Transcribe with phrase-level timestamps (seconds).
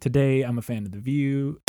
[0.00, 1.60] Today, I'm a fan of The View.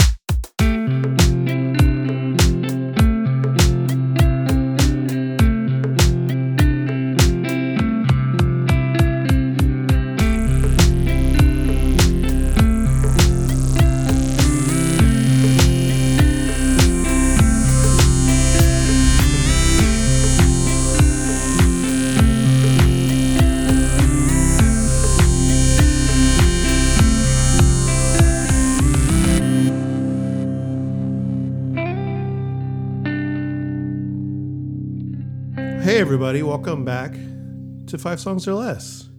[37.91, 39.09] To Five Songs or Less.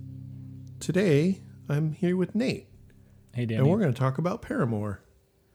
[0.81, 2.69] Today, I'm here with Nate,
[3.35, 3.61] Hey, Danny.
[3.61, 5.03] and we're going to talk about Paramore.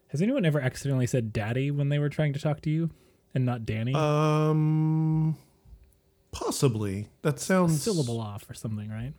[0.10, 2.92] Has anyone ever accidentally said daddy when they were trying to talk to you
[3.34, 3.96] and not Danny?
[3.96, 5.36] Um,
[6.32, 7.08] possibly.
[7.24, 9.14] That sounds Syllable off or something, right?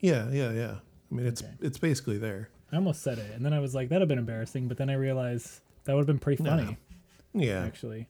[0.00, 0.74] Yeah, yeah, yeah.
[1.10, 1.52] I mean, it's Okay.
[1.60, 2.48] it's basically there.
[2.72, 3.30] I almost said it.
[3.34, 4.68] And then I was like, that'd have been embarrassing.
[4.68, 6.78] But then I realized that would have been pretty funny,
[7.34, 7.62] Yeah.
[7.62, 8.08] actually.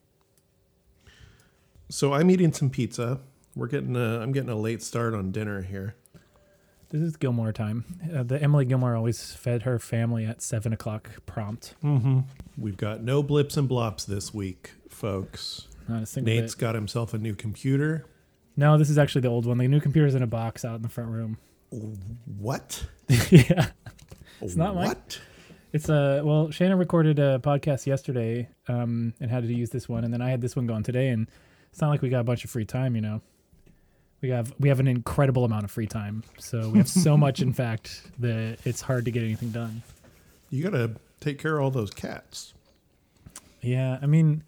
[1.89, 3.19] So I'm eating some pizza.
[3.55, 5.95] We're getting a, I'm getting a late start on dinner here.
[6.89, 7.85] This is Gilmore time.
[8.13, 11.75] Uh, the Emily Gilmore always fed her family at seven o'clock prompt.
[11.83, 12.19] Mm-hmm.
[12.57, 15.67] We've got no blips and blops this week, folks.
[15.87, 16.61] Not a single Nate's bit.
[16.61, 18.05] got himself a new computer.
[18.57, 19.57] No, this is actually the old one.
[19.57, 21.37] The new computer's in a box out in the front room.
[22.37, 22.85] What?
[23.29, 23.71] yeah.
[24.41, 24.87] It's not mine.
[24.87, 25.19] what?
[25.73, 26.51] It's a well.
[26.51, 30.29] Shannon recorded a podcast yesterday, um, and had to use this one, and then I
[30.29, 31.09] had this one going today.
[31.09, 31.27] And
[31.71, 33.21] it's not like we got a bunch of free time, you know.
[34.25, 37.43] We have we have an incredible amount of free time, so we have so much,
[37.43, 39.83] in fact, that it's hard to get anything done.
[40.49, 42.55] You got to take care of all those cats.
[43.61, 44.41] Yeah, I mean,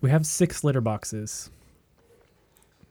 [0.00, 1.50] we have six litter boxes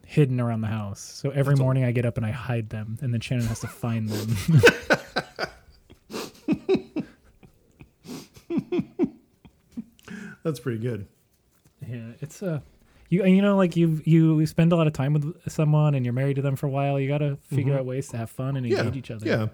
[0.06, 1.02] hidden around the house.
[1.02, 3.48] So every That's a- morning I get up and I hide them, and then Shannon
[3.48, 4.62] has to find them.
[10.44, 11.08] That's pretty good.
[11.88, 12.62] Yeah, it's a
[13.14, 16.14] you you know like you you spend a lot of time with someone and you're
[16.14, 17.00] married to them for a while.
[17.00, 17.80] You got to figure Mhm.
[17.80, 18.80] out ways to have fun and Yeah.
[18.80, 19.28] engage each other.
[19.28, 19.48] Yeah.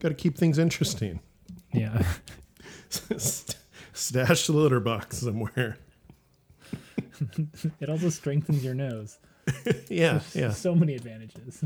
[0.00, 1.20] Got to keep things interesting.
[1.72, 2.02] yeah.
[3.92, 5.76] Stash the litter box somewhere.
[7.80, 9.18] it also strengthens your nose.
[9.88, 10.50] yeah, yeah.
[10.50, 11.64] So many advantages.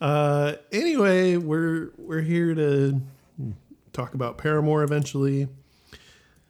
[0.00, 3.00] Uh, anyway, we're we're here to
[3.92, 5.48] talk about Paramore eventually.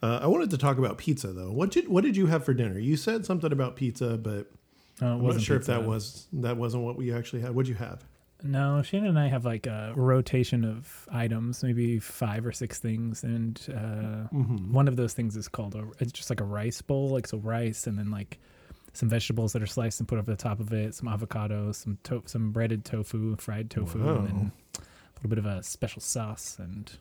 [0.06, 1.50] Uh, I wanted to talk about pizza though.
[1.50, 2.78] What did what did you have for dinner?
[2.78, 4.46] You said something about pizza, but it
[5.00, 7.54] I'm not wasn't sure if that was that wasn't what we actually had.
[7.54, 8.04] What'd you have?
[8.42, 13.24] No, Shannon and I have like a rotation of items, maybe five or six things,
[13.24, 14.72] and uh, Mm-hmm.
[14.72, 15.84] one of those things is called a.
[16.00, 18.38] It's just like a rice bowl, like so rice, and then like
[18.92, 21.98] some vegetables that are sliced and put over the top of it, some avocado, some
[22.04, 24.16] to- some breaded tofu, fried tofu, Wow.
[24.16, 24.80] and then a
[25.16, 26.92] little bit of a special sauce, and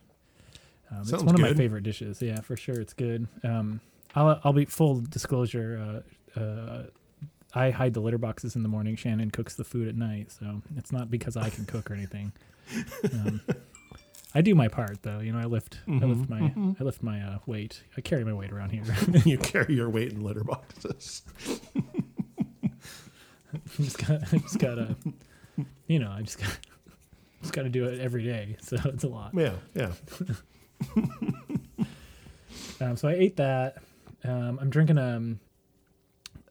[0.90, 2.22] um, it's one of my favorite dishes.
[2.22, 3.28] Yeah, for sure, it's good.
[3.44, 3.80] Um,
[4.14, 6.02] I'll I'll be full disclosure.
[6.36, 6.82] Uh, uh,
[7.54, 8.96] I hide the litter boxes in the morning.
[8.96, 12.32] Shannon cooks the food at night, so it's not because I can cook or anything.
[13.12, 13.40] Um,
[14.34, 15.20] I do my part, though.
[15.20, 16.80] You know, I lift, I lift Mhm, my, mhm.
[16.80, 17.82] I lift my uh, weight.
[17.96, 18.82] I carry my weight around here.
[19.24, 21.22] you carry your weight in litter boxes.
[23.80, 24.96] just got, I just gotta,
[25.86, 26.58] you know, I just got,
[27.40, 28.56] just gotta do it every day.
[28.60, 29.32] So it's a lot.
[29.34, 29.92] Yeah, yeah.
[32.78, 33.78] Um, so I ate that.
[34.22, 35.40] Um, I'm drinking um,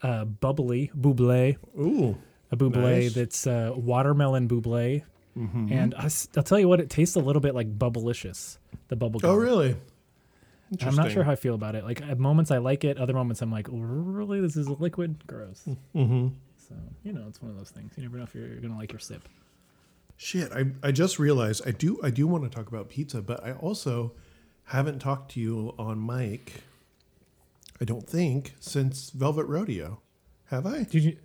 [0.02, 2.18] a bubbly bubly, Ooh.
[2.52, 3.14] a bubly Nice.
[3.14, 5.04] that's uh, watermelon bubly,
[5.38, 5.72] Mm-hmm.
[5.72, 9.20] and I, will tell you what, it tastes a little bit like bubblicious, the bubble
[9.20, 9.32] gum.
[9.32, 9.76] oh, really?
[10.82, 11.84] I'm not sure how I feel about it.
[11.84, 15.28] Like at moments I like it, other moments I'm like, really, this is a liquid,
[15.28, 15.62] gross.
[15.94, 16.30] Mm-hmm.
[16.58, 17.94] So you know, it's one of those things.
[17.98, 19.28] You never know if you're, you're gonna like your sip.
[20.18, 23.44] Shit, I, I just realized I do I do want to talk about pizza, but
[23.44, 24.14] I also
[24.66, 26.64] haven't talked to you on mic.
[27.82, 30.00] I don't think since Velvet Rodeo,
[30.46, 30.84] have I?
[30.84, 31.18] Did you?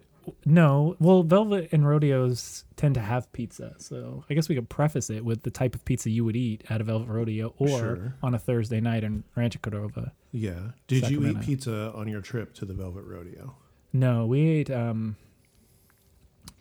[0.45, 0.97] No.
[0.99, 5.25] Well, Velvet and Rodeos tend to have pizza, so I guess we could preface it
[5.25, 8.15] with the type of pizza you would eat at a Velvet Rodeo or Sure.
[8.23, 10.13] on a Thursday night in Rancho Cordova.
[10.33, 10.73] Yeah.
[10.89, 13.55] Did you eat pizza on your trip to the Velvet Rodeo?
[13.93, 15.17] No, we ate um,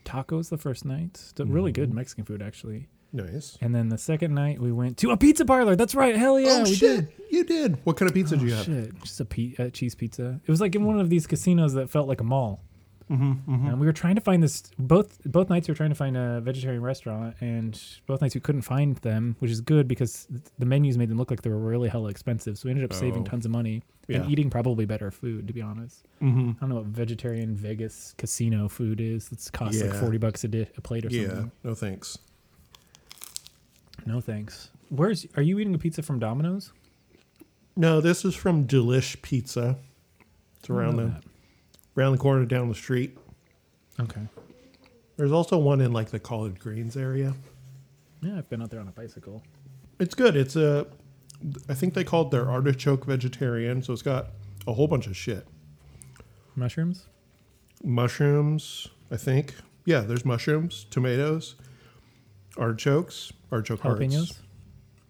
[0.10, 1.32] tacos the first night.
[1.36, 1.96] The Really good Mhm.
[1.96, 2.88] Mexican food, actually.
[3.12, 3.58] Nice.
[3.60, 5.76] And then the second night we went to a pizza parlor.
[5.76, 6.16] That's right.
[6.16, 7.14] Hell yeah, oh we shit, did.
[7.32, 7.78] you did.
[7.84, 8.66] What kind of pizza did Oh, you have?
[8.66, 10.40] Shit, just a pe- uh, cheese pizza.
[10.46, 12.64] It was like in one of these casinos that felt like a mall.
[13.10, 13.68] Mm-hmm, mm-hmm.
[13.68, 16.16] And we were trying to find this both both nights we were trying to find
[16.16, 20.28] a vegetarian restaurant and both nights we couldn't find them, which is good because
[20.60, 22.58] the menus made them look like they were really hella expensive.
[22.60, 23.26] So we ended up saving Oh.
[23.26, 24.18] tons of money Yeah.
[24.22, 26.06] and eating probably better food, to be honest.
[26.22, 26.50] Mm-hmm.
[26.50, 29.30] I don't know what vegetarian Vegas casino food is.
[29.32, 31.28] It's costs like forty bucks a, di- a plate or Yeah.
[31.30, 31.52] something.
[31.64, 32.18] No thanks.
[34.06, 34.70] No thanks.
[34.90, 36.72] Where's are you eating a pizza from Domino's?
[37.76, 39.78] No, this is from Delish Pizza.
[40.60, 41.24] It's around the that.
[41.98, 43.18] Around the corner down the street.
[44.00, 44.22] Okay.
[45.18, 47.34] There's also one in like the College Greens area.
[48.22, 49.44] Yeah, I've been out there on a bicycle.
[50.00, 50.36] It's good.
[50.36, 50.88] It's a,
[51.68, 53.82] I think they called their artichoke vegetarian.
[53.84, 54.28] So it's got
[54.68, 55.46] a whole bunch of shit.
[56.56, 57.08] Mushrooms?
[57.84, 59.56] Mushrooms, I think.
[59.86, 61.56] Yeah, there's mushrooms, tomatoes,
[62.58, 64.02] artichokes, artichoke hearts.
[64.02, 64.38] Jalapenos?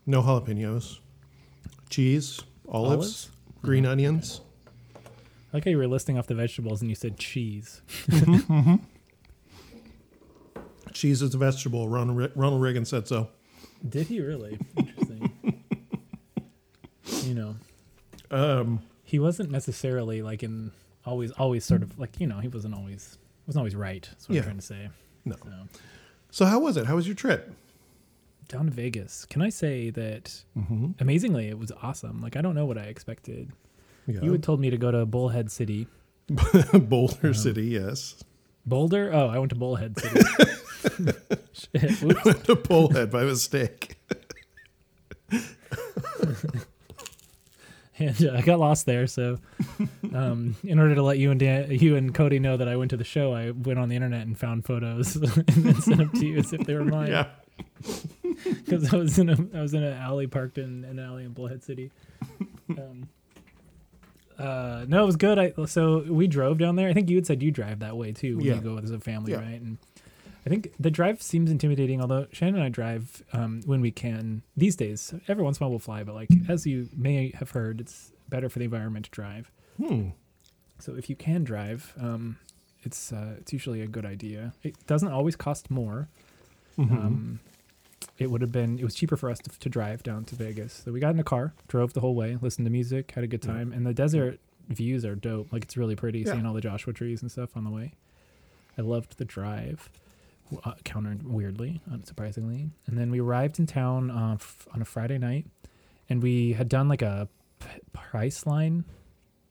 [0.05, 0.99] No jalapenos.
[1.89, 3.29] Cheese, olives, Olives?
[3.63, 4.41] green onions.
[5.51, 7.81] I like how you were listing off the vegetables and you said cheese.
[10.93, 11.87] Cheese is a vegetable.
[11.87, 13.29] Ronald, Ronald Reagan said so.
[13.87, 14.59] Did he really?
[14.77, 15.63] Interesting.
[17.23, 17.55] you know,
[18.31, 20.71] Um, he wasn't necessarily like in
[21.05, 23.17] always always sort of like, you know, he wasn't always
[23.47, 24.07] wasn't always right.
[24.11, 24.41] That's what Yeah.
[24.41, 24.89] I'm trying to say.
[25.25, 25.35] No.
[25.35, 25.51] So,
[26.31, 26.85] so how was it?
[26.85, 27.53] How was your trip?
[28.47, 29.25] down to Vegas.
[29.25, 30.91] Can I say that Mm-hmm.
[30.99, 32.19] amazingly it was awesome.
[32.19, 33.51] Like I don't know what I expected.
[34.09, 34.21] Yeah.
[34.21, 35.87] You had told me to go to Bullhead City.
[36.73, 38.23] Boulder Um, City, yes.
[38.65, 39.11] Boulder?
[39.13, 40.19] Oh, I went to Bullhead City.
[41.53, 42.03] Shit.
[42.03, 42.25] Oops.
[42.25, 43.97] Went to Bullhead by mistake.
[47.99, 49.07] and uh, I got lost there.
[49.07, 49.39] So,
[50.13, 52.91] um, in order to let you and Dan, you and Cody know that I went
[52.91, 56.09] to the show, I went on the internet and found photos and then sent them
[56.11, 57.09] to you as if they were mine.
[57.09, 57.27] Yeah.
[58.43, 61.33] because I was in a I was in an alley parked in an alley in
[61.33, 61.91] Bullhead City.
[62.69, 63.09] Um,
[64.39, 65.37] uh, no, it was good.
[65.37, 66.87] I so we drove down there.
[66.89, 68.55] I think you had said you drive that way too when Yeah.
[68.55, 69.39] you go as a family, Yeah.
[69.41, 69.61] right?
[69.61, 69.77] And
[70.45, 72.01] I think the drive seems intimidating.
[72.01, 75.13] Although Shannon and I drive um, when we can these days.
[75.27, 78.11] Every once in a while we'll fly, but like as you may have heard, it's
[78.29, 79.51] better for the environment to drive.
[79.77, 80.09] Hmm.
[80.79, 82.37] So if you can drive, um,
[82.83, 84.53] it's uh, it's usually a good idea.
[84.63, 86.07] It doesn't always cost more.
[86.77, 86.91] Mhm.
[86.91, 87.39] Um,
[88.19, 90.81] it would have been it was cheaper for us to, to drive down to Vegas.
[90.85, 93.27] So we got in a car, drove the whole way, listened to music, had a
[93.27, 93.53] good Yeah.
[93.53, 95.51] time, and the desert views are dope.
[95.51, 96.33] Like it's really pretty Yeah.
[96.33, 97.93] seeing all the Joshua trees and stuff on the way.
[98.77, 99.89] I loved the drive.
[100.65, 105.19] Uh, counter weirdly, unsurprisingly, and then we arrived in town uh, f- on a Friday
[105.19, 105.45] night,
[106.09, 107.29] and we had done like a
[107.59, 108.83] p- Priceline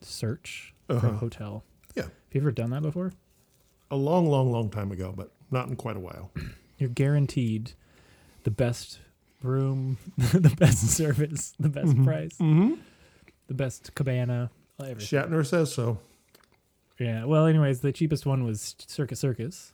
[0.01, 1.13] search for a Uh-huh.
[1.19, 1.65] hotel.
[1.95, 2.03] Yeah.
[2.03, 3.13] Have you ever done that before?
[3.93, 6.33] A long, long, long time ago, but not in quite a while.
[6.79, 7.73] you're guaranteed
[8.49, 8.99] the best
[9.43, 12.05] room, the best service, the best Mhm.
[12.05, 12.75] price, Mm-hmm.
[13.47, 14.51] the best cabana.
[14.81, 15.21] Everything.
[15.21, 15.99] Shatner says so.
[16.99, 17.25] Yeah.
[17.25, 19.73] Well, anyways, the cheapest one was Circus Circus,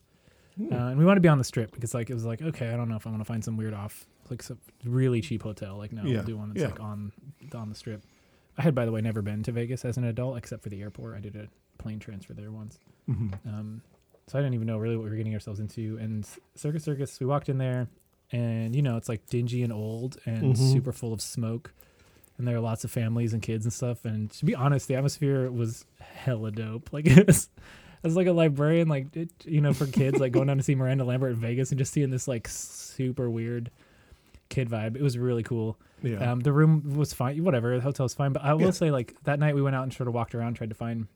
[0.57, 0.73] Hmm.
[0.73, 2.69] uh, and we wanted to be on the strip because like it was like okay,
[2.71, 5.43] I don't know if I want to find some weird off like some really cheap
[5.43, 5.77] hotel.
[5.77, 6.67] Like no, Yeah, we'll do one that's yeah.
[6.69, 7.13] like on
[7.55, 8.03] on the strip.
[8.59, 10.81] I had, by the way, never been to Vegas as an adult except for the
[10.83, 11.17] airport.
[11.17, 11.49] I did a
[11.79, 12.79] plane transfer there once.
[13.07, 13.83] hmm Um,
[14.27, 15.99] so I didn't even know really what we were getting ourselves into.
[16.01, 17.89] And Circus Circus, we walked in there,
[18.35, 20.73] and you know it's like dingy and old and Mhm.
[20.73, 21.73] super full of smoke.
[22.37, 24.05] And there are lots of families and kids and stuff.
[24.05, 26.91] And to be honest, the atmosphere was hella dope.
[26.93, 27.49] Like it was,
[28.03, 30.75] as like a librarian, like it, you know, for kids, like going down to see
[30.75, 33.71] Miranda Lambert in Vegas and just seeing this like super weird
[34.49, 34.97] kid vibe.
[34.97, 35.79] It was really cool.
[36.03, 36.33] Yeah.
[36.33, 37.77] Um, the room was fine, whatever.
[37.77, 38.71] The hotel was fine, but I will Yeah.
[38.73, 41.07] say, like that night we went out and sort of walked around, tried to find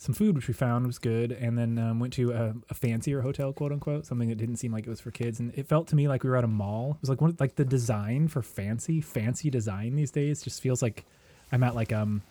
[0.00, 3.20] some food, which we found was good, and then um, went to a, a fancier
[3.20, 5.88] hotel, quote unquote, something that didn't seem like it was for kids, and it felt
[5.88, 6.92] to me like we were at a mall.
[6.92, 10.80] It was like one, like the design for fancy, fancy design these days just feels
[10.80, 11.04] like
[11.52, 12.22] I'm at like um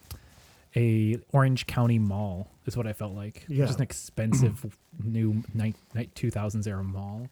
[0.76, 3.46] a Orange County mall is what I felt like.
[3.48, 3.68] Yeah.
[3.68, 7.28] just an expensive new night night two thousands era mall.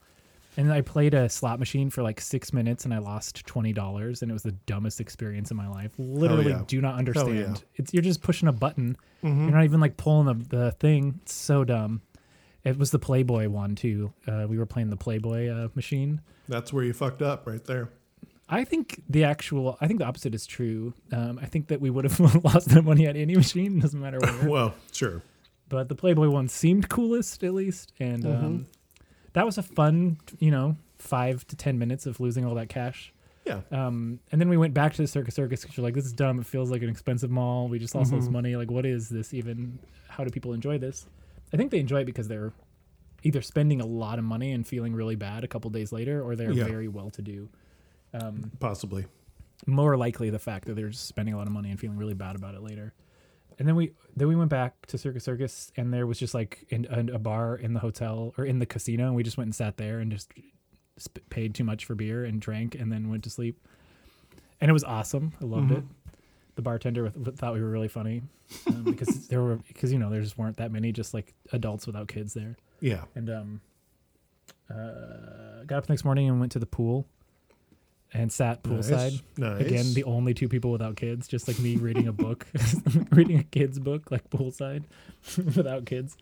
[0.57, 4.23] And I played a slot machine for like six minutes and I lost twenty dollars
[4.23, 5.91] and it was the dumbest experience in my life.
[5.97, 6.63] Literally yeah.
[6.67, 7.37] do not understand.
[7.37, 7.53] yeah.
[7.75, 8.97] It's you're just pushing a button.
[9.23, 9.43] Mhm.
[9.43, 11.19] You're not even like pulling the, the thing.
[11.21, 12.01] It's so dumb.
[12.63, 14.11] It was the Playboy one too.
[14.27, 16.21] Uh, we were playing the Playboy uh, machine.
[16.49, 17.89] That's where you fucked up right there.
[18.49, 20.93] I think the actual, I think the opposite is true.
[21.11, 24.19] Um, I think that we would have lost that money at any machine, doesn't matter
[24.19, 24.49] where.
[24.49, 25.21] Well, sure.
[25.69, 28.67] but the Playboy one seemed coolest at least, and um,
[29.37, 33.13] that was a fun, you know, five to ten minutes of losing all that cash.
[33.45, 33.61] Yeah.
[33.71, 36.11] Um, and then we went back to the Circus Circus because you're like, this is
[36.11, 36.39] dumb.
[36.39, 37.67] It feels like an expensive mall.
[37.67, 38.31] We just lost all this Mhm.
[38.33, 38.55] money.
[38.55, 39.77] Like, what is this even?
[40.07, 41.05] How do people enjoy this?
[41.53, 42.51] I think they enjoy it because they're
[43.23, 46.35] either spending a lot of money and feeling really bad a couple days later, or
[46.35, 46.63] they're Yeah.
[46.65, 47.47] very well to do.
[48.13, 49.05] Um, Possibly.
[49.67, 52.15] more likely the fact that they're just spending a lot of money and feeling really
[52.15, 52.93] bad about it later.
[53.59, 56.65] And then we then we went back to Circus Circus, and there was just like
[56.69, 59.47] in, a, a bar in the hotel or in the casino, and we just went
[59.47, 60.31] and sat there and just
[61.01, 63.59] sp- paid too much for beer and drank, and then went to sleep.
[64.61, 65.33] And it was awesome.
[65.41, 65.77] I loved Mhm.
[65.79, 65.83] it.
[66.55, 68.21] The bartender with- thought we were really funny
[68.67, 71.85] um, because there were because you know there just weren't that many just like adults
[71.87, 72.57] without kids there.
[72.79, 73.05] Yeah.
[73.15, 73.61] And um,
[74.69, 77.07] uh, got up the next morning and went to the pool.
[78.13, 79.21] And sat poolside.
[79.37, 79.61] Nice.
[79.61, 82.47] Again, the only two people without kids, just like me reading a book,
[83.11, 84.83] reading a kid's book, like poolside,
[85.37, 86.17] without kids.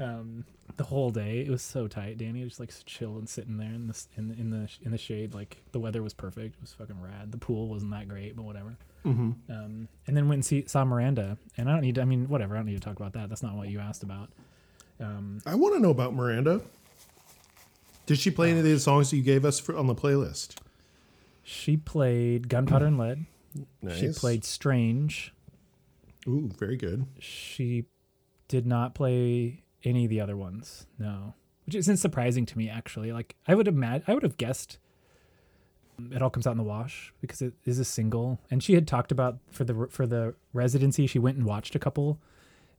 [0.00, 0.44] Um,
[0.76, 2.18] the whole day, it was so tight.
[2.18, 4.90] Danny was just like chill and sitting there in the in the in the in
[4.92, 5.34] the shade.
[5.34, 6.54] Like the weather was perfect.
[6.54, 7.32] It was fucking rad.
[7.32, 8.76] The pool wasn't that great, but whatever.
[9.02, 11.96] hmm Um, and then went and see, saw Miranda, and I don't need.
[11.96, 12.54] To, I mean, whatever.
[12.54, 13.28] I don't need to talk about that.
[13.28, 14.30] That's not what you asked about.
[15.00, 16.60] Um, I want to know about Miranda.
[18.06, 20.56] Did she play any of the songs that you gave us for, on the playlist?
[21.48, 23.26] She played Gunpowder and Lead.
[23.82, 23.98] Nice.
[23.98, 25.32] She played Strange.
[26.28, 27.06] Ooh, very good.
[27.18, 27.86] She
[28.46, 30.86] did not play any of the other ones.
[30.98, 33.10] No, which isn't surprising to me actually.
[33.10, 34.78] Like I would imagine, I would have guessed.
[35.98, 38.74] Um, it all comes out in the wash because it is a single, and she
[38.74, 41.06] had talked about for the for the residency.
[41.06, 42.20] She went and watched a couple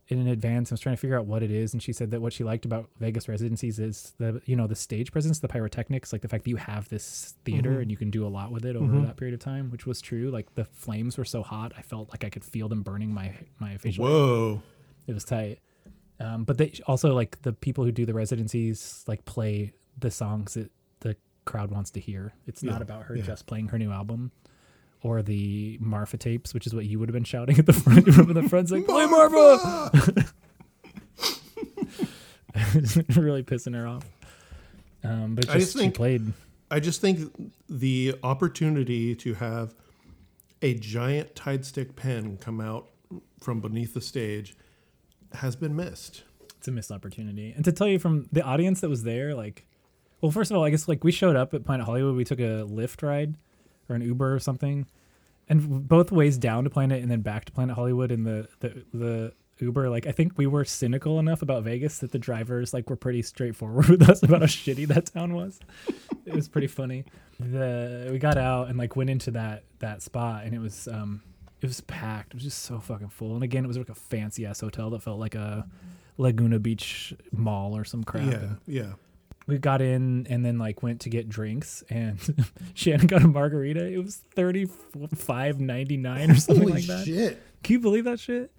[0.09, 0.71] in advance.
[0.71, 2.43] I was trying to figure out what it is, and she said that what she
[2.43, 6.27] liked about Vegas residencies is the you know the stage presence, the pyrotechnics, like the
[6.27, 7.81] fact that you have this theater Mhm.
[7.83, 9.05] and you can do a lot with it over Mhm.
[9.05, 10.29] that period of time, which was true.
[10.31, 13.33] Like the flames were so hot, I felt like I could feel them burning my
[13.59, 14.61] my facial hair Whoa.
[15.07, 15.59] it was tight.
[16.19, 20.55] Um, but they also like the people who do the residencies like play the songs
[20.55, 22.33] that the crowd wants to hear.
[22.47, 23.23] It's Yeah, not about her yeah.
[23.23, 24.31] just playing her new album
[25.01, 28.08] or the Marfa tapes, which is what you would have been shouting at the front
[28.08, 30.34] of the front's like play Marfa,
[33.20, 34.06] really pissing her off.
[35.03, 36.34] Um, but I just, just she played.
[36.70, 37.32] I just think
[37.70, 39.74] the opportunity to have
[40.62, 42.89] a giant Tide Stick pen come out
[43.39, 44.56] from beneath the stage
[45.34, 46.24] has been missed.
[46.58, 47.53] It's a missed opportunity.
[47.56, 49.65] And to tell you from the audience that was there, like,
[50.20, 52.15] well, first of all, I guess like we showed up at Planet Hollywood.
[52.15, 53.36] We took a Lyft ride
[53.89, 54.86] or an Uber or something,
[55.48, 58.86] and both ways down to Planet and then back to Planet Hollywood in the the
[58.93, 59.89] the Uber.
[59.89, 63.22] Like, I think we were cynical enough about Vegas that the drivers like were pretty
[63.22, 65.60] straightforward with us about how shitty that town was.
[66.25, 67.05] it was pretty funny.
[67.39, 71.22] The we got out and like went into that that spot, and it was um
[71.62, 72.34] it was packed.
[72.34, 73.34] It was just so fucking full.
[73.36, 75.67] And again, it was like a fancy ass hotel that felt like a
[76.17, 78.31] Laguna Beach mall or some crap.
[78.31, 78.93] Yeah, yeah.
[79.50, 82.18] We got in and then like went to get drinks and
[82.74, 83.86] Shannon got a margarita.
[83.86, 84.68] It was thirty
[85.15, 87.06] five ninety nine or something Holy like that.
[87.06, 87.41] shit.
[87.63, 88.51] Can you believe that shit?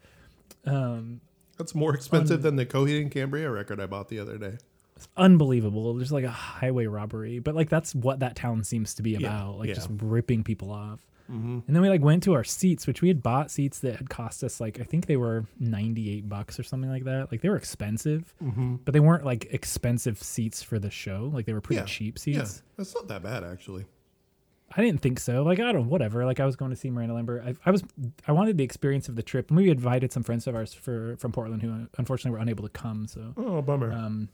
[0.66, 1.20] Um
[1.58, 4.58] That's more expensive Un- than the Coheed and Cambria record I bought the other day.
[4.96, 5.94] it's unbelievable.
[5.94, 9.18] There's like a highway robbery, but like that's what that town seems to be Yeah,
[9.28, 9.58] about.
[9.58, 9.74] Like yeah.
[9.74, 11.00] just ripping people off.
[11.30, 11.58] Mm-hmm.
[11.66, 14.10] And then we like went to our seats, which we had bought seats that had
[14.10, 17.30] cost us like I think they were ninety eight bucks or something like that.
[17.30, 18.76] Like they were expensive, Mm-hmm.
[18.84, 21.30] but they weren't like expensive seats for the show.
[21.32, 22.62] Like they were pretty Yeah, cheap Yeah, seats.
[22.76, 23.84] that's not that bad actually.
[24.76, 25.42] I didn't think so.
[25.42, 26.24] Like I don't whatever.
[26.24, 27.42] Like I was going to see Miranda Lambert.
[27.44, 27.82] I, I was
[28.28, 31.16] I wanted the experience of the trip, and we invited some friends of ours for
[31.16, 33.06] from Portland who unfortunately were unable to come.
[33.08, 33.92] So Oh, bummer.
[33.92, 34.28] um,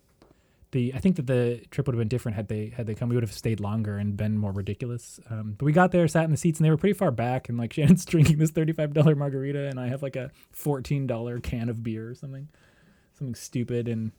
[0.72, 3.08] the I think that the trip would have been different had they had they come.
[3.08, 5.20] We would have stayed longer and been more ridiculous.
[5.30, 7.48] Um, but we got there, sat in the seats, and they were pretty far back.
[7.48, 11.06] And like Shannon's drinking this thirty five dollar margarita, and I have like a fourteen
[11.06, 12.48] dollar can of beer or something,
[13.18, 13.88] something stupid.
[13.88, 14.12] And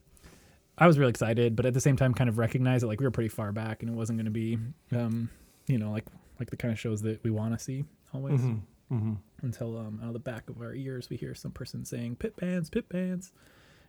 [0.77, 3.05] I was really excited, but at the same time, kind of recognized that like we
[3.05, 4.57] were pretty far back, and it wasn't going to be,
[4.95, 5.29] um,
[5.67, 6.05] you know, like
[6.39, 8.61] like the kind of shows that we want to see always Mhm,
[8.91, 9.17] mhm.
[9.41, 12.35] until um, out of the back of our ears we hear some person saying pit
[12.37, 13.31] bands, pit bands.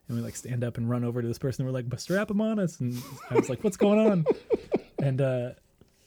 [0.08, 1.62] And we like stand up and run over to this person.
[1.62, 2.80] And we're like, "But strap him on us.
[2.80, 3.00] And
[3.30, 4.24] I was like, what's going on?
[5.00, 5.50] And uh,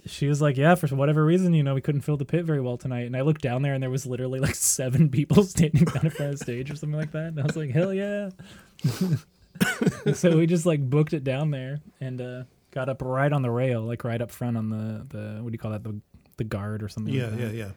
[0.05, 2.59] she was like, yeah, for whatever reason, you know, we couldn't fill the pit very
[2.59, 3.05] well tonight.
[3.05, 6.09] And I looked down there and there was literally like seven people standing down in
[6.11, 7.27] front of the stage or something like that.
[7.27, 8.31] And I was like, hell yeah.
[10.13, 13.51] so we just like booked it down there and uh, got up right on the
[13.51, 15.83] rail, like right up front on the, the what do you call that?
[15.83, 15.99] The,
[16.37, 17.71] the guard or something Yeah, like yeah, yeah.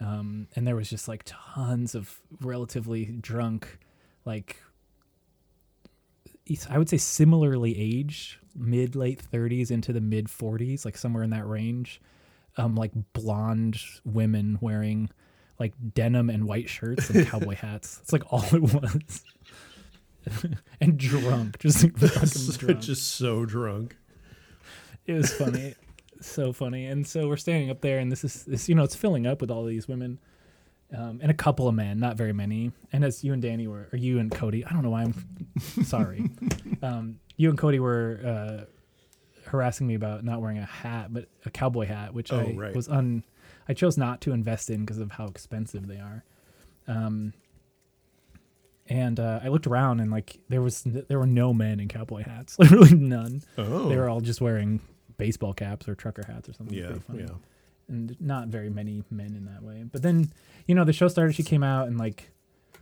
[0.00, 3.78] um, and there was just like tons of relatively drunk,
[4.24, 4.56] like
[6.68, 11.30] I would say similarly aged, mid late thirties into the mid forties, like somewhere in
[11.30, 12.00] that range,
[12.56, 15.10] um, like blonde women wearing
[15.58, 18.00] like denim and white shirts and cowboy hats.
[18.02, 19.22] It's like all it was,
[20.80, 21.92] and drunk, just
[22.58, 22.80] drunk.
[22.80, 23.96] just so drunk.
[25.06, 25.74] it was funny.
[26.20, 26.86] So funny.
[26.86, 29.40] And so we're standing up there and this is this you know it's filling up
[29.40, 30.18] with all these women
[30.96, 33.88] um, and a couple of men not very many and as you and danny were
[33.92, 35.14] or you and cody i don't know why i'm
[35.84, 36.28] sorry
[36.82, 38.64] um, you and cody were uh,
[39.50, 42.74] harassing me about not wearing a hat but a cowboy hat which Oh, i right.
[42.74, 43.24] was un
[43.68, 46.24] i chose not to invest in because of how expensive they are
[46.88, 47.32] um,
[48.88, 52.22] and uh, i looked around and like there was there were no men in cowboy
[52.22, 54.80] hats literally none Oh, they were all just wearing
[55.18, 56.76] baseball caps or trucker hats or something.
[56.76, 57.20] yeah, funny.
[57.20, 57.28] yeah.
[57.92, 59.84] And not very many men in that way.
[59.90, 60.32] But then,
[60.66, 61.34] you know, the show started.
[61.34, 62.30] She came out and like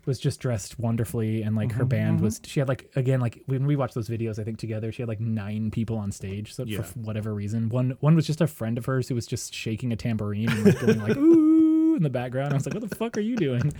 [0.07, 3.67] was just dressed wonderfully and like her band was she had like again like when
[3.67, 6.64] we watched those videos I think together she had like nine people on stage so
[6.64, 6.81] Yeah.
[6.81, 7.69] for whatever reason.
[7.69, 10.64] One one was just a friend of hers who was just shaking a tambourine and
[10.64, 12.52] like going like ooh in the background.
[12.52, 13.73] I was like what the fuck are you doing?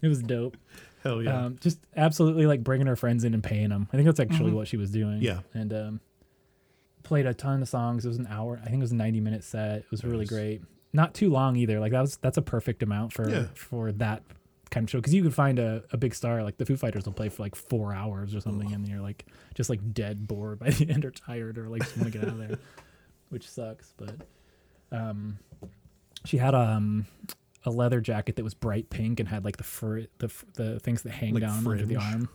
[0.00, 0.56] It was dope.
[1.02, 1.46] Hell yeah.
[1.46, 4.52] um, just absolutely like bringing her friends in and paying them I think that's actually
[4.52, 5.22] what she was doing.
[5.22, 5.40] Yeah.
[5.54, 6.00] and um
[7.02, 8.04] played a ton of songs.
[8.04, 9.78] It was an hour I think it was a 90 minute set.
[9.80, 10.62] It was really great
[10.94, 13.46] not too long either like that was that's a perfect amount for Yeah.
[13.54, 14.22] for that
[14.70, 17.04] kind of show because you could find a, a big star like the Foo Fighters
[17.04, 20.58] will play for like four hours or something, and you're like just like dead bored
[20.60, 22.58] by the end or tired or like just want to get out of there,
[23.28, 23.92] which sucks.
[23.96, 24.14] But
[24.90, 25.38] um,
[26.24, 27.06] she had um
[27.66, 31.02] a leather jacket that was bright pink and had like the fur the the things
[31.02, 32.28] that hang Like down under the arm.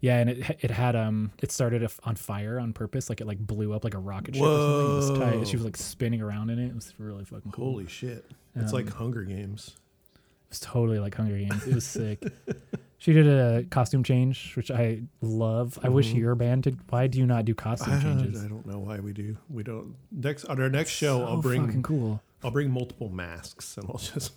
[0.00, 3.38] Yeah, and it it had um it started on fire on purpose, like it like
[3.38, 5.22] blew up like a rocket ship or something.
[5.22, 5.48] It was tight.
[5.48, 6.68] She was like spinning around in it.
[6.68, 7.72] It was really fucking cool.
[7.72, 8.24] Holy shit.
[8.56, 9.76] It's like Um, Hunger Games.
[10.14, 11.66] It was totally like Hunger Games.
[11.66, 12.22] It was sick.
[12.98, 15.78] she did a costume change, which I love.
[15.82, 16.16] I wish Mhm.
[16.18, 16.78] your band did.
[16.88, 18.42] Why do you not do costume I changes?
[18.42, 19.36] I don't know why we do.
[19.50, 19.94] We don't.
[20.10, 22.22] Next on our next show, So I'll bring cool.
[22.42, 24.32] I'll bring multiple masks and I'll just,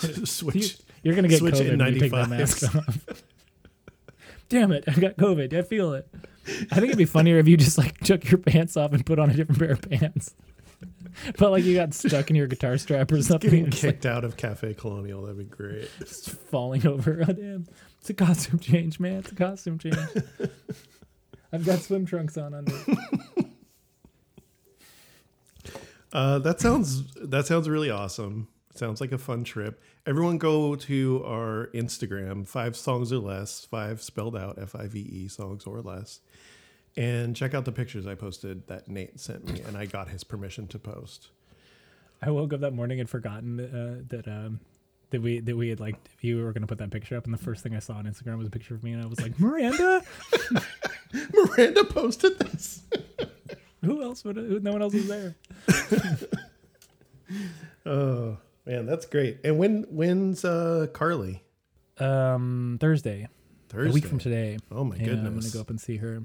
[0.00, 0.78] just switch.
[1.02, 3.04] You're gonna get Switch COVID in when you take that mask off.
[4.48, 4.84] Damn it!
[4.88, 5.52] I've got COVID.
[5.52, 6.08] I feel it.
[6.70, 9.18] I think it'd be funnier if you just like took your pants off and put
[9.18, 10.34] on a different pair of pants.
[11.38, 14.04] But like you got stuck in your guitar strap or something, Getting just, like, kicked
[14.04, 15.22] out of Cafe Colonial.
[15.22, 15.88] That'd be great.
[15.98, 17.22] just falling over.
[17.26, 17.66] Oh damn!
[18.00, 19.20] It's a costume change, man.
[19.20, 19.96] It's a costume change.
[21.52, 22.72] I've got swim trunks on under.
[26.12, 28.48] Uh, that sounds that sounds really awesome.
[28.78, 29.80] Sounds like a fun trip.
[30.04, 35.00] Everyone go to our Instagram, five songs or less, five spelled out F I V
[35.00, 36.20] E songs or less,
[36.96, 40.24] and check out the pictures I posted that Nate sent me, and I got his
[40.24, 41.28] permission to post.
[42.20, 44.60] I woke up that morning and forgotten uh, that um
[45.10, 47.38] that we that we had like you were gonna put that picture up, and the
[47.38, 49.38] first thing I saw on Instagram was a picture of me, and I was like,
[49.40, 50.02] Miranda.
[51.32, 52.82] Miranda posted this.
[53.84, 54.36] Who else would?
[54.36, 55.34] Who, no one else was there.
[57.84, 59.38] Oh man, that's great.
[59.44, 61.42] And when when's uh, Carly?
[61.98, 63.28] Um, Thursday,
[63.68, 63.90] Thursday.
[63.90, 64.58] a week from today.
[64.70, 65.26] Oh my goodness!
[65.26, 66.22] I'm gonna go up and see her.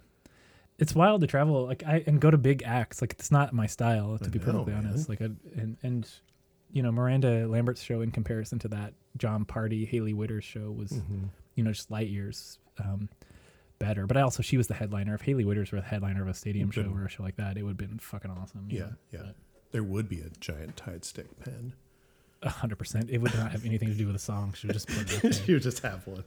[0.80, 3.02] It's wild to travel like I and go to big acts.
[3.02, 4.88] Like it's not my style to I be know, perfectly man.
[4.88, 5.08] honest.
[5.10, 6.10] Like I, and and
[6.74, 10.92] you know Miranda Lambert's show in comparison to that Jon Pardi Haley Whitters' show was
[10.92, 11.30] Mhm.
[11.56, 13.08] you know just light years um,
[13.80, 14.08] better.
[14.08, 15.14] But I also she was the headliner.
[15.16, 17.58] If Haley Whitters were the headliner of a stadium show or a show like that,
[17.58, 18.68] it would have been fucking awesome.
[18.70, 18.94] Yeah, know?
[19.12, 19.20] yeah.
[19.28, 19.36] But-
[19.72, 21.74] There would be a giant Tide stick pen.
[22.44, 23.10] A hundred percent.
[23.10, 24.54] It would not have anything to do with the song.
[24.58, 25.32] She would just put there.
[25.46, 26.24] you just have one.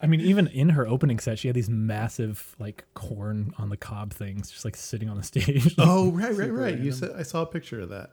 [0.00, 3.76] I mean, even in her opening set, she had these massive like corn on the
[3.76, 5.74] cob things, just like sitting on the stage.
[5.78, 6.78] Oh right, right, right.
[6.78, 8.12] You said I saw a picture of that.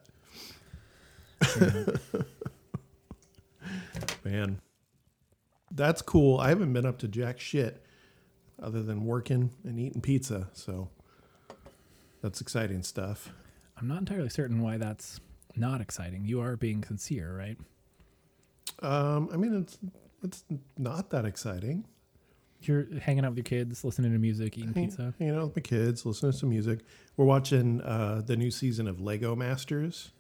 [4.24, 4.60] Man,
[5.72, 6.40] that's cool.
[6.40, 7.84] I haven't been up to jack shit
[8.62, 10.50] other than working and eating pizza.
[10.54, 10.90] So
[12.22, 13.32] that's exciting stuff.
[13.78, 15.20] I'm not entirely certain why that's
[15.58, 16.26] not exciting.
[16.26, 17.58] You are being sincere, right?
[18.80, 19.78] Um, I mean, it's
[20.24, 20.44] it's
[20.78, 21.86] not that exciting.
[22.62, 25.14] You're hanging out with your kids, listening to music, eating Hang- pizza.
[25.20, 26.80] Hanging out with my kids, listening to some music.
[27.16, 30.12] We're watching uh, the new season of Lego Masters.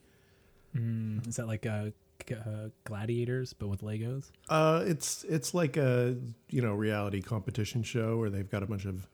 [0.76, 1.86] Mm, is that like uh,
[2.28, 4.32] g- uh, gladiators but with Legos?
[4.50, 6.16] Uh, it's it's like a
[6.50, 9.08] you know reality competition show where they've got a bunch of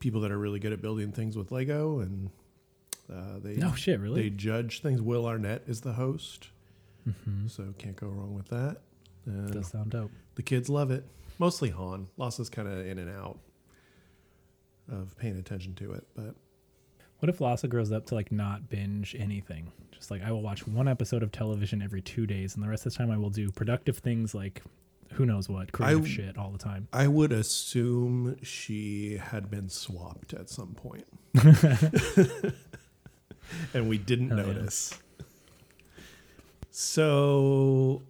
[0.00, 2.30] people that are really good at building things with Lego, and
[3.12, 5.00] uh, they No shit, they judge things.
[5.02, 6.48] Will Arnett is the host,
[7.04, 8.78] hmm so can't go wrong with that.
[9.26, 10.10] And Does sound dope.
[10.34, 11.04] the kids love it.
[11.38, 12.08] Mostly Han.
[12.16, 13.38] Loss is kind of in and out
[14.90, 16.34] of paying attention to it, but
[17.20, 19.70] What if Lhasa grows up to like not binge anything?
[19.92, 22.84] Just like I will watch one episode of television every two days, and the rest
[22.86, 24.62] of the time I will do productive things like
[25.12, 26.88] who knows what, creative I- shit all the time.
[26.92, 31.04] I would assume she had been swapped at some point.
[33.74, 34.46] and we didn't Hell yeah.
[34.52, 34.98] notice.
[36.70, 38.02] So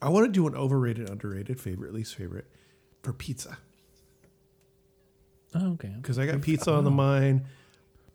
[0.00, 2.46] I want to do an overrated, underrated, favorite, least favorite
[3.02, 3.58] for pizza.
[5.54, 5.92] Oh, okay.
[5.96, 7.42] Because I got pizza on the mind.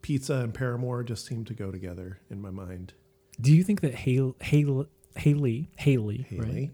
[0.01, 2.93] Pizza and Paramore just seem to go together in my mind.
[3.41, 6.45] Do you think that Hayley, Hayley, Hayley, Hayley, Hayley.
[6.45, 6.71] right?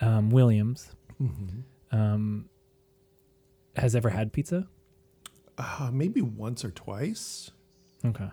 [0.00, 1.64] um, Williams Mhm.
[1.90, 2.48] um,
[3.76, 4.68] has ever had pizza?
[5.58, 7.50] Uh, maybe once or twice.
[8.04, 8.30] Okay.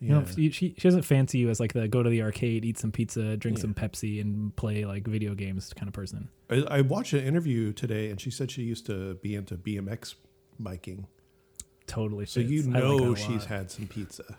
[0.00, 0.08] Yeah.
[0.08, 2.78] You know, she, she doesn't fancy you as like the go to the arcade, eat
[2.78, 3.62] some pizza, drink Yeah.
[3.62, 6.28] some Pepsi, and play like video games kind of person.
[6.48, 10.14] I, I watched an interview today, and she said she used to be into BMX
[10.60, 11.08] biking.
[11.88, 12.26] Totally.
[12.26, 14.38] So you I like know she's had some pizza.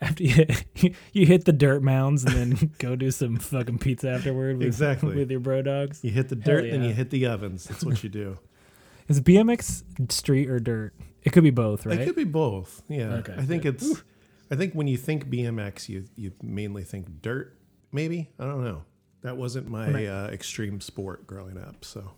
[0.00, 0.64] After you hit,
[1.12, 5.16] you hit the dirt mounds and then go do some fucking pizza afterward with, Exactly.
[5.16, 6.04] with your bro dogs.
[6.04, 7.64] You hit the dirt, then you hit the ovens.
[7.64, 8.38] That's what you do.
[9.08, 10.94] Is BMX street or dirt?
[11.24, 11.98] It could be both, right?
[12.00, 12.82] It could be both.
[12.88, 13.14] Yeah.
[13.14, 13.76] Okay, I think good.
[13.76, 14.02] it's.
[14.50, 17.56] I think when you think BMX, you you mainly think dirt.
[17.92, 18.84] Maybe I don't know.
[19.22, 21.84] That wasn't my When I- uh, extreme sport growing up.
[21.84, 22.10] So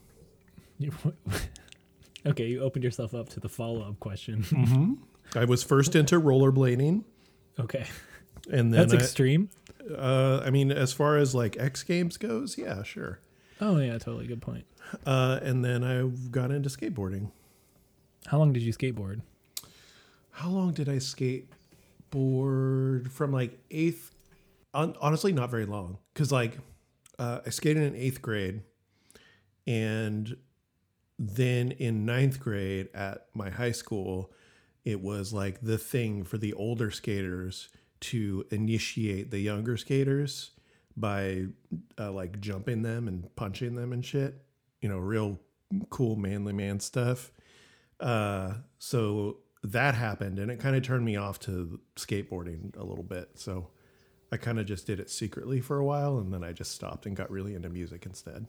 [2.27, 4.99] okay, you opened yourself up to the follow up question.
[5.35, 7.05] I was first into rollerblading,
[7.59, 7.87] okay,
[8.51, 9.51] and then that's I, extreme.
[9.97, 13.21] uh, I mean, as far as like X Games goes, yeah, sure.
[13.61, 14.67] Oh yeah, totally good point.
[15.05, 17.31] Uh, and then I got into skateboarding.
[18.27, 19.21] How long did you skateboard?
[20.31, 24.13] How long did I skateboard from like eighth?
[24.75, 25.99] On, honestly, not very long.
[26.15, 26.59] Cause like
[27.19, 28.63] uh, I skated in eighth grade,
[29.67, 30.37] and
[31.19, 34.33] then in ninth grade at my high school,
[34.85, 40.51] it was like the thing for the older skaters to initiate the younger skaters
[40.97, 41.47] by
[41.99, 44.43] uh, like jumping them and punching them and shit.
[44.81, 45.39] You know, real
[45.91, 47.31] cool manly man stuff.
[48.01, 53.03] Uh, so that happened and it kind of turned me off to skateboarding a little
[53.05, 53.31] bit.
[53.35, 53.69] So
[54.31, 57.07] I kind of just did it secretly for a while and then I just stopped
[57.07, 58.47] and got really into music instead.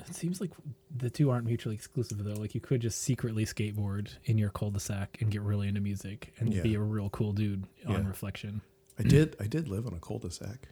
[0.00, 0.50] It seems like
[0.94, 2.34] the two aren't mutually exclusive though.
[2.34, 6.52] Like you could just secretly skateboard in your cul-de-sac and get really into music and
[6.52, 6.62] Yeah.
[6.62, 8.08] be a real cool dude on Yeah.
[8.08, 8.60] reflection.
[8.98, 10.68] I did I did live on a cul-de-sac.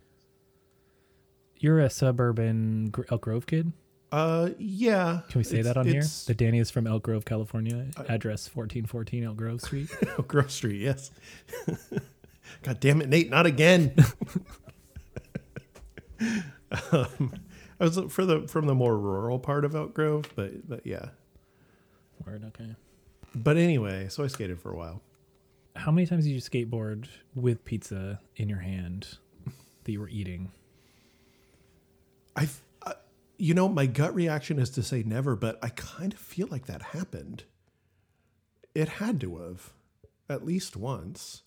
[1.56, 3.72] You're a suburban Elk Grove kid.
[4.12, 5.20] Uh yeah.
[5.30, 6.02] Can we say It's- that on here?
[6.26, 7.86] The Danny is from Elk Grove, California.
[8.08, 9.88] Address 1414 Elk Grove Street.
[10.18, 11.10] Elk Grove Street, yes.
[12.62, 13.94] God damn it, Nate, not again.
[16.92, 17.32] um,
[17.80, 21.06] I was for the from the more rural part of Elk Grove, but but yeah.
[22.26, 22.76] Word, okay.
[23.34, 25.00] But anyway, so I skated for a while.
[25.74, 29.16] How many times did you skateboard with pizza in your hand
[29.84, 30.52] that you were eating?
[32.36, 32.46] I,
[33.42, 36.66] you know, my gut reaction is to say never, but I kind of feel like
[36.66, 37.42] that happened.
[38.72, 39.72] It had to have,
[40.28, 41.42] at least once.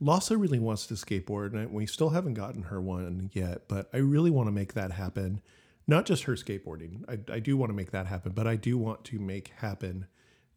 [0.00, 3.68] Lhasa really wants to skateboard, and we still haven't gotten her one yet.
[3.68, 5.40] But I really want to make that happen.
[5.86, 7.08] Not just her skateboarding.
[7.08, 10.08] I, I do want to make that happen, but I do want to make happen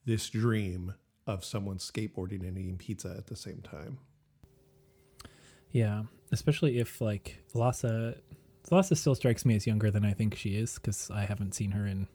[0.06, 0.96] this dream
[1.28, 4.00] of someone skateboarding and eating pizza at the same time.
[5.70, 8.16] Yeah, especially if like Lhasa,
[8.72, 11.72] Lhasa still strikes me as younger than I think she is because I haven't seen
[11.72, 12.08] her in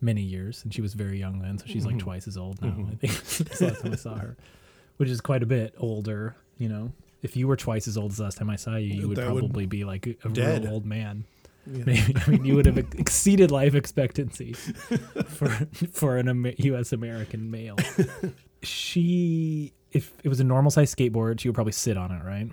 [0.00, 2.00] many years, and she was very young then, so she's like Mhm.
[2.00, 2.68] twice as old now.
[2.70, 2.92] Mhm.
[2.92, 3.12] I think
[3.48, 4.36] That's the last time I saw her,
[4.96, 6.36] which is quite a bit older.
[6.58, 8.94] You know, if you were twice as old as the last time I saw you,
[9.00, 10.64] you would That would- probably be like a Dead.
[10.64, 11.24] real old man.
[11.66, 11.84] Yeah.
[11.86, 14.52] Maybe I mean you would have exceeded life expectancy
[15.28, 15.48] for
[15.90, 16.92] for an Amer- U.S.
[16.92, 17.76] American male.
[18.62, 22.50] She, if it was a normal size skateboard, she would probably sit on it, right?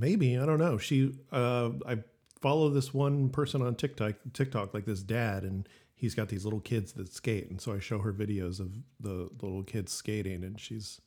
[0.00, 0.78] Maybe I don't know.
[0.78, 1.98] She, uh, I
[2.40, 6.60] follow this one person on TikTok, TikTok like this dad, and he's got these little
[6.60, 10.42] kids that skate, and so I show her videos of the, the little kids skating,
[10.42, 11.00] and she's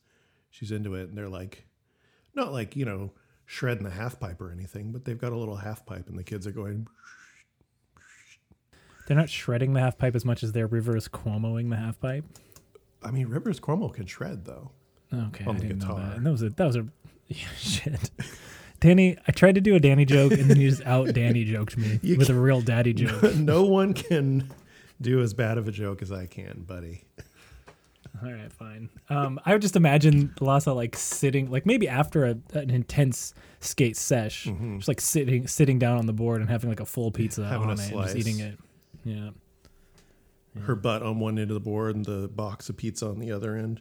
[0.50, 1.66] she's into it, and they're like,
[2.34, 3.10] not like you know
[3.46, 6.24] shredding the half pipe or anything, but they've got a little half pipe, and the
[6.24, 6.86] kids are going.
[9.06, 12.24] They're not shredding the half pipe as much as they're reverse Cuomoing the half pipe.
[13.02, 14.70] I mean, Rivers Cuomo can shred though.
[15.12, 16.00] Okay, On I the didn't know guitar.
[16.00, 16.16] that.
[16.16, 16.86] And that was a that was a
[17.28, 18.10] yeah, shit.
[18.84, 21.78] Danny, I tried to do a Danny joke and then you just out Danny joked
[21.78, 23.34] me You with a real daddy joke.
[23.34, 24.50] no one can
[25.00, 27.04] do as bad of a joke as I can, buddy.
[28.22, 28.90] All right, fine.
[29.08, 33.96] Um, I would just imagine Lhasa like sitting, like maybe after a, an intense skate
[33.96, 34.76] sesh, Mhm.
[34.76, 37.60] just like sitting sitting down on the board and having like a full pizza Having
[37.60, 38.14] a on it and just slice.
[38.16, 38.58] eating it.
[39.04, 39.30] Yeah.
[40.60, 43.32] Her butt on one end of the board and the box of pizza on the
[43.32, 43.80] other end.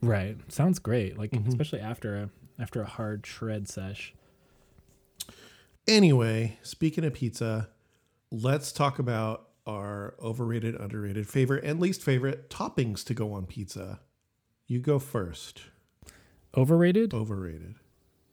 [0.00, 0.36] Right.
[0.52, 1.18] Sounds great.
[1.18, 1.48] Like Mhm.
[1.48, 4.14] especially after a after a hard shred sesh.
[5.88, 7.68] Anyway, speaking of pizza,
[8.30, 14.00] let's talk about our overrated, underrated, favorite, and least favorite toppings to go on pizza.
[14.66, 15.62] You go first.
[16.56, 17.14] Overrated?
[17.14, 17.74] Overrated.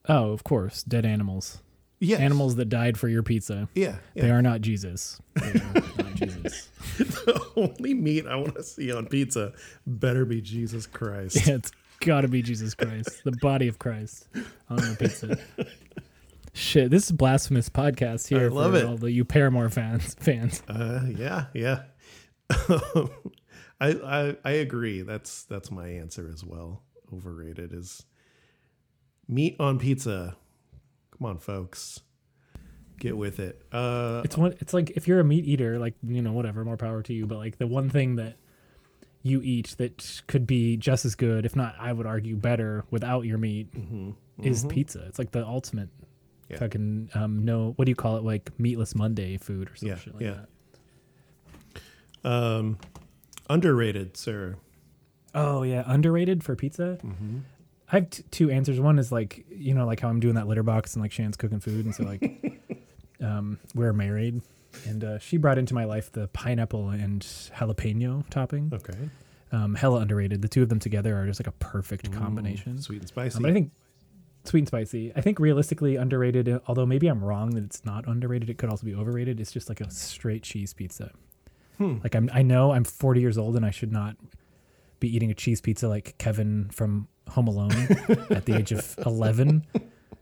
[0.08, 0.84] Oh, of course.
[0.84, 1.60] Dead animals.
[2.00, 2.18] Yeah.
[2.18, 3.68] Animals that died for your pizza.
[3.76, 3.98] Yeah.
[4.16, 5.22] They are not Jesus.
[5.36, 5.84] They are not
[6.16, 6.70] Jesus.
[6.98, 9.54] the only meat I want to see on pizza
[9.86, 11.46] better be Jesus Christ.
[11.48, 11.72] Yeah, it's
[12.02, 14.28] got to be Jesus Christ, the body of Christ
[14.70, 15.38] on the pizza.
[16.54, 18.86] Shit, this is blasphemous podcast here I love for it.
[18.86, 20.16] all the you Paramore fans.
[20.20, 21.84] Fans, Uh, yeah, yeah.
[22.50, 23.08] I,
[23.82, 25.02] I I agree.
[25.04, 26.82] That's that's my answer as well.
[27.14, 28.04] Overrated is
[29.28, 30.36] meat on pizza.
[31.18, 32.02] Come on, folks,
[33.00, 33.62] get with it.
[33.72, 34.56] Uh, it's one.
[34.60, 37.28] It's like if you're a meat eater, like you know, whatever, more power to you.
[37.28, 38.38] But like the one thing that
[39.30, 43.22] you eat that could be just as good, if not, I would argue better without
[43.26, 44.12] your meat, Mm-hmm.
[44.44, 45.04] is pizza.
[45.08, 45.90] It's like the ultimate
[46.50, 46.58] Yeah.
[46.58, 50.14] fucking um no what do you call it like meatless Monday food or something Yeah,
[50.14, 50.46] like yeah.
[52.24, 52.30] that.
[52.30, 52.78] Um,
[53.50, 54.56] underrated, sir.
[55.36, 56.98] Oh yeah, underrated for pizza.
[57.92, 58.80] I have t- two answers.
[58.80, 61.38] One is like you know like how I'm doing that litter box and like Shan's
[61.38, 62.62] cooking food, and so like
[63.22, 64.42] um, we're married,
[64.86, 68.72] and uh, she brought into my life the pineapple and jalapeno topping.
[68.74, 69.10] Okay.
[69.52, 70.42] Um, hella underrated.
[70.42, 72.76] The two of them together are just like a perfect combination.
[72.76, 73.38] Mm, sweet and spicy.
[73.38, 73.72] Um, but I think
[74.44, 75.12] sweet and spicy.
[75.16, 76.62] I think realistically underrated.
[76.68, 78.50] Although maybe I'm wrong that it's not underrated.
[78.50, 79.40] It could also be overrated.
[79.40, 81.12] It's just like a straight cheese pizza.
[81.78, 81.98] Hmm.
[82.04, 84.18] Like I'm, I know I'm 40 years old and I should not
[85.00, 87.72] be eating a cheese pizza like Kevin from Home Alone
[88.30, 89.66] at the age of 11.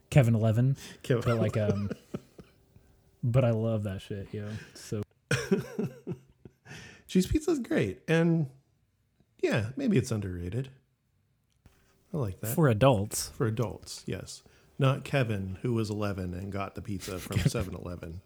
[0.09, 1.89] Kevin 11, Kevin- but like um,
[3.31, 4.47] but I love that shit, yo.
[4.73, 5.03] So
[7.07, 8.47] cheese pizza is great, and
[9.41, 10.69] yeah, maybe it's underrated.
[12.13, 14.03] I like that for adults, for adults.
[14.05, 14.43] Yes,
[14.79, 18.21] not Kevin, who was 11 and got the pizza from 7-Eleven.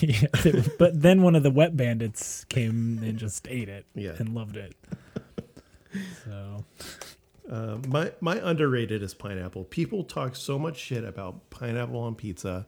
[0.00, 0.26] yeah.
[0.78, 4.12] But then one of the wet bandits came and just ate it Yeah.
[4.18, 4.74] and loved it.
[6.24, 6.64] So
[7.50, 9.64] Uh, my my underrated is pineapple.
[9.64, 12.66] People talk so much shit about pineapple on pizza.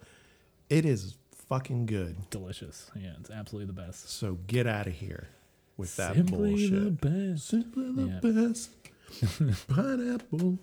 [0.70, 1.16] It is
[1.48, 2.30] fucking good.
[2.30, 2.90] delicious.
[2.96, 4.10] Yeah, it's absolutely the best.
[4.10, 5.28] So get out of here
[5.76, 6.70] with that bullshit.
[6.70, 7.46] Simply the best.
[7.48, 8.46] Simply the Yeah.
[8.48, 9.66] best.
[9.68, 10.58] pineapple.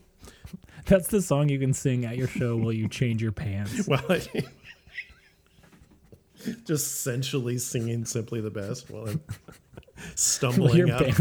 [0.86, 3.88] That's the song you can sing at your show while you change your pants.
[3.88, 4.22] Well, I,
[6.66, 9.22] just sensually singing "Simply the Best" while I'm
[10.16, 11.20] stumbling Your out of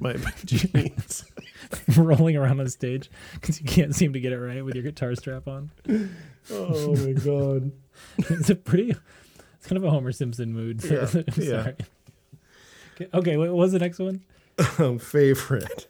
[0.00, 1.24] my, my jeans.
[1.96, 5.14] rolling around on stage because you can't seem to get it right with your guitar
[5.14, 5.70] strap on.
[6.50, 7.70] Oh my god!
[8.18, 8.94] it's a pretty,
[9.54, 10.82] it's kind of a Homer Simpson mood.
[10.90, 11.62] Yeah, I'm yeah.
[11.62, 11.76] sorry.
[12.94, 14.22] Okay, okay, what was the next one?
[14.78, 15.86] Um, favorite.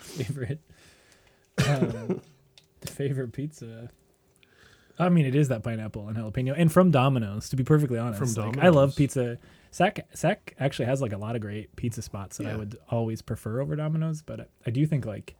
[0.00, 0.60] Favorite,
[1.68, 2.20] um,
[2.84, 3.90] favorite pizza.
[4.98, 7.48] I mean, it is that pineapple and jalapeno, and from Domino's.
[7.50, 9.38] To be perfectly honest, From Like, I love pizza.
[9.70, 13.22] Sac Sac actually has like a lot of great pizza spots that I would always
[13.22, 15.36] prefer over Domino's, but I, I do think like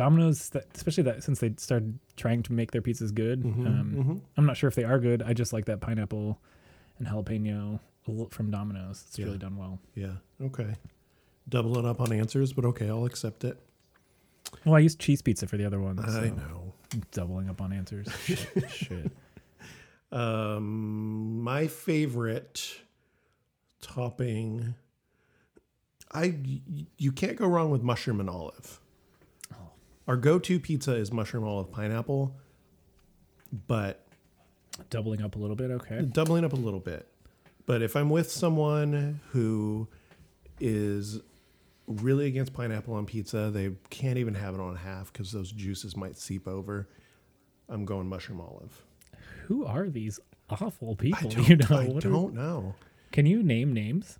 [0.00, 3.42] Domino's, that, especially that since they started trying to make their pizzas good.
[3.42, 4.20] Mhm, um, mhm.
[4.38, 5.22] I'm not sure if they are good.
[5.22, 6.40] I just like that pineapple
[6.98, 7.80] and jalapeno
[8.30, 9.04] from Domino's.
[9.08, 9.26] It's Yeah.
[9.26, 9.78] really done well.
[9.94, 10.14] Yeah.
[10.40, 10.74] Okay.
[11.48, 13.58] Doubling up on answers, but okay, I'll accept it.
[14.64, 15.98] Well, I used cheese pizza for the other one.
[15.98, 16.72] I so know.
[17.12, 18.08] Doubling up on answers.
[18.24, 18.70] shit.
[18.70, 19.12] shit.
[20.12, 22.80] Um, my favorite
[23.80, 24.74] topping.
[26.12, 26.34] I
[26.96, 28.80] you can't go wrong with mushroom and olive.
[30.10, 32.34] Our go-to pizza is mushroom olive pineapple,
[33.68, 34.04] but
[34.88, 35.70] Doubling up a little bit.
[35.70, 36.02] Okay.
[36.02, 37.06] doubling up a little bit.
[37.64, 39.86] But if I'm with someone who
[40.58, 41.20] is
[41.86, 45.96] really against pineapple on pizza, they can't even have it on half because those juices
[45.96, 46.88] might seep over.
[47.68, 48.82] I'm going mushroom olive.
[49.44, 50.18] Who are these
[50.48, 51.32] awful people?
[51.44, 52.74] you know, I What don't know.
[53.12, 54.18] can you name names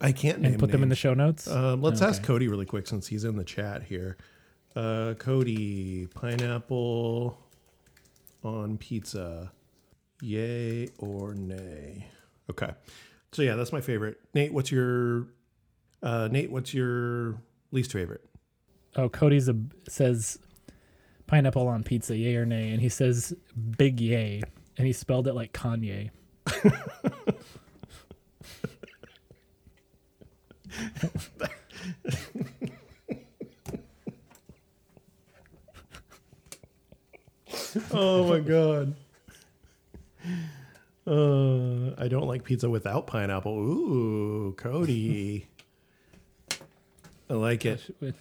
[0.00, 1.46] I can't and put them in the show notes?
[1.46, 4.16] Um, let's ask Cody really quick since he's in the chat here.
[4.76, 7.38] Uh, Cody, pineapple
[8.44, 9.50] on pizza,
[10.20, 12.06] yay or nay?
[12.50, 12.70] Okay,
[13.32, 14.18] so yeah, that's my favorite.
[14.34, 15.28] Nate, what's your
[16.02, 16.50] uh, Nate?
[16.50, 17.40] What's your
[17.72, 18.24] least favorite?
[18.96, 19.56] Oh, Cody's a
[19.88, 20.38] says
[21.26, 23.34] pineapple on pizza, yay or nay, and he says
[23.76, 24.42] big yay,
[24.76, 26.10] and he spelled it like Kanye.
[37.92, 38.94] oh my god.
[41.06, 43.52] Uh, I don't like pizza without pineapple.
[43.58, 45.48] Ooh, Cody.
[47.30, 47.82] I like it.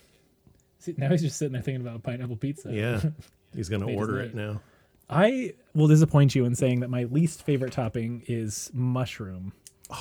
[0.80, 2.72] See, now he's just sitting there thinking about pineapple pizza.
[2.74, 3.02] Yeah,
[3.56, 4.62] he's gonna order it now.
[5.10, 9.54] I will disappoint you in saying that my least favorite topping is mushroom.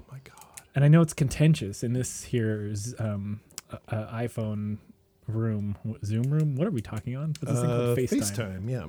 [0.00, 0.62] Oh my god.
[0.74, 4.78] and I know it's contentious in this here's um, uh, uh, iPhone
[5.28, 6.56] room, Zoom room.
[6.56, 7.34] What are we talking on?
[7.40, 7.98] What's this thing Uh, called?
[7.98, 8.18] FaceTime.
[8.64, 8.86] FaceTime, yeah.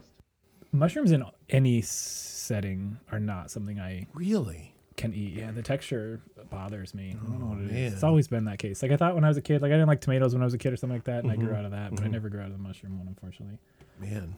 [0.71, 4.73] Mushrooms in any setting are not something I Really?
[4.97, 5.34] can eat.
[5.34, 7.12] Yeah, the texture bothers me.
[7.19, 7.93] I don't know what it is.
[7.93, 7.95] Oh.
[7.95, 8.82] It's always been that case.
[8.84, 10.45] Like I thought when I was a kid, like I didn't like tomatoes when I
[10.45, 11.56] was a kid or something like that, and I grew Mhm.
[11.58, 12.12] out of that, but I Mhm.
[12.12, 13.58] never grew out of the mushroom one, unfortunately.
[13.99, 14.36] Man.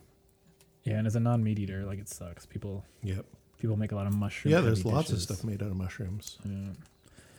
[0.84, 2.46] Yeah, and as a non-meat eater, like it sucks.
[2.46, 3.26] People Yep.
[3.60, 4.52] people make a lot of mushroom.
[4.54, 5.30] Yeah, there's lots dishes.
[5.30, 6.40] of stuff made out of mushrooms.
[6.46, 6.74] Yeah.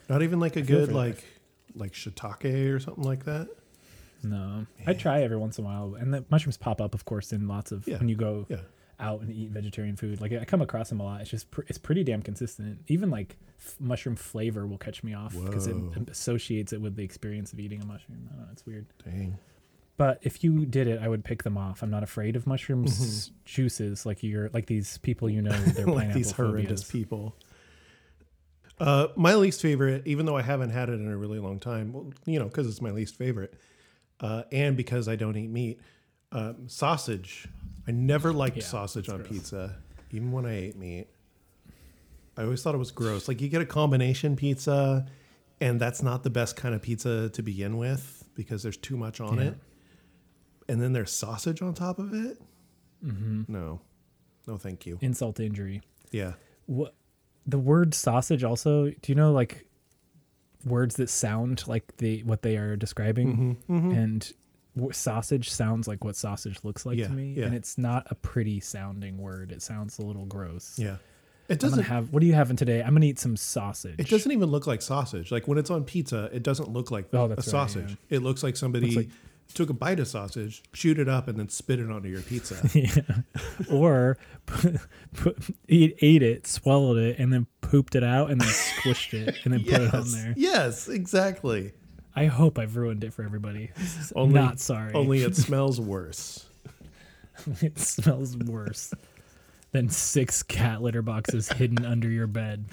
[0.09, 1.23] Not even like a I good like
[1.75, 3.47] like shiitake or something like that.
[4.23, 7.33] No, I try every once in a while, and the mushrooms pop up, of course,
[7.33, 7.97] in lots of Yeah.
[7.99, 8.45] when you go.
[8.49, 8.57] Yeah.
[8.99, 10.21] out and eat vegetarian food.
[10.21, 11.19] Like I come across them a lot.
[11.21, 12.79] It's just pr- it's pretty damn consistent.
[12.87, 16.05] Even like f- mushroom flavor will catch me off because it Whoa.
[16.09, 18.29] associates it with the experience of eating a mushroom.
[18.31, 18.85] I don't know, it's weird.
[19.03, 19.39] Dang.
[19.97, 21.81] But if you did it, I would pick them off.
[21.81, 22.97] I'm not afraid of mushrooms
[23.29, 23.35] Mm-hmm.
[23.45, 26.89] juices like you're like these people you know with their like pineapple these horrendous phobias.
[26.91, 27.35] people.
[28.79, 31.93] Uh, my least favorite, even though I haven't had it in a really long time,
[31.93, 33.53] well, you know, because it's my least favorite,
[34.23, 35.79] uh, and because I don't eat meat,
[36.31, 37.47] um, sausage.
[37.87, 39.27] I never liked Yeah, sausage on gross.
[39.29, 39.75] pizza,
[40.11, 41.07] even when I ate meat.
[42.35, 43.27] I always thought it was gross.
[43.27, 45.05] Like you get a combination pizza,
[45.61, 49.19] and that's not the best kind of pizza to begin with because there's too much
[49.21, 49.43] on Yeah.
[49.49, 49.57] it,
[50.67, 52.41] and then there's sausage on top of it.
[53.05, 53.43] Mm-hmm.
[53.51, 53.81] No,
[54.47, 54.97] no, thank you.
[55.01, 55.81] Insult to injury.
[56.11, 56.33] Yeah.
[56.65, 56.95] What
[57.45, 58.85] the word sausage also?
[58.89, 59.67] Do you know like
[60.65, 63.57] words that sound like the what they are describing?
[63.69, 63.91] Mm-hmm.
[63.91, 64.33] And
[64.75, 67.45] w- sausage sounds like what sausage looks like Yeah, to me, yeah.
[67.45, 69.51] and it's not a pretty sounding word.
[69.51, 70.77] It sounds a little gross.
[70.77, 70.97] Yeah.
[71.49, 72.13] It doesn't have.
[72.13, 72.81] What are you having today?
[72.81, 73.95] I'm gonna eat some sausage.
[73.99, 75.29] it doesn't even look like sausage.
[75.31, 77.97] Like when it's on pizza, it doesn't look like Oh, a right, sausage.
[78.09, 79.09] It looks like somebody Looks like-
[79.53, 82.55] took a bite of sausage, chewed it up, and then spit it onto your pizza.
[82.73, 83.21] yeah.
[83.71, 84.75] Or put,
[85.13, 89.35] put, eat, ate it, swallowed it, and then pooped it out, and then squished it,
[89.43, 90.33] and then put it on there.
[90.37, 91.73] Yes, exactly.
[92.15, 93.71] I hope I've ruined it for everybody.
[94.15, 94.93] Only- Not sorry.
[94.93, 96.45] Only it smells worse.
[97.61, 98.93] it smells worse
[99.71, 102.65] than six cat litter boxes hidden under your bed.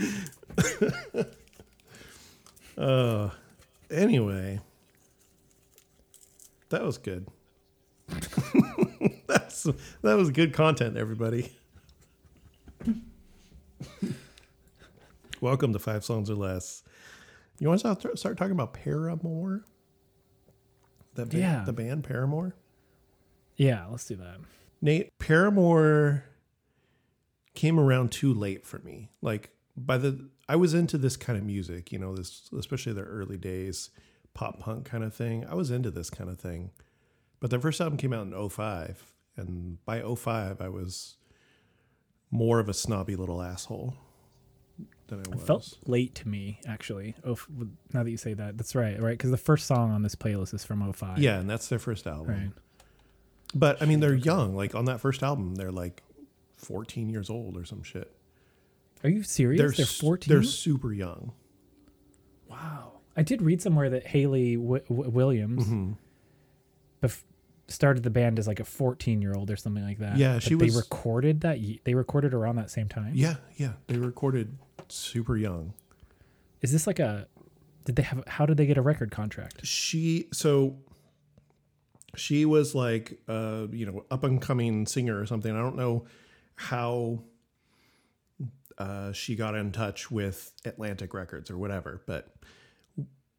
[2.77, 3.31] Uh
[3.91, 4.61] anyway.
[6.71, 7.27] That was good.
[9.27, 9.65] That's
[10.03, 11.53] that was good content, everybody.
[15.41, 16.83] Welcome to Five Songs or Less.
[17.59, 19.65] You want to start, talking about Paramore?
[21.15, 21.63] The ba- Yeah.
[21.65, 22.55] the band Paramore.
[23.57, 24.39] Yeah, let's do that.
[24.81, 26.25] Nate, Paramore
[27.55, 29.11] came around too late for me.
[29.21, 33.03] Like by the I was into this kind of music, you know, this especially the
[33.03, 33.91] early days,
[34.35, 35.45] pop punk kind of thing.
[35.49, 36.71] I was into this kind of thing.
[37.41, 41.17] But their first album came out in 05, and by 05 I was
[42.31, 43.95] more of a snobby little asshole
[45.09, 45.41] than I was.
[45.41, 47.15] It felt late to me, actually.
[47.25, 47.39] Oh,
[47.93, 49.17] now that you say that, that's right, right?
[49.17, 51.19] Because the first song on this playlist is from 05.
[51.19, 52.29] yeah, and that's their first album.
[52.29, 52.51] Right.
[53.55, 54.55] But I mean, they're young.
[54.55, 56.03] Like on that first album, they're like
[56.59, 58.13] 14 years old or some shit.
[59.03, 59.59] Are you serious?
[59.77, 60.33] They're, s- 14?
[60.33, 61.33] They're super young.
[62.49, 63.00] wow.
[63.17, 65.93] I did read somewhere that Hayley w- w- Williams Mm-hmm.
[67.03, 67.25] bef-
[67.69, 70.17] started the band as like a 14 year old or something like that.
[70.17, 71.59] Yeah, But she they was- recorded that.
[71.85, 73.13] They recorded around that same time.
[73.15, 73.73] Yeah, yeah.
[73.89, 75.75] They recorded super young.
[76.63, 77.27] Is this like a?
[77.85, 78.23] Did they have?
[78.27, 79.65] How did they get a record contract?
[79.67, 80.77] She so
[82.17, 85.55] she was like uh, you know, up and coming singer or something.
[85.55, 86.05] I don't know
[86.57, 87.23] how
[88.79, 92.35] uh, she got in touch with Atlantic Records or whatever, but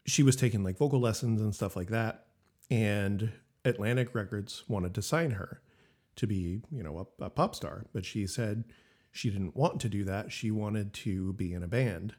[0.05, 2.25] she was taking like vocal lessons and stuff like that.
[2.69, 3.31] And
[3.65, 5.61] Atlantic Records wanted to sign her
[6.15, 8.63] to be, you know, a, a pop star, but she said
[9.11, 10.31] she didn't want to do that.
[10.31, 12.15] She wanted to be in a band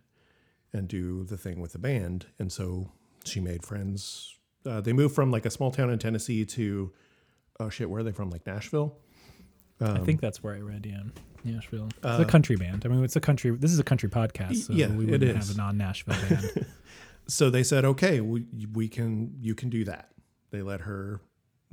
[0.73, 2.27] and do the thing with the band.
[2.39, 2.91] And so
[3.25, 4.37] she made friends.
[4.65, 6.93] Uh, they moved from like a small town in Tennessee to,
[7.61, 8.31] oh shit, where are they from?
[8.31, 8.97] Like Nashville?
[9.81, 10.87] I Um, think that's where I read.
[10.87, 11.03] Yeah,
[11.45, 11.89] Nashville.
[12.05, 12.85] It's a country band.
[12.85, 13.51] I mean, it's a country.
[13.51, 15.49] This is a country podcast, so Uh, yeah, we wouldn't is.
[15.49, 16.67] have a non-Nashville band.
[17.27, 20.11] so they said, okay, we, we can, you can do that.
[20.51, 21.21] They let her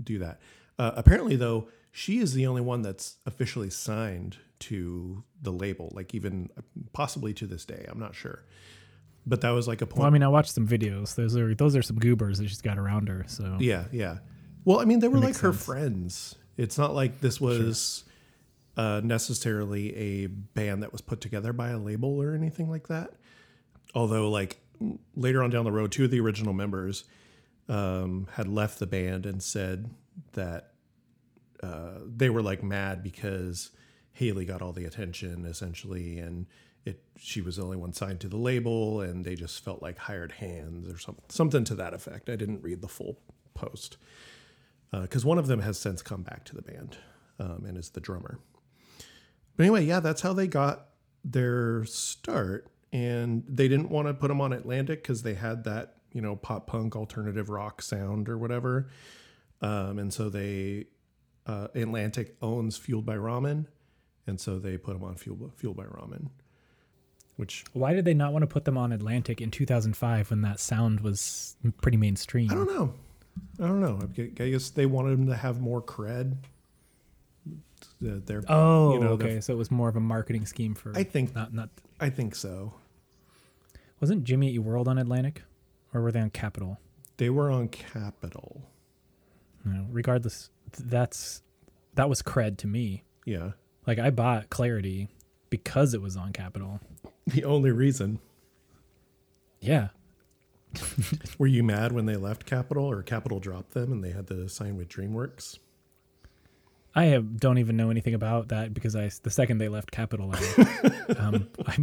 [0.02, 0.40] do that.
[0.78, 6.14] Uh, apparently, though, she is the only one that's officially signed to the label, like
[6.14, 6.50] even
[6.94, 7.86] possibly to this day.
[7.90, 8.44] I'm not sure.
[9.26, 10.00] But that was like a point.
[10.00, 11.16] well, I mean, I watched some videos.
[11.16, 13.26] Those are those are some goobers that she's got around her.
[13.28, 14.20] So Yeah, yeah.
[14.66, 16.36] Well, I mean, they were like makes her friends.
[16.58, 18.04] It's not like this was
[18.76, 23.12] uh, necessarily a band that was put together by a label or anything like that.
[23.94, 24.60] Although, like
[25.16, 27.04] later on down the road, two of the original members
[27.68, 29.90] um, had left the band and said
[30.34, 30.74] that
[31.62, 33.72] uh, they were like mad because
[34.14, 36.46] Hayley got all the attention essentially, and
[36.86, 39.98] it she was the only one signed to the label, and they just felt like
[39.98, 42.30] hired hands or something something to that effect.
[42.30, 43.20] I didn't read the full
[43.54, 43.98] post
[44.92, 46.98] because one of them has since come back to the band
[47.40, 48.40] um, and is the drummer.
[49.56, 50.88] But anyway, yeah, that's how they got
[51.24, 55.96] their start, and they didn't want to put them on Atlantic because they had that
[56.14, 58.90] you know pop punk alternative rock sound or whatever,
[59.62, 60.86] um, and so they
[61.46, 63.66] uh, Atlantic owns Fueled by Ramen,
[64.28, 66.30] and so they put them on Fueled, Fueled by Ramen,
[67.38, 70.60] which why did they not want to put them on Atlantic in 2005 when that
[70.60, 72.50] sound was pretty mainstream?
[72.52, 72.94] I don't know.
[73.60, 74.00] I don't know.
[74.04, 76.36] I guess they wanted them to have more cred.
[78.02, 79.40] The- They're Oh, you know, okay.
[79.42, 80.92] So it was more of a marketing scheme for.
[80.96, 81.70] I think not not.
[82.00, 82.74] I think so.
[84.00, 85.44] Wasn't Jimmy Eat World on Atlantic,
[85.94, 86.80] or were they on Capitol?
[87.18, 88.62] They were on Capitol.
[89.66, 91.42] You know, regardless, that's
[91.96, 93.04] that was cred to me.
[93.26, 93.52] Yeah.
[93.86, 95.10] Like I bought Clarity
[95.50, 96.80] because it was on Capitol.
[97.28, 98.20] The only reason.
[99.60, 99.90] Yeah.
[101.38, 104.48] Were you mad when they left Capitol or Capitol dropped them and they had to
[104.48, 105.60] sign with DreamWorks?
[106.96, 110.34] I have, don't even know anything about that because I the second they left Capitol,
[110.34, 111.78] I, um, I,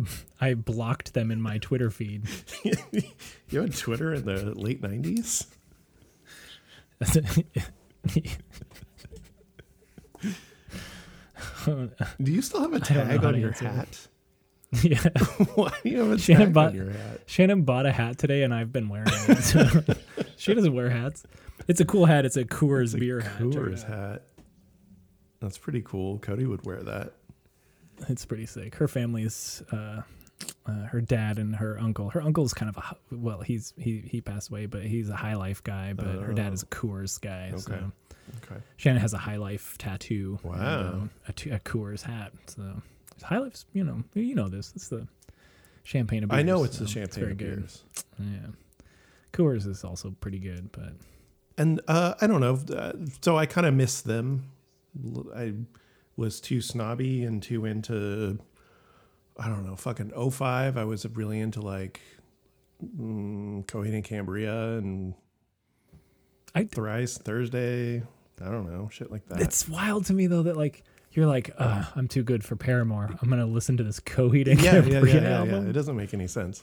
[0.51, 2.25] I blocked them in my Twitter feed.
[3.49, 5.47] You had Twitter in the late 90s?
[11.69, 14.09] Do you still have a tag on your hat?
[14.83, 14.99] yeah.
[15.55, 17.21] Why do you have a Shannon tag bought- on your hat?
[17.27, 19.99] Shannon bought a hat today, and I've been wearing it.
[20.37, 21.25] she doesn't wear hats.
[21.69, 22.25] It's a cool hat.
[22.25, 23.41] It's a Coors It's a beer hat.
[23.41, 24.23] Coors hat.
[25.47, 26.19] That's pretty cool.
[26.19, 27.13] Cody would wear that.
[28.09, 28.75] It's pretty sick.
[28.75, 30.03] Her family's, uh,
[30.67, 32.11] uh, her dad and her uncle.
[32.11, 35.35] Her uncle's kind of a well, he's he he passed away, but he's a high
[35.35, 35.93] life guy.
[35.95, 36.55] But her dad Oh.
[36.55, 37.53] is a Coors guy.
[37.57, 37.85] So Okay.
[38.43, 38.61] Okay.
[38.77, 40.39] Shannon has a high life tattoo.
[40.43, 40.81] and, Wow.
[40.89, 42.33] um, a, t- a Coors hat.
[42.49, 42.83] So
[43.23, 44.73] high life's, you know, you know this.
[44.75, 45.07] It's the
[45.85, 46.41] champagne of beers.
[46.41, 47.57] I know it's the so champagne very of good.
[47.61, 47.85] beers.
[48.19, 48.49] Yeah.
[49.33, 50.93] Coors is also pretty good, but
[51.57, 52.59] And uh, I don't know.
[52.77, 52.93] Uh,
[53.23, 54.51] so I kind of miss them.
[55.35, 55.55] I
[56.17, 58.39] was too snobby and too into,
[59.39, 60.77] I don't know, fucking 05.
[60.77, 62.01] I was really into like
[62.85, 65.15] mm, Coheed and Cambria and
[66.55, 68.03] I- Thrice Thursday.
[68.41, 69.41] I don't know, shit like that.
[69.41, 70.83] it's wild to me though that like
[71.13, 73.09] you're like, uh, I'm too good for Paramore.
[73.23, 75.39] I'm gonna listen to this Coheed and yeah, yeah, Cambria yeah, yeah, yeah.
[75.39, 75.71] album.
[75.71, 76.63] It doesn't make any sense.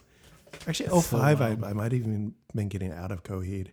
[0.68, 1.48] Actually, It's so 05, I.
[1.70, 3.70] I might have even been getting out of Coheed.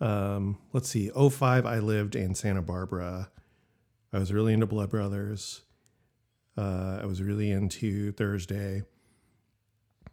[0.00, 1.08] Um, let's see.
[1.10, 3.30] 05, I lived in Santa Barbara.
[4.14, 5.62] I was really into Blood Brothers.
[6.56, 8.82] Uh, I was really into Thursday.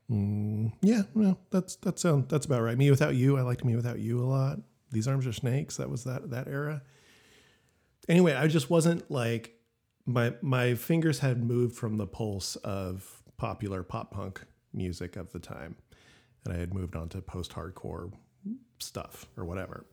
[0.10, 2.78] Mm, yeah, no, that's that's um, that's about right.
[2.78, 4.58] Me without you, I liked Me Without You a lot.
[4.92, 5.78] These Arms Are Snakes.
[5.78, 6.82] That was that that era.
[8.10, 9.54] Anyway, I just wasn't like
[10.08, 14.42] my my fingers had moved from the pulse of popular pop punk
[14.74, 15.76] music of the time,
[16.44, 18.12] and I had moved on to post hardcore
[18.80, 19.86] stuff or whatever.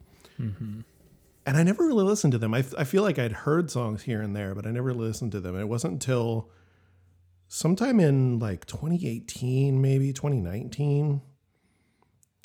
[1.49, 2.53] And I never really listened to them.
[2.53, 5.41] I, I feel like I'd heard songs here and there, but I never listened to
[5.41, 5.55] them.
[5.55, 6.51] And it wasn't until
[7.47, 11.23] sometime in like 2018, maybe 2019,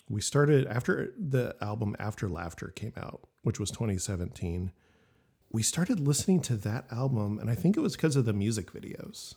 [0.07, 4.71] we started after the album After Laughter came out, which was 2017.
[5.51, 8.71] We started listening to that album, and I think it was because of the music
[8.71, 9.35] videos.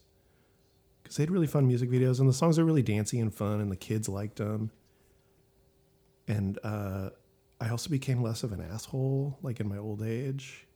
[1.02, 3.60] Because they had really fun music videos, and the songs are really dancey and fun,
[3.60, 4.70] and the kids liked them.
[6.28, 7.10] And uh,
[7.60, 10.66] I also became less of an asshole, like in my old age.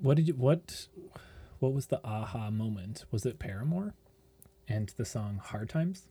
[0.00, 0.86] What did you what
[1.58, 3.04] what was the aha moment?
[3.10, 3.94] Was it Paramore?
[4.66, 6.06] And the song Hard Times?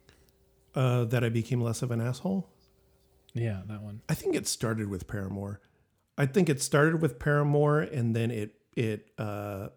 [0.76, 2.50] Uh, that I became less of an asshole.
[3.34, 4.02] Yeah, that one.
[4.10, 5.62] I think it started with Paramore.
[6.18, 9.70] I think it started with Paramore, and then it it uh,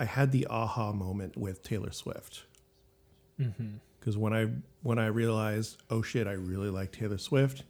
[0.00, 2.44] I had the aha moment with Taylor Swift.
[4.00, 4.48] Because when I
[4.82, 7.62] when I realized, oh shit, I really like Taylor Swift,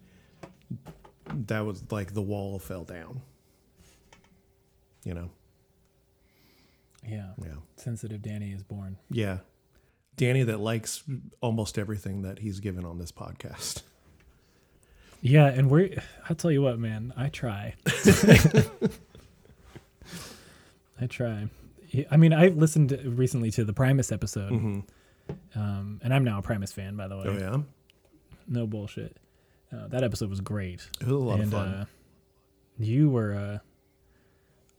[1.46, 3.20] that was like the wall fell down.
[5.04, 5.30] You know,
[7.06, 7.30] Yeah.
[7.42, 8.96] yeah, Sensitive Danny is born.
[9.10, 9.38] yeah.
[10.16, 11.04] Danny that likes
[11.40, 13.82] almost everything that he's given on this podcast.
[15.22, 17.74] Yeah, and we're I'll tell you what, man, I try.
[21.00, 21.48] I try.
[22.10, 24.84] I mean, I listened recently to the Primus episode, Mhm.
[25.54, 27.24] um, and I'm now a Primus fan, by the way.
[27.26, 27.62] Oh yeah,
[28.46, 29.16] No bullshit.
[29.72, 30.88] Uh, that episode was great.
[31.00, 31.68] it was a lot and of fun.
[31.68, 31.84] Uh,
[32.78, 33.34] you were.
[33.34, 33.58] Uh,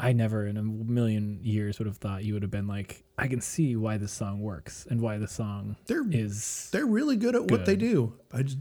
[0.02, 3.28] I never in a million years would have thought you would have been like, I
[3.28, 6.70] can see why this song works and why the song They're is.
[6.72, 8.14] they're really good at what they do.
[8.32, 8.60] I just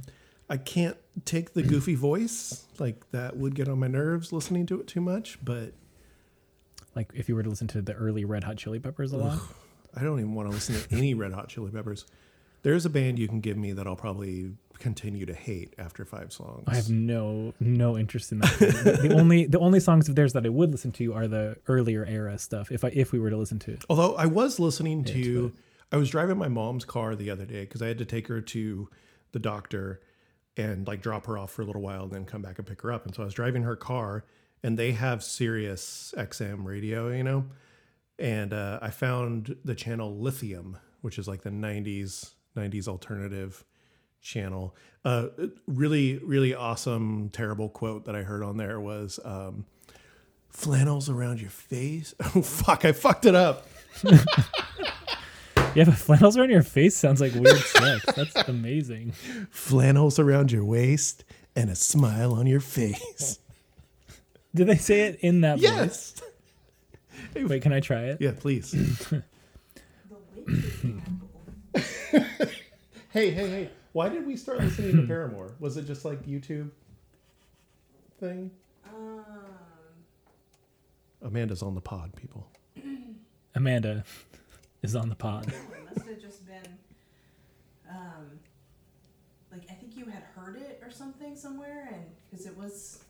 [0.51, 4.81] I can't take the goofy voice like that would get on my nerves listening to
[4.81, 5.39] it too much.
[5.45, 5.75] But
[6.97, 9.39] Like if you were to listen to the early Red Hot Chili Peppers a lot.
[9.95, 12.05] I don't even want to listen to any Red Hot Chili Peppers.
[12.63, 16.33] There's a band you can give me that I'll probably continue to hate after five
[16.33, 16.65] songs.
[16.67, 18.59] I have no no interest in that.
[19.03, 22.05] the only the only songs of theirs that I would listen to are the earlier
[22.05, 22.71] era stuff.
[22.71, 25.53] If I if we were to listen to, Although I was listening Yeah, to,
[25.93, 28.41] I was driving my mom's car the other day because I had to take her
[28.41, 28.89] to
[29.33, 30.01] the doctor
[30.57, 32.83] and like drop her off for a little while and then come back and pick
[32.83, 33.07] her up.
[33.07, 34.25] And so I was driving her car
[34.63, 37.45] and they have Sirius XM radio, you know?
[38.19, 43.65] And uh, I found the channel Lithium, which is like the 90s, 90s alternative
[44.21, 44.75] channel.
[45.05, 45.29] Uh,
[45.67, 49.65] really, really awesome, terrible quote that I heard on there was, um,
[50.51, 52.15] Flannels around your face.
[52.35, 52.85] Oh fuck!
[52.85, 53.67] I fucked it up.
[55.75, 58.05] Yeah, but flannels around your face sounds like weird sex.
[58.17, 59.13] That's amazing.
[59.51, 63.39] Flannels around your waist and a smile on your face.
[64.55, 65.63] Did they say it in that voice?
[65.63, 66.23] Yes.
[67.49, 68.21] Wait, can I try it?
[68.21, 68.75] Yeah, please.
[72.19, 72.63] The weight
[73.11, 73.71] hey, hey, hey!
[73.93, 75.53] Why did we start listening to Paramore?
[75.61, 76.71] Was it just like YouTube
[78.21, 78.51] thing?
[78.89, 79.25] um,
[81.23, 82.49] Amanda's on the pod, people.
[83.55, 84.05] Amanda
[84.83, 85.49] is on the pod.
[85.49, 85.55] it
[85.95, 86.79] must have just been,
[87.91, 88.39] um,
[89.51, 93.03] like I think you had heard it or something somewhere, and because it was,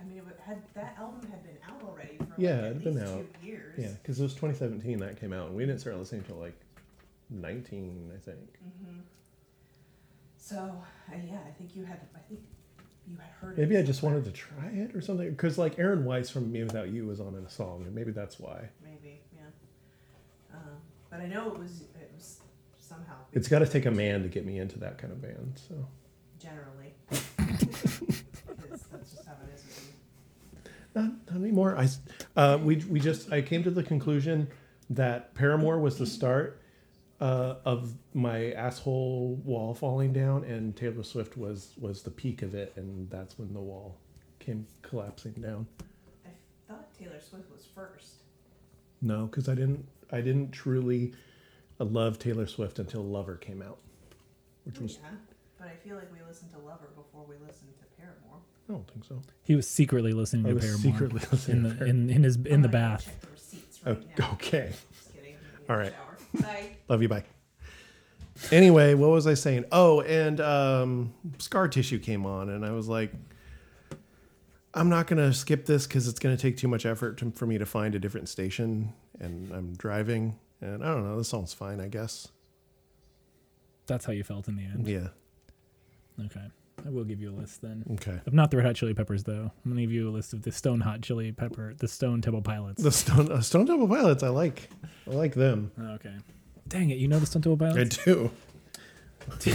[0.00, 2.84] I mean, it had that album had been out already for Yeah, like, at it'd
[2.84, 3.24] been out.
[3.40, 3.74] two years.
[3.78, 6.58] Yeah, because it was 2017 that came out, and we didn't start listening until like
[7.30, 8.58] 19, I think.
[8.64, 9.00] Mm-hmm.
[10.36, 12.00] So uh, yeah, I think you had.
[12.14, 12.40] I think
[13.06, 13.60] you had heard it.
[13.60, 15.28] Maybe I just wanted to try it or something.
[15.28, 18.12] Because like Aaron Weiss from Me Without You was on in a song, and maybe
[18.12, 18.68] that's why.
[18.82, 19.42] Maybe, yeah.
[20.54, 20.76] Um,
[21.10, 21.82] but I know it was.
[22.00, 22.40] It was
[22.78, 23.16] somehow.
[23.32, 25.60] It's got to take a man to get me into that kind of band.
[25.68, 25.86] So
[26.38, 26.94] generally.
[28.58, 29.86] Because that's just how it is with
[30.64, 30.70] me.
[30.94, 31.76] not, not anymore.
[31.78, 31.88] I
[32.36, 34.48] uh, we we just I came to the conclusion
[34.90, 36.60] that Paramore was the start
[37.20, 42.54] uh, of my asshole wall falling down, and Taylor Swift was was the peak of
[42.54, 43.96] it, and that's when the wall
[44.38, 45.66] came collapsing down.
[46.24, 46.30] I
[46.68, 48.14] thought Taylor Swift was first.
[49.02, 51.12] No, because I didn't I didn't truly
[51.80, 53.78] uh, love Taylor Swift until Lover came out,
[54.64, 55.10] which was yeah,
[55.58, 58.38] but I feel like we listened to Lover before we listened to Paramore.
[58.68, 59.20] I don't think so.
[59.44, 61.94] He was secretly listening I to was Paramore secretly listening in to the Paramore.
[61.96, 63.04] in, in his in I'm the bath.
[63.06, 64.30] Check the receipts Oh, right now.
[64.34, 64.72] okay.
[64.92, 65.34] Just kidding.
[65.68, 65.94] I'm All in right.
[66.32, 66.52] The shower.
[66.52, 66.76] Bye.
[66.88, 67.08] Love you.
[67.08, 67.24] Bye.
[68.52, 69.64] Anyway, what was I saying?
[69.72, 73.12] Oh, and um, scar tissue came on, and I was like,
[74.74, 77.58] I'm not gonna skip this because it's gonna take too much effort to, for me
[77.58, 81.18] to find a different station, and I'm driving, and I don't know.
[81.18, 82.28] This song's fine, I guess.
[83.86, 84.86] That's how you felt in the end.
[84.86, 85.08] Yeah.
[86.24, 86.46] Okay,
[86.86, 87.84] I will give you a list then.
[87.94, 88.20] Okay.
[88.26, 89.50] Of not the Red Hot Chili Peppers though.
[89.64, 92.42] I'm gonna give you a list of the Stone Hot Chili Pepper, the Stone Temple
[92.42, 92.82] Pilots.
[92.82, 94.68] The Stone uh, Stone Temple Pilots, I like.
[95.10, 95.70] I like them.
[95.80, 96.14] Oh, okay.
[96.66, 97.98] Dang it, you know the Stone Temple Pilots.
[98.00, 98.30] I do.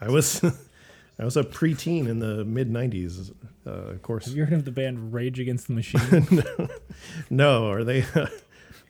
[0.00, 0.42] I was
[1.18, 3.32] I was a preteen in the mid '90s.
[3.66, 6.26] Uh, of course, Have you heard of the band Rage Against the Machine?
[6.30, 6.68] no.
[7.30, 7.70] no.
[7.70, 8.04] Are they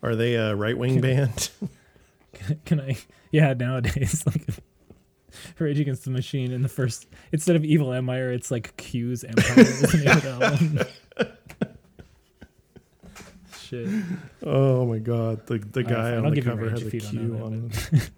[0.01, 1.49] are they a right wing band?
[2.65, 2.97] Can I?
[3.31, 4.45] Yeah, nowadays like
[5.59, 9.59] Rage Against the Machine in the first instead of Evil Empire, it's like Q's Empire.
[9.59, 10.79] is the name of the album.
[13.59, 13.87] Shit.
[14.43, 16.97] Oh my god, the the All right, guy fine, on the cover has a Q
[16.97, 18.09] if you Q don't know that, on but- it.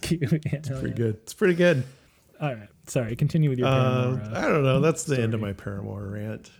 [0.00, 0.18] Q.
[0.22, 0.94] Yeah, It's pretty yeah.
[0.94, 1.14] good.
[1.22, 1.84] It's pretty good.
[2.40, 3.14] All right, sorry.
[3.16, 4.36] Continue with your Uh, Paramore.
[4.36, 4.80] I Uh, don't know.
[4.80, 6.50] That's the end of my Paramore rant.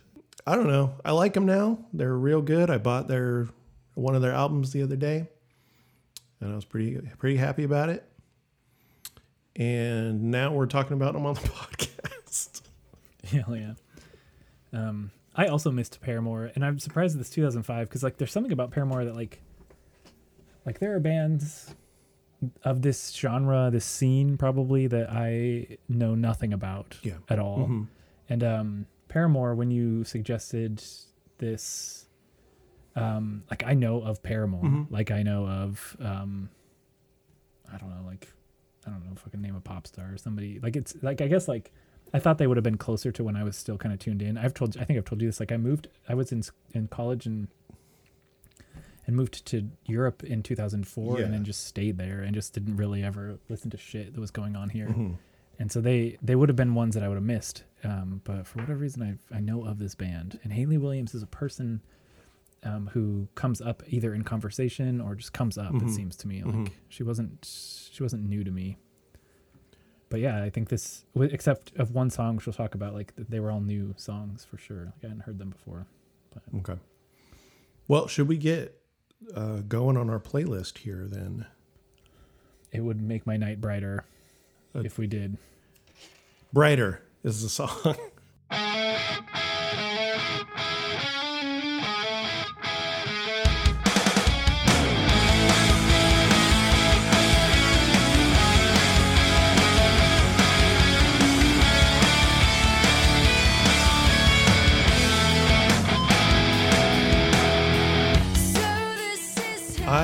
[0.45, 0.93] I don't know.
[1.05, 1.79] I like them now.
[1.93, 2.69] They're real good.
[2.69, 3.47] I bought their
[3.95, 5.27] one of their albums the other day,
[6.41, 8.03] and I was pretty pretty happy about it.
[9.55, 12.61] And now we're talking about them on the podcast.
[13.25, 13.73] Hell yeah.
[14.71, 18.71] Um, I also missed Paramore, and I'm surprised this 2005 because like there's something about
[18.71, 19.41] Paramore that like,
[20.65, 21.75] like there are bands
[22.63, 27.17] of this genre, this scene probably that I know nothing about Yeah.
[27.29, 27.67] at all.
[27.67, 27.87] Mhm.
[28.29, 30.83] And um, Paramore, when you suggested
[31.37, 32.07] this,
[32.95, 34.91] um, like I know of Paramore, Mhm.
[34.91, 36.49] like I know of, um,
[37.71, 38.27] I don't know, like
[38.87, 40.59] I don't know if I can name a pop star or somebody.
[40.61, 41.71] Like it's like I guess like
[42.13, 44.21] I thought they would have been closer to when I was still kind of tuned
[44.21, 44.37] in.
[44.37, 45.39] I've told I think I've told you this.
[45.39, 47.47] Like I moved, I was in in college and
[49.05, 51.25] and moved to Europe in 2004, Yeah.
[51.25, 54.31] and then just stayed there and just didn't really ever listen to shit that was
[54.31, 55.17] going on here Mhm.
[55.59, 57.63] and so they they would have been ones that I would have missed.
[57.83, 61.21] Um, but for whatever reason, I I know of this band, and Hayley Williams is
[61.23, 61.81] a person
[62.65, 65.73] um, who comes up either in conversation or just comes up.
[65.73, 65.87] Mhm.
[65.87, 66.71] It seems to me like Mhm.
[66.89, 67.45] she wasn't
[67.91, 68.77] she wasn't new to me.
[70.09, 73.39] But yeah, I think this, except of one song, which we'll talk about, like they
[73.39, 74.85] were all new songs for sure.
[74.85, 75.87] Like I hadn't heard them before.
[76.31, 76.43] But.
[76.59, 76.79] Okay.
[77.87, 78.79] Well, should we get
[79.33, 81.45] uh, going on our playlist here then?
[82.71, 84.05] It would make my night brighter
[84.75, 85.37] Uh, if we did.
[86.51, 87.95] Brighter is the song.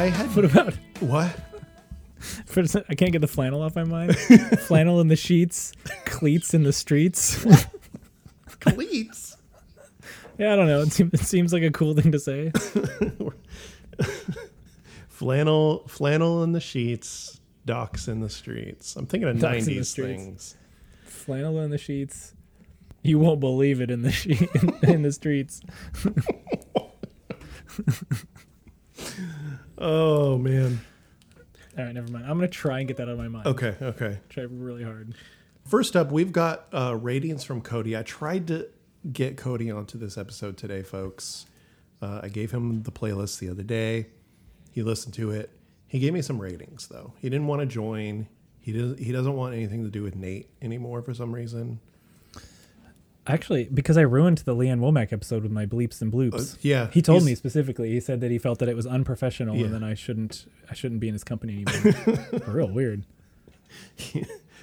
[0.09, 0.73] Had What about?
[0.99, 1.35] what?
[2.45, 4.17] For, I can't get the flannel off my mind.
[4.67, 5.71] flannel in the sheets,
[6.05, 7.45] cleats in the streets.
[8.59, 9.37] Cleats.
[10.37, 10.81] Yeah, I don't know.
[10.81, 12.51] It seems, it seems like a cool thing to say.
[15.07, 18.97] flannel, flannel in the sheets, docks in the streets.
[18.97, 20.57] I'm thinking of Docks in the 90s things.
[21.05, 22.33] Flannel in the sheets.
[23.01, 24.49] You won't believe it in the she-
[24.83, 25.61] in the streets.
[29.79, 30.81] Oh man.
[31.77, 32.25] All right, never mind.
[32.25, 33.47] I'm gonna try and get that out of my mind.
[33.47, 34.19] Okay, okay.
[34.27, 35.15] Try really hard.
[35.65, 37.95] First up, we've got uh, ratings from Cody.
[37.95, 38.67] I tried to
[39.13, 41.45] get Cody onto this episode today, folks.
[42.01, 44.07] Uh, I gave him the playlist the other day.
[44.71, 45.51] He listened to it.
[45.87, 47.13] He gave me some ratings, though.
[47.19, 48.27] He didn't want to join.
[48.59, 48.99] He doesn't.
[48.99, 51.79] He doesn't want anything to do with Nate anymore for some reason.
[53.29, 56.55] Actually, because I ruined the Lee Ann Womack episode with my bleeps and bloops.
[56.55, 57.91] Uh, yeah, He told me specifically.
[57.91, 59.65] He said that he felt that it was unprofessional, Yeah.
[59.65, 60.45] and then I shouldn't.
[60.69, 62.25] I shouldn't be in his company anymore.
[62.47, 63.05] Real weird.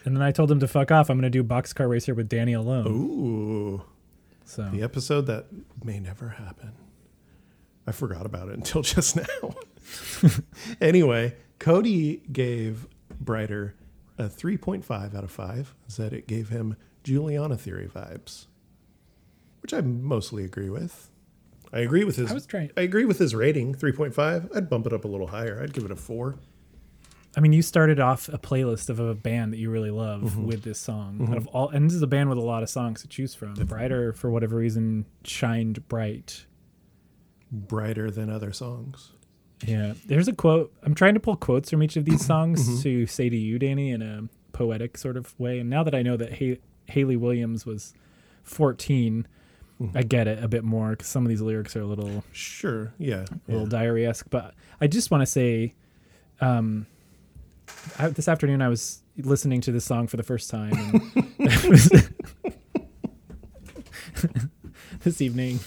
[0.04, 1.08] and then I told him to fuck off.
[1.10, 2.86] I'm going to do Boxcar Racer with Danny alone.
[2.88, 3.82] Ooh,
[4.44, 5.46] So the episode that
[5.84, 6.72] may never happen.
[7.86, 9.54] I forgot about it until just now.
[10.80, 12.86] anyway, Cody gave
[13.20, 13.74] Brighter
[14.18, 15.74] a 3.5 out of 5.
[15.86, 18.46] Said it gave him Juliana Theory vibes,
[19.66, 21.10] which I mostly agree with.
[21.72, 22.30] I agree with his.
[22.30, 24.48] I was trying- I agree with his rating, 3.5.
[24.54, 25.60] I'd bump it up a little higher.
[25.60, 26.36] I'd give it a 4.
[27.36, 30.46] I mean, you started off a playlist of a band that you really love Mm-hmm.
[30.46, 31.26] with this song.
[31.32, 33.34] Out of all, and this is a band with a lot of songs to choose
[33.34, 33.54] from.
[33.54, 36.46] Brighter, for whatever reason, shined bright.
[37.50, 39.10] Brighter than other songs.
[39.66, 40.72] Yeah, there's a quote.
[40.84, 42.82] I'm trying to pull quotes from each of these songs Mm-hmm.
[42.82, 45.58] to say to you, Danny, in a poetic sort of way.
[45.58, 47.92] And now that I know that ha- Hayley Williams was
[48.44, 49.26] 14,
[49.80, 49.98] Mm-hmm.
[49.98, 52.94] I get it a bit more because some of these lyrics are a little, Sure.
[52.98, 53.24] Yeah.
[53.48, 53.78] a little yeah.
[53.78, 54.26] diary esque.
[54.30, 55.74] But I just want to say,
[56.40, 56.86] um,
[57.98, 60.72] I, this afternoon I was listening to this song for the first time.
[61.38, 61.50] And
[65.02, 65.60] this evening,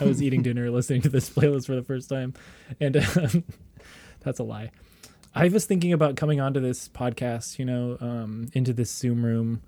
[0.00, 2.34] I was eating dinner, listening to this playlist for the first time,
[2.80, 3.44] and um,
[4.20, 4.70] that's a lie.
[5.34, 9.62] I was thinking about coming onto this podcast, you know, um, into this Zoom room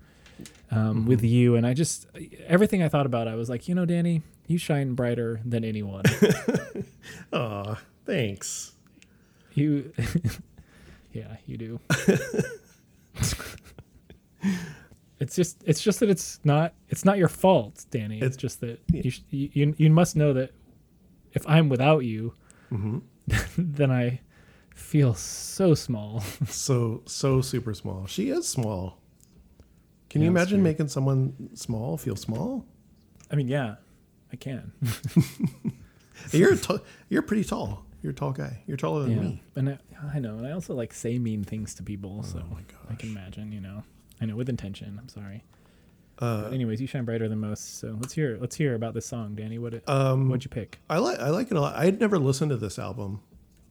[0.71, 2.07] um, with you, and I just
[2.47, 6.03] everything I thought about, I was like, you know, Danny, you shine brighter than anyone.
[7.33, 7.75] Aw,
[8.05, 8.73] thanks.
[9.53, 9.93] you,
[11.13, 11.79] yeah, you do.
[15.19, 18.19] it's just, it's just that it's not, it's not your fault, Danny.
[18.21, 20.51] It's, just that you, sh- you, you, must know that
[21.33, 22.33] if I'm without you,
[22.69, 22.99] hmm
[23.57, 24.21] then I
[24.73, 26.21] feel so small.
[26.47, 28.07] so so super small.
[28.07, 28.98] She is small.
[30.09, 32.65] Can you imagine making someone small feel small?
[33.31, 33.75] I mean, yeah,
[34.33, 34.71] I can.
[36.31, 37.85] You're a t- you're pretty tall.
[38.01, 38.61] You're a tall guy.
[38.67, 39.43] You're taller than yeah, me.
[39.55, 39.77] and I,
[40.15, 42.95] I know, and I also like say mean things to people, so Oh my I
[42.95, 43.83] can imagine, you know,
[44.19, 44.97] I know with intention.
[45.01, 45.43] I'm sorry.
[46.19, 47.79] Uh, But anyways, you shine brighter than most.
[47.79, 49.57] So let's hear, let's hear about this song, Danny.
[49.59, 50.79] What, it, um, what'd you pick?
[50.89, 51.75] I like I like it a lot.
[51.77, 53.21] I had never listened to this album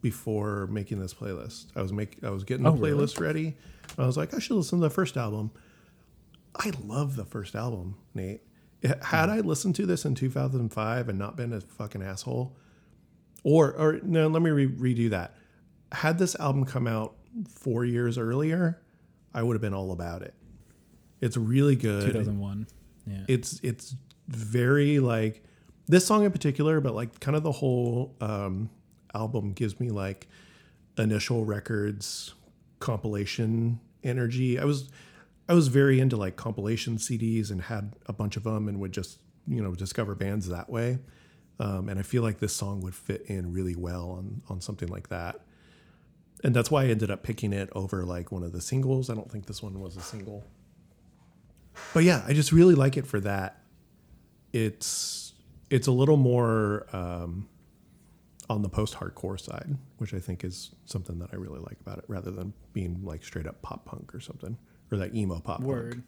[0.01, 1.67] before making this playlist.
[1.77, 2.93] I was make I was getting the Oh, really?
[2.93, 3.57] playlist ready.
[3.99, 5.51] I was like, I should listen to the first album.
[6.59, 8.43] I love the first album, Nate.
[8.83, 12.57] It- had I listened to this in 2005 and not been a fucking asshole,
[13.45, 15.35] or or no, let me re- redo that.
[15.93, 17.15] Had this album come out
[17.49, 18.81] four years earlier,
[19.35, 20.35] I would have been all about it.
[21.21, 22.67] It's really good 2001.
[23.07, 23.25] Yeah.
[23.27, 23.95] it's it's
[24.29, 25.43] very like
[25.87, 28.69] this song in particular but like kind of the whole um
[29.15, 30.29] album gives me like
[30.99, 32.35] initial records
[32.81, 34.91] compilation energy i was
[35.49, 38.93] i was very into like compilation cds and had a bunch of them and would
[38.93, 40.99] just you know discover bands that way.
[41.61, 44.89] Um, and i feel like this song would fit in really well on on something
[44.89, 45.41] like that.
[46.45, 49.11] And that's why i ended up picking it over like one of the singles.
[49.11, 50.45] I don't think this one was a single.
[51.95, 53.63] But yeah, I just really like it for that.
[54.53, 55.33] It's
[55.71, 57.49] it's a little more um,
[58.49, 62.05] on the post-hardcore side, which I think is something that I really like about it,
[62.09, 64.57] rather than being like straight up pop punk or something,
[64.91, 65.93] or that emo pop Word.
[65.93, 66.05] punk.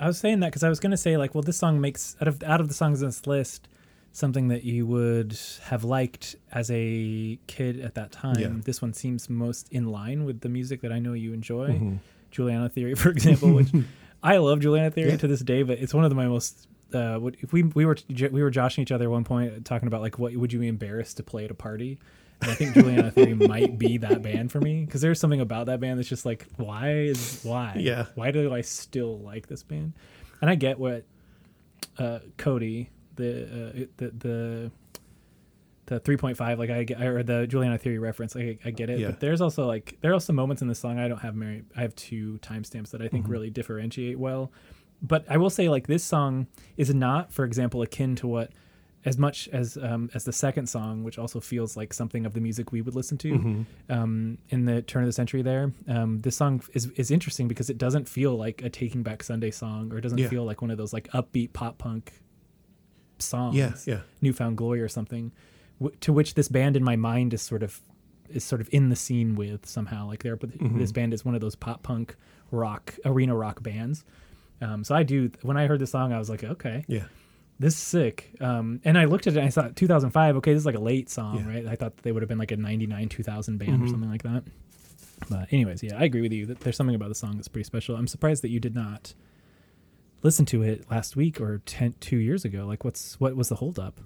[0.00, 2.28] I was saying that because I was gonna say like, well, this song makes out
[2.28, 3.68] of out of the songs on this list
[4.12, 8.38] something that you would have liked as a kid at that time.
[8.38, 8.48] Yeah.
[8.64, 11.68] This one seems most in line with the music that I know you enjoy.
[11.70, 11.98] Mhm.
[12.30, 13.68] Juliana Theory, for example, which
[14.22, 15.16] I love Juliana Theory Yeah.
[15.18, 16.66] to this day, but it's one of the my most.
[16.92, 17.98] Uh, what, if we we were
[18.30, 20.68] we were joshing each other at one point talking about like what would you be
[20.68, 21.98] embarrassed to play at a party,
[22.42, 25.66] and I think Juliana Theory might be that band for me because there's something about
[25.66, 28.06] that band that's just like why is why Yeah.
[28.14, 29.92] why do I still like this band,
[30.40, 31.04] and I get what
[31.98, 34.70] uh, Cody the uh, the the
[35.86, 39.06] the 3.5 like I get or the Juliana Theory reference I, I get it Yeah.
[39.08, 41.64] but there's also like there are some moments in the song I don't have Mary,
[41.74, 43.30] I have two timestamps that I think Mhm.
[43.30, 44.52] really differentiate well
[45.00, 48.52] but I will say like this song is not for example akin to what
[49.04, 52.40] as much as um, as the second song, which also feels like something of the
[52.40, 53.62] music we would listen to Mm-hmm.
[53.92, 55.40] um, in the turn of the century.
[55.42, 59.22] There, um, this song is is interesting because it doesn't feel like a Taking Back
[59.22, 60.28] Sunday song, or it doesn't Yeah.
[60.28, 62.12] feel like one of those like upbeat pop punk
[63.18, 63.56] songs.
[63.56, 64.00] Yeah, yeah.
[64.20, 65.32] New Found Glory or something,
[65.80, 67.80] w- to which this band in my mind is sort of
[68.28, 70.06] is sort of in the scene with somehow.
[70.06, 70.78] Like they're Mm-hmm.
[70.78, 72.16] this band is one of those pop punk
[72.50, 74.04] rock arena rock bands.
[74.60, 77.04] Um, so I do when I heard the song, I was like, okay, Yeah.
[77.58, 78.32] This is sick.
[78.40, 80.80] Um, and I looked at it and I thought 2005, okay, this is like a
[80.80, 81.40] late song, Yeah.
[81.42, 81.50] Mm-hmm.
[81.50, 81.66] right?
[81.66, 84.44] I thought they would have been like a 99, 2000 band or something like that.
[85.28, 87.64] But anyways, yeah, I agree with you that there's something about the song that's pretty
[87.64, 87.96] special.
[87.96, 89.14] I'm surprised that you did not
[90.22, 92.64] listen to it last week or 10, two years ago.
[92.66, 94.00] Like what's, what was the holdup?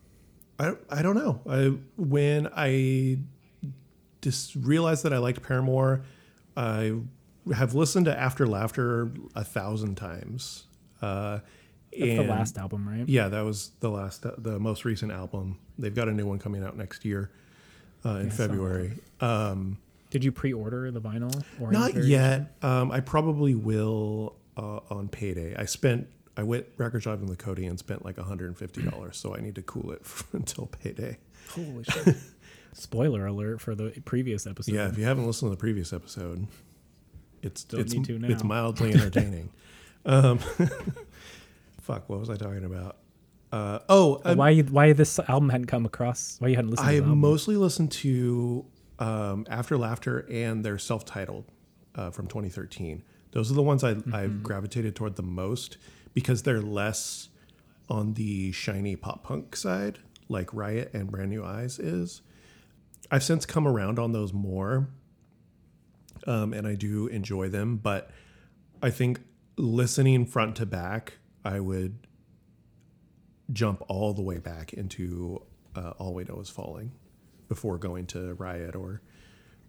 [0.58, 1.40] I, I don't know.
[1.48, 3.18] I when I
[4.20, 6.02] just realized that I liked Paramore,
[6.56, 6.92] I
[7.54, 10.64] have listened to After Laughter a thousand times.
[11.00, 11.40] Uh,
[11.98, 13.08] That's the last album, right?
[13.08, 15.58] Yeah, that was the last, the most recent album.
[15.78, 17.30] They've got a new one coming out next year
[18.04, 18.92] uh, in Yeah, February.
[19.20, 19.78] Um,
[20.10, 21.44] Did you pre-order the vinyl?
[21.60, 22.54] Not yet.
[22.62, 25.54] Um, I probably will uh, on payday.
[25.56, 26.08] I spent.
[26.34, 29.92] I went record shopping with Cody and spent like $150, so I need to cool
[29.92, 31.18] it until payday.
[31.50, 32.16] Holy shit.
[32.72, 34.74] Spoiler alert for the previous episode.
[34.74, 36.46] Yeah, if you haven't listened to the previous episode,
[37.42, 38.28] it's Don't it's need to now.
[38.28, 39.50] it's mildly entertaining.
[40.06, 40.38] um,
[41.94, 42.96] fuck, what was I talking about?
[43.50, 46.36] Uh, oh, Uh, why why this album hadn't come across?
[46.40, 47.18] Why you hadn't listened I to the album?
[47.18, 48.64] mostly listened to
[48.98, 51.44] um, After Laughter and their self-titled
[51.94, 53.02] uh, from 2013.
[53.32, 54.14] Those are the ones I, Mm-hmm.
[54.14, 55.76] I've gravitated toward the most
[56.14, 57.28] because they're less
[57.88, 62.22] on the shiny pop punk side, like Riot and Brand New Eyes is.
[63.10, 64.88] I've since come around on those more,
[66.26, 67.76] um, and I do enjoy them.
[67.76, 68.10] But
[68.82, 69.20] I think
[69.56, 72.06] listening front to back, I would
[73.52, 75.42] jump all the way back into
[75.76, 76.92] uh, All We Know Is Falling
[77.48, 79.02] before going to Riot or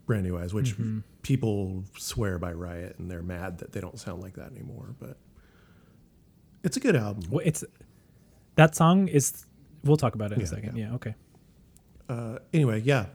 [0.05, 0.99] Brand New Eyes, which Mm-hmm.
[1.21, 4.95] people swear by Riot and they're mad that they don't sound like that anymore.
[4.99, 5.17] But
[6.63, 7.23] it's a good album.
[7.29, 7.63] Well, it's
[8.55, 9.45] that song is.
[9.83, 10.77] We'll talk about it in Yeah, a second.
[10.77, 10.87] yeah.
[10.89, 10.95] Yeah.
[10.95, 11.15] Okay.
[12.07, 13.07] Uh, anyway, yeah.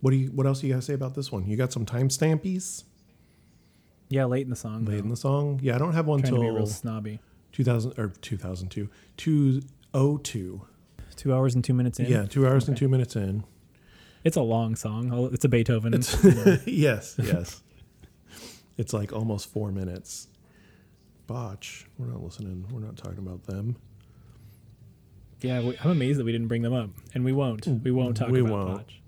[0.00, 0.28] What do you?
[0.28, 1.46] What else do you guys say about this one?
[1.46, 2.84] You got some timestampies
[4.10, 4.84] Yeah, late in the song.
[4.84, 5.02] late though.
[5.04, 5.60] in the song?
[5.62, 7.20] Yeah, I don't have one Trying to be real snobby.
[7.52, 10.60] 2000 or 2002, 202.
[11.16, 12.06] Two hours and two minutes in.
[12.06, 13.44] Yeah, two hours and two minutes in.
[14.24, 15.30] It's a long song.
[15.32, 15.94] It's a Beethoven.
[15.94, 16.16] It's
[16.66, 17.62] yes, yes.
[18.76, 20.28] It's like almost four minutes.
[21.26, 21.86] Botch.
[21.98, 22.66] We're not listening.
[22.72, 23.76] We're not talking about them.
[25.42, 27.62] yeah, we, I'm amazed that we didn't bring them up, and we won't.
[27.66, 28.76] Mm, we won't talk We about won't.
[28.78, 29.00] Botch.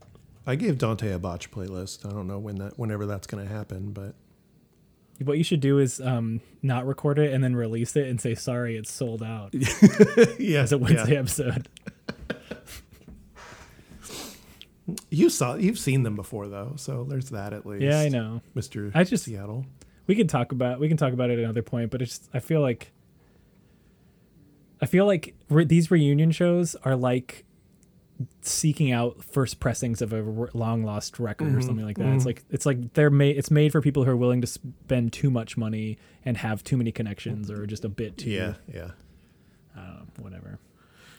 [0.47, 2.05] I gave Dante a botch playlist.
[2.07, 4.15] I don't know when that, whenever that's going to happen, but
[5.25, 8.35] What you should do is um, not record it and then release it and say
[8.35, 9.55] sorry, it's sold out
[10.39, 11.19] yeah, as a Wednesday yeah.
[11.21, 11.69] episode.
[15.11, 17.83] You saw, you've seen them before though, so there's that at least.
[17.85, 18.43] Yeah, I know.
[18.55, 18.91] Mister.
[18.95, 19.65] I just- Seattle.
[20.09, 22.41] we can talk about we can talk about it at another point but it's i
[22.41, 22.91] feel like
[24.81, 27.45] i feel like re- these reunion shows are like
[28.41, 31.61] seeking out first pressings of a long lost record or mm-hmm.
[31.61, 32.29] something like that it's mm-hmm.
[32.29, 35.31] like it's like they're made it's made for people who are willing to spend too
[35.31, 38.91] much money and have too many connections or just a bit too Yeah, yeah.
[39.77, 40.59] i know whatever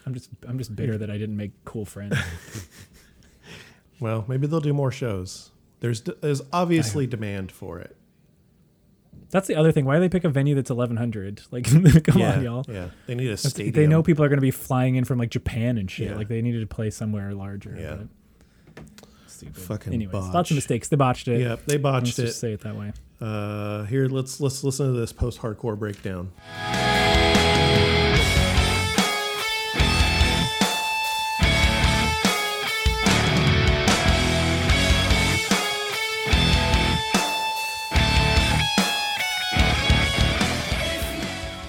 [0.05, 2.17] i'm just i'm just bitter that i didn't make cool friends
[4.03, 5.51] Well, maybe they'll do more shows.
[5.79, 7.95] There's there's obviously demand for it.
[9.33, 11.85] That's the other thing why do they pick a venue that's 1100 like come
[12.19, 13.73] yeah, on y'all Yeah, they need a That's- stadium.
[13.75, 16.09] They know people are going to be flying in from like Japan and shit.
[16.11, 16.15] Yeah.
[16.15, 17.75] Like they needed to play somewhere larger.
[17.77, 17.97] Yeah.
[19.27, 19.57] Stupid.
[19.57, 20.87] Fucking Anyways, lots of mistakes.
[20.87, 21.41] They botched it.
[21.41, 22.25] Yeah, they botched Let's it.
[22.27, 22.93] just say it that way.
[23.19, 26.31] Uh, here, let's let's listen to this post-hardcore breakdown.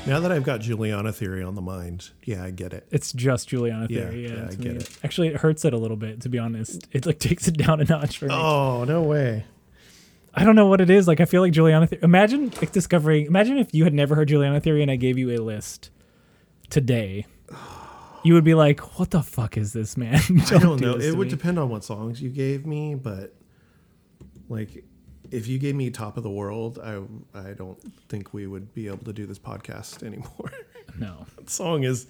[0.07, 2.87] Now that I've got Juliana theory on the mind, yeah, I get it.
[2.91, 4.29] It's just Juliana theory.
[4.29, 4.77] Yeah, yeah, I get me.
[4.77, 4.99] it.
[5.03, 6.87] Actually, it hurts it a little bit to be honest.
[6.93, 8.35] It like takes it down a notch for me.
[8.35, 9.45] Oh no way!
[10.35, 11.09] I don't know what it is.
[11.09, 11.87] Like I feel like Juliana.
[11.87, 12.03] Theory.
[12.03, 13.27] Imagine like discovering.
[13.27, 15.91] Imagine if you had never heard Juliana theory and I gave you a list
[16.69, 17.25] today.
[18.25, 20.99] You would be like, "What the fuck is this, man?" I don't do know.
[20.99, 21.31] It would me.
[21.31, 23.35] depend on what songs you gave me, but
[24.51, 24.85] like
[25.35, 27.01] if you gave me Top of the World, I
[27.37, 27.79] I don't
[28.09, 30.53] think we would be able to do this podcast anymore.
[30.99, 31.27] No.
[31.37, 32.07] that song is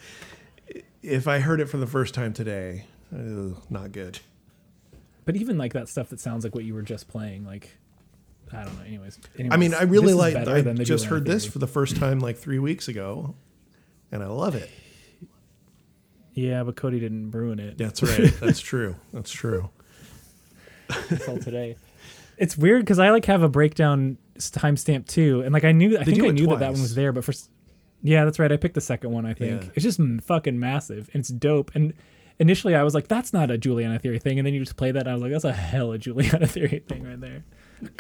[1.03, 4.21] if I heard it for the first time today, uh, not good.
[5.25, 7.77] But even like that stuff that sounds like what you were just playing, like
[8.53, 8.85] I don't know.
[8.85, 9.19] Anyways,
[9.51, 10.37] I mean, I really like.
[10.37, 13.35] I just heard this for the first time like three weeks ago,
[14.13, 14.71] and I love it.
[16.35, 17.79] Yeah, but Cody didn't ruin it.
[17.79, 18.33] That's right.
[18.41, 18.97] That's true.
[19.13, 19.71] That's true.
[21.09, 21.77] until today.
[22.39, 26.05] It's weird because I like have a breakdown timestamp too, and like I knew, I
[26.05, 27.33] They think I knew that that one was there, but for
[28.03, 28.51] yeah, that's right.
[28.53, 29.25] I picked the second one.
[29.27, 29.69] I think Yeah.
[29.75, 31.71] it's just fucking massive and it's dope.
[31.75, 31.95] And
[32.39, 34.91] initially I was like, that's not a Juliana Theory thing, and then you just play
[34.93, 37.45] that, and I was like, that's a hella Juliana Theory thing right there.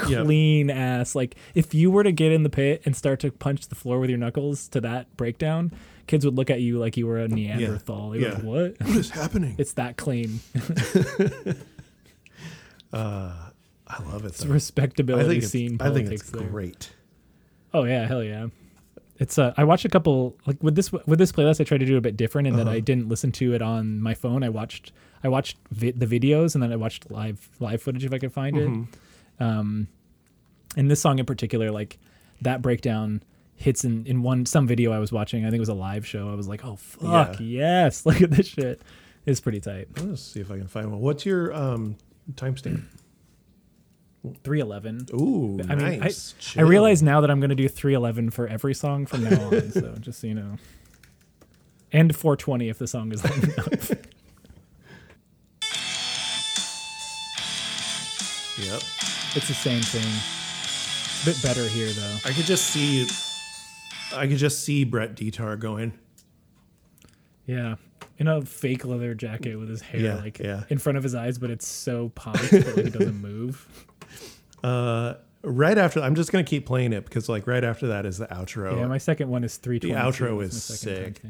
[0.08, 0.24] Yep.
[0.24, 1.14] Clean ass.
[1.14, 3.98] Like if you were to get in the pit and start to punch the floor
[4.00, 5.72] with your knuckles to that breakdown,
[6.06, 8.10] kids would look at you like you were a Neanderthal.
[8.10, 8.28] Were Yeah.
[8.34, 8.80] like, what?
[8.80, 9.56] What is happening?
[9.58, 10.40] It's that clean.
[12.92, 13.32] Uh,
[13.98, 14.28] I love it.
[14.28, 14.50] It's Though.
[14.50, 16.42] a respectability I think it's, scene I think it's there.
[16.46, 16.90] great.
[17.72, 18.48] Oh yeah, hell yeah.
[19.18, 21.60] It's uh, I watched a couple like with this with this playlist.
[21.60, 22.76] I tried to do a bit different in that Uh-huh.
[22.76, 24.42] I didn't listen to it on my phone.
[24.42, 24.92] I watched
[25.22, 28.32] I watched vi- the videos and then I watched live live footage if I could
[28.32, 28.82] find Mm-hmm.
[28.82, 29.42] it.
[29.44, 29.88] Um,
[30.76, 31.98] and this song in particular, like
[32.42, 33.22] that breakdown
[33.56, 35.44] hits in in one some video I was watching.
[35.44, 36.28] I think it was a live show.
[36.30, 38.82] I was like, oh fuck yes, look at this shit.
[39.26, 39.88] It's pretty tight.
[40.00, 41.00] Let's see if I can find one.
[41.00, 41.96] What's your um,
[42.34, 42.82] timestamp?
[44.42, 45.06] Three eleven.
[45.12, 46.34] Ooh, I mean, nice.
[46.38, 46.66] I Chill.
[46.66, 49.70] realize now that I'm going to do 311 for every song from now on.
[49.72, 50.56] so just so you know.
[51.92, 53.90] And 420 if the song is long enough.
[58.56, 58.82] Yep.
[59.36, 60.06] It's the same thing.
[60.62, 62.16] It's a bit better here, though.
[62.24, 63.06] I could just see.
[64.16, 65.92] I could just see Brett Detar going.
[67.46, 67.74] Yeah.
[68.16, 70.62] In a fake leather jacket with his hair Yeah, like yeah.
[70.68, 73.66] in front of his eyes, but it's so popped that like, it doesn't move.
[74.64, 78.16] Uh, right after, I'm just gonna keep playing it because like right after that is
[78.16, 78.78] the outro.
[78.78, 79.94] Yeah, my second one is 320.
[79.94, 81.20] outro is sick.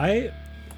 [0.00, 0.32] I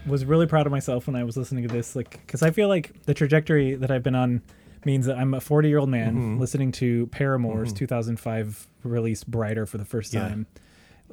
[0.05, 2.69] was really proud of myself when I was listening to this, like, because I feel
[2.69, 4.43] like the trajectory that I've been on
[4.85, 6.39] means that I'm a 40 year old man Mm-hmm.
[6.41, 10.29] listening to Paramore's 2005 release "Brighter" for the first Yeah.
[10.29, 10.47] time.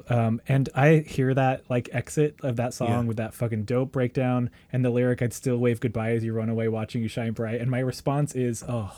[0.08, 3.02] Um, and I hear that like exit of that song Yeah.
[3.02, 6.48] with that fucking dope breakdown and the lyric "I'd still wave goodbye as you run
[6.48, 8.92] away, watching you shine bright." And my response is, "Oh,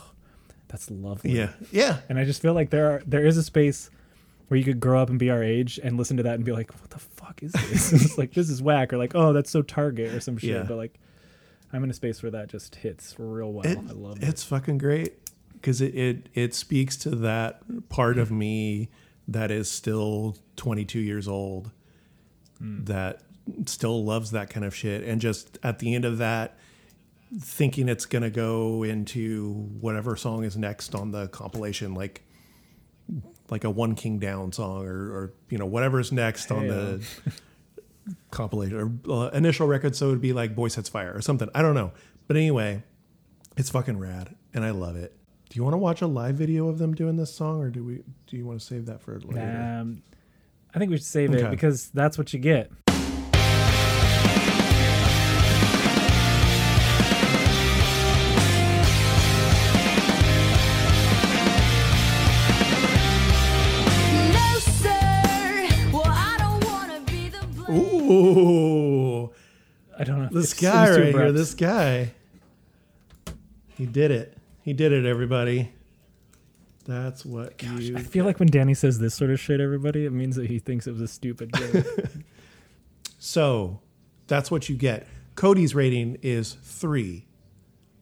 [0.68, 1.50] that's lovely." Yeah.
[1.72, 1.98] Yeah.
[2.08, 3.90] And I just feel like there are there is a space
[4.48, 6.52] where you could grow up and be our age and listen to that and be
[6.52, 9.50] like, "What the fuck is this?" it's like this is whack, or like, "Oh, that's
[9.50, 10.50] so Target" or some shit.
[10.50, 10.62] Yeah.
[10.68, 10.98] But like,
[11.72, 13.66] I'm in a space where that just hits real well.
[13.66, 14.28] It- I love it.
[14.28, 15.14] it's fucking great
[15.54, 18.90] because it, it it speaks to that part of me
[19.28, 21.70] that is still 22 years old
[22.58, 22.84] hmm.
[22.84, 23.22] that
[23.66, 26.58] still loves that kind of shit and just at the end of that
[27.38, 32.22] thinking it's gonna go into whatever song is next on the compilation like
[33.50, 37.06] like a one king down song or, or you know whatever's next on the
[38.30, 41.48] compilation or uh, initial record so it would be like boy sets fire or something.
[41.54, 41.92] I don't know.
[42.26, 42.82] But anyway
[43.56, 45.16] it's fucking rad and i love it.
[45.48, 47.84] Do you want to watch a live video of them doing this song or do
[47.84, 49.78] we do you want to save that for later?
[49.80, 50.02] Um,
[50.74, 52.70] I think we should save it because that's what you get.
[68.36, 69.30] Ooh
[69.98, 70.28] I don't know.
[70.32, 72.12] this guy right here this guy
[73.76, 75.72] he did it he did it everybody
[76.84, 80.10] that's what you I feel like when Danny says this sort of shit, everybody, it
[80.10, 81.86] means that he thinks it was a stupid joke.
[83.24, 83.78] So
[84.26, 85.06] that's what you get.
[85.36, 87.28] Cody's rating is three.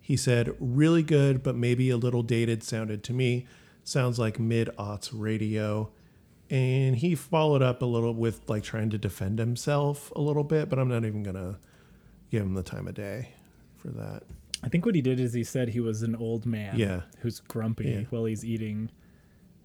[0.01, 3.47] He said, really good, but maybe a little dated sounded to me.
[3.85, 5.91] Sounds like mid aughts radio.
[6.51, 10.69] And he followed up a little with like trying to defend himself a little bit,
[10.69, 11.57] but I'm not even going to
[12.31, 13.29] give him the time of day
[13.77, 14.25] for that.
[14.63, 17.03] I think what he did is he said he was an old man Yeah.
[17.21, 18.01] who's grumpy Yeah.
[18.11, 18.91] while he's eating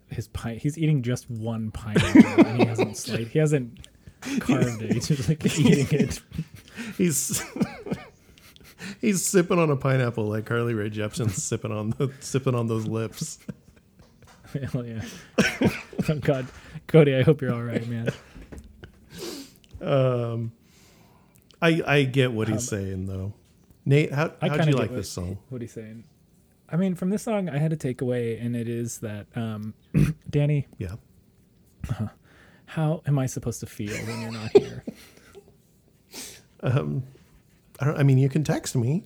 [0.08, 0.58] his pine.
[0.58, 3.30] He's eating just one pineapple and he hasn't sliced.
[3.32, 3.88] He hasn't
[4.38, 4.92] carved it.
[4.92, 6.20] He's just like eating it.
[6.96, 7.42] He's
[9.00, 12.86] he's sipping on a pineapple like Carly Rae Jepsen's sipping on the sipping on those
[12.86, 13.38] lips.
[14.72, 15.02] Hell yeah.
[16.08, 16.46] oh God,
[16.86, 18.10] Cody, I hope you're all right, man.
[19.78, 20.52] Um,
[21.60, 23.34] I I get what he's saying though.
[23.84, 25.36] Nate, how how'd kinda you like what, this song?
[25.50, 26.04] What he's saying.
[26.68, 29.74] I mean, from this song, I had a takeaway, and it is that, um,
[30.30, 30.96] Danny, Yeah.
[32.64, 34.82] how am I supposed to feel when you're not here?
[36.62, 37.04] um,
[37.78, 37.98] I don't.
[37.98, 39.04] I mean, you can text me.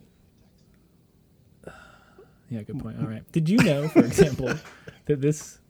[2.49, 2.99] Yeah, good point.
[3.01, 3.22] All right.
[3.31, 4.53] Did you know, for example,
[5.07, 5.61] that this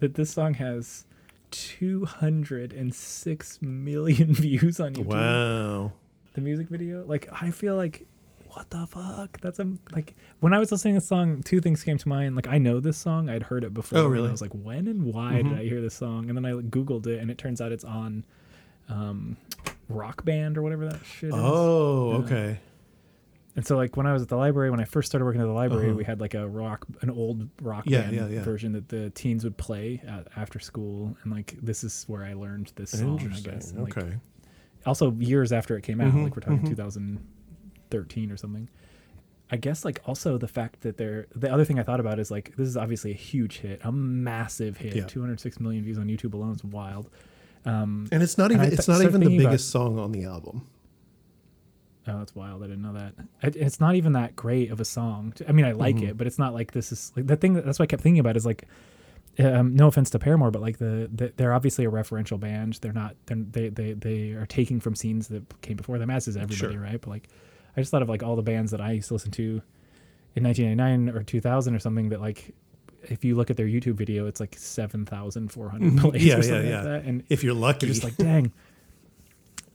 [0.00, 1.04] that this song has
[1.52, 5.06] 206 million views on YouTube.
[5.06, 5.92] Wow.
[6.34, 8.06] The music video, like I feel like,
[8.48, 9.40] what the fuck?
[9.40, 12.36] That's a like when I was listening to this song, two things came to mind.
[12.36, 14.00] Like I know this song, I'd heard it before.
[14.00, 14.28] Oh, really?
[14.28, 16.28] I was like, when and why did I hear this song?
[16.28, 18.24] And then I googled it, and it turns out it's on,
[18.88, 19.36] um,
[19.88, 21.34] Rock Band or whatever that shit is.
[21.36, 22.58] Oh, okay.
[23.54, 25.46] And so, like when I was at the library, when I first started working at
[25.46, 25.96] the library, Uh-huh.
[25.96, 28.42] we had like a rock, an old rock Yeah, band yeah, yeah.
[28.42, 32.32] version that the teens would play at, after school, and like this is where I
[32.32, 33.20] learned this song.
[33.20, 33.72] I guess.
[33.72, 34.16] And, like, okay.
[34.86, 36.68] also, years after it came out, Mhm, like we're talking mhm.
[36.68, 38.68] 2013 or something.
[39.50, 42.30] I guess like also the fact that they're the other thing I thought about is
[42.30, 44.96] like this is obviously a huge hit, a massive hit.
[44.96, 45.04] Yeah.
[45.04, 47.10] 206 million views on YouTube alone is wild.
[47.66, 50.12] Um, And it's not even I it's not even the thinking about- biggest song on
[50.12, 50.62] the album.
[52.08, 52.62] Oh, that's wild.
[52.64, 53.14] I didn't know that.
[53.42, 55.32] It, it's not even that great of a song.
[55.48, 56.08] I mean, I like Mhm.
[56.10, 57.52] it, but it's not like this is like the thing.
[57.54, 58.64] That, that's what I kept thinking about is like,
[59.38, 62.78] um, no offense to Paramore, but like the, the they're obviously a referential band.
[62.82, 63.14] They're not.
[63.26, 66.74] They're, they they they are taking from scenes that came before them, as is everybody,
[66.74, 66.80] Sure.
[66.82, 67.00] right?
[67.00, 67.28] But like,
[67.76, 69.62] I just thought of like all the bands that I used to listen to
[70.34, 72.54] in 1999 or 2000 or something that like.
[73.08, 76.00] If you look at their YouTube video, it's like seven thousand four hundred Mhm.
[76.10, 76.74] plays Yeah, or yeah, something yeah.
[76.76, 77.86] like that, and If you're lucky.
[77.86, 78.52] you're just like, dang,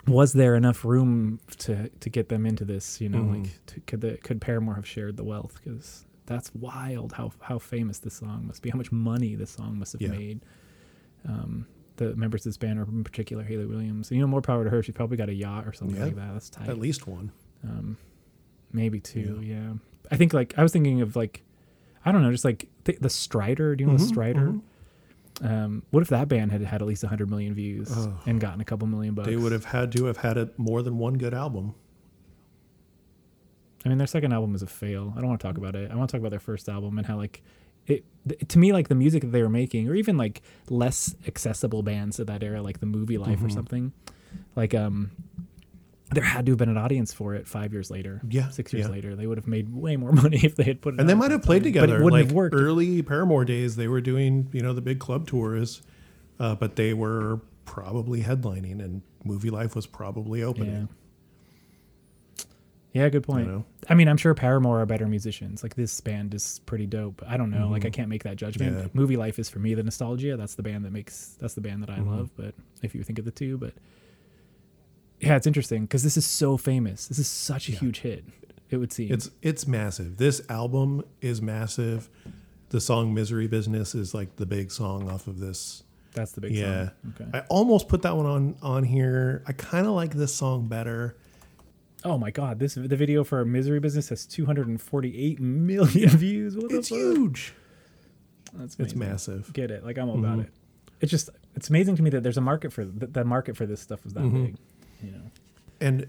[0.08, 3.00] was there enough room to to get them into this?
[3.02, 3.44] You know, Mhm.
[3.44, 5.60] like to, could the could Paramore have shared the wealth?
[5.64, 7.14] Because that's wild.
[7.14, 8.70] How how famous this song must be.
[8.70, 10.10] How much money this song must have Yeah.
[10.12, 10.40] made.
[11.26, 14.12] Um, the members of this band, or in particular Hayley Williams.
[14.12, 14.84] You know, more power to her.
[14.84, 16.06] She probably got a yacht or something Yeah.
[16.06, 16.34] like that.
[16.34, 16.70] That's tight.
[16.70, 17.32] at least one.
[17.64, 17.98] Um,
[18.72, 19.42] maybe two.
[19.44, 19.74] Yeah.
[20.12, 21.44] I think like I was thinking of like,
[22.06, 23.76] I don't know, just like th- the Strider.
[23.76, 24.48] Do you know the Mhm, Strider?
[24.52, 24.62] mhm.
[25.42, 28.20] Um, what if that band had had at least 100 million views Oh.
[28.26, 29.28] and gotten a couple million bucks?
[29.28, 31.76] They would have had to have had a, more than one good album.
[33.86, 35.14] I mean, their second album is a fail.
[35.16, 35.92] I don't want to talk about it.
[35.92, 37.42] I want to talk about their first album and how like
[37.86, 41.16] it th- to me like the music that they were making, or even like less
[41.28, 43.54] accessible bands of that era, like the Movielife or Mhm.
[43.54, 43.94] something.
[44.56, 45.12] Like um,
[46.12, 48.22] there had to have been an audience for it five years later.
[48.30, 48.92] Yeah, six years yeah.
[48.92, 51.00] later, they would have made way more money if they had put it.
[51.00, 51.74] And they might have played time.
[51.74, 51.88] together.
[51.88, 52.56] but it wouldn't like have worked.
[52.56, 55.82] early Paramore days, they were doing you know the big club tours,
[56.40, 60.88] uh, but they were probably headlining, and Movielife was probably opening.
[62.94, 63.48] Yeah, good point.
[63.48, 63.64] know?
[63.90, 65.62] I mean, I'm sure Paramore are better musicians.
[65.62, 67.22] Like this band is pretty dope.
[67.28, 67.68] I don't know.
[67.68, 68.76] Like I can't make that judgment.
[68.76, 68.98] Mm-hmm.
[69.00, 69.06] Yeah.
[69.06, 70.36] Movielife is for me the nostalgia.
[70.36, 71.36] That's the band that makes.
[71.40, 72.08] That's the band that I Mhm.
[72.08, 72.32] love.
[72.36, 73.74] But if you think of the two, but
[75.20, 77.08] yeah, it's interesting because this is so famous.
[77.08, 77.80] This is such a Yeah.
[77.80, 78.26] huge hit.
[78.70, 79.12] It would seem.
[79.12, 80.18] It's it's massive.
[80.18, 82.10] This album is massive.
[82.70, 85.84] The song "Misery Business" is like the big song off of this.
[86.14, 87.14] that's the big yeah, song.
[87.22, 87.38] Okay.
[87.38, 89.44] I almost put that one on on here.
[89.48, 91.16] I kind of like this song better.
[92.04, 96.58] oh my god, this the video for Misery Business has 248 million views.
[96.58, 97.54] What It's huge.
[98.54, 99.52] That's It's massive.
[99.54, 99.86] Get it?
[99.86, 100.44] Like I'm all about Mhm.
[100.46, 100.54] it.
[101.02, 103.66] It's just it's amazing to me that there's a market for the, the market for
[103.66, 104.46] this stuff is that Mhm.
[104.48, 104.56] big.
[105.04, 105.22] You know.
[105.80, 106.08] And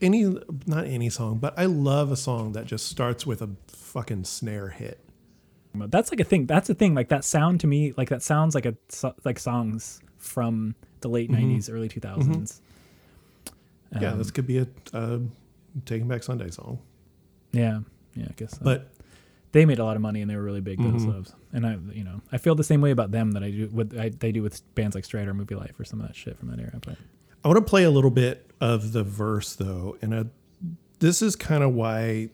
[0.00, 0.24] any
[0.66, 4.68] not any song, but I love a song that just starts with a fucking snare
[4.68, 5.00] hit.
[5.74, 6.46] That's like a thing.
[6.46, 6.94] That's a thing.
[6.94, 8.74] Like that sound to me, like that sounds like a
[9.24, 11.34] like songs from the late Mhm.
[11.58, 12.60] '90s, early 2000s.
[14.00, 15.18] yeah, Um, this could be a uh,
[15.84, 16.78] Taking Back Sunday song.
[17.52, 17.80] yeah,
[18.14, 18.26] yeah.
[18.28, 18.52] I guess.
[18.52, 18.60] So.
[18.62, 18.90] But
[19.52, 20.92] they made a lot of money and they were really big Mhm.
[20.98, 21.34] themselves.
[21.52, 23.98] And I, you know, I feel the same way about them that I do with
[23.98, 26.58] I, they do with bands like Strider, Movielife, or some of that shit from that
[26.58, 26.78] era.
[26.84, 26.96] But
[27.46, 30.26] I want to play a little bit of the verse though, and a,
[30.98, 32.30] this is kind of why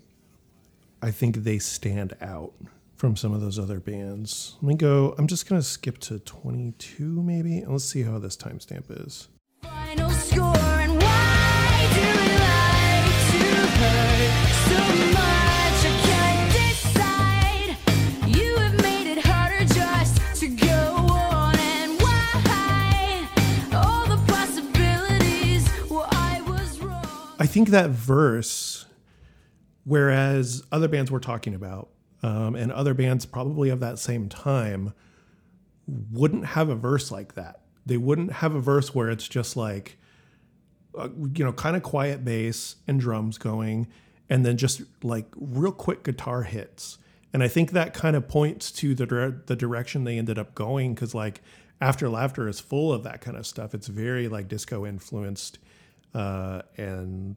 [1.02, 2.54] I think they stand out
[2.96, 4.56] from some of those other bands.
[4.62, 5.14] Let me go.
[5.18, 9.28] I'm just gonna skip to 22 maybe, and let's see how this timestamp is.
[9.60, 10.72] Final score
[27.42, 28.86] I think that verse,
[29.82, 31.88] whereas other bands we're talking about,
[32.22, 34.94] um, and other bands probably of that same time,
[35.88, 37.62] wouldn't have a verse like that.
[37.84, 39.98] They wouldn't have a verse where it's just like,
[40.96, 43.88] uh, you know, kind of quiet bass and drums going,
[44.30, 46.98] and then just like real quick guitar hits.
[47.32, 50.54] And I think that kind of points to the dire- the direction they ended up
[50.54, 51.42] going because like
[51.80, 53.74] After Laughter is full of that kind of stuff.
[53.74, 55.58] It's very like disco influenced
[56.14, 57.36] uh, and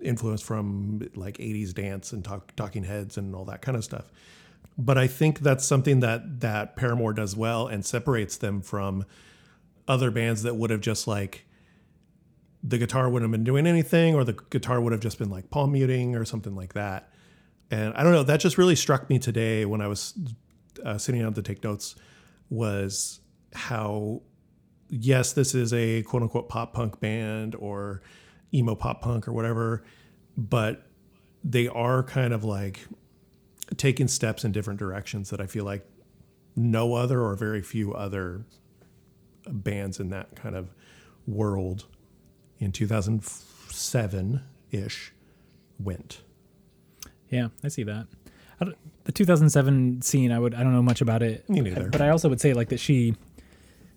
[0.00, 4.10] influence from like 80s dance and talk, talking heads and all that kind of stuff.
[4.78, 9.04] But I think that's something that that Paramore does well and separates them from
[9.86, 11.44] other bands that would have just like
[12.62, 15.50] the guitar wouldn't have been doing anything or the guitar would have just been like
[15.50, 17.12] palm muting or something like that.
[17.70, 20.14] And I don't know, that just really struck me today when I was
[20.84, 21.96] uh, sitting down to take notes
[22.50, 23.20] was
[23.54, 24.22] how
[24.92, 28.02] yes, this is a quote unquote pop punk band or
[28.54, 29.82] emo pop punk or whatever,
[30.36, 30.86] but
[31.42, 32.80] they are kind of like
[33.76, 35.84] taking steps in different directions that I feel like
[36.54, 38.44] no other or very few other
[39.48, 40.70] bands in that kind of
[41.26, 41.86] world
[42.58, 45.12] in 2007 ish
[45.78, 46.20] went.
[47.30, 48.06] Yeah, I see that.
[48.60, 48.66] I
[49.04, 51.48] the 2007 scene, I would I don't know much about it.
[51.48, 51.88] Me neither.
[51.88, 53.16] But I also would say like that she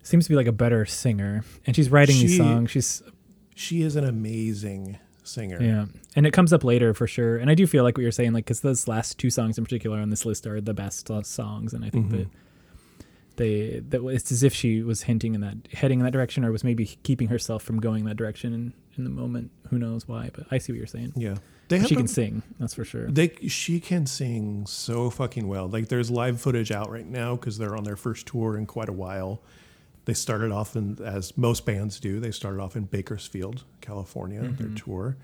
[0.05, 2.71] seems to be like a better singer, and she's writing these songs.
[2.71, 3.03] She's
[3.55, 5.57] She is an amazing singer.
[5.61, 5.85] yeah,
[6.15, 7.37] and it comes up later for sure.
[7.37, 9.63] And I do feel like what you're saying, like because those last two songs in
[9.63, 12.17] particular on this list are the best songs, and I think Mm-hmm.
[12.17, 12.27] that
[13.37, 16.51] they that it's as if she was hinting in that heading in that direction, or
[16.51, 19.51] was maybe keeping herself from going that direction in, in the moment.
[19.69, 20.29] Who knows why?
[20.33, 21.13] But I see what you're saying.
[21.15, 21.35] Yeah.
[21.67, 23.07] They have She a- can sing, that's for sure.
[23.09, 25.67] They she can sing so fucking well.
[25.67, 28.87] Like there's live footage out right now because they're on their first tour in quite
[28.87, 29.41] a while.
[30.05, 32.19] They started off in as most bands do.
[32.19, 34.41] They started off in Bakersfield, California.
[34.41, 35.17] Their tour,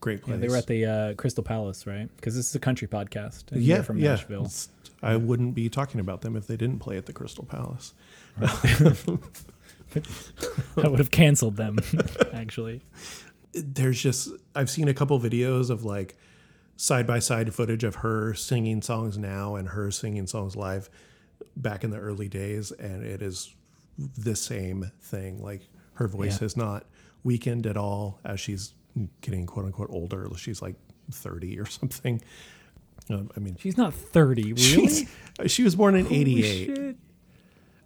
[0.00, 0.30] great Mm-hmm.
[0.32, 0.40] Yeah, place.
[0.42, 2.08] they were at the uh, Crystal Palace, right?
[2.16, 3.50] Because this is a country podcast.
[3.52, 4.10] and yeah from yeah.
[4.10, 4.42] Nashville.
[4.42, 4.68] It's-
[5.02, 7.92] I wouldn't be talking about them if they didn't play at the Crystal Palace.
[8.40, 8.94] I
[10.88, 11.78] would have canceled them,
[12.32, 12.82] actually.
[13.52, 16.16] there's just I've seen a couple videos of like
[16.76, 20.90] side by side footage of her singing songs now and her singing songs live
[21.56, 23.54] back in the early days, and it is
[23.98, 25.42] the same thing.
[25.42, 25.62] Like
[25.94, 26.40] her voice Yeah.
[26.40, 26.86] has not
[27.22, 28.74] weakened at all as she's
[29.20, 30.28] getting quote unquote older.
[30.36, 30.76] She's like
[31.10, 32.20] 30 or something.
[33.10, 35.08] Um, I mean, She's not 30, really?
[35.48, 36.66] she was born in Holy 88.
[36.76, 36.96] shit.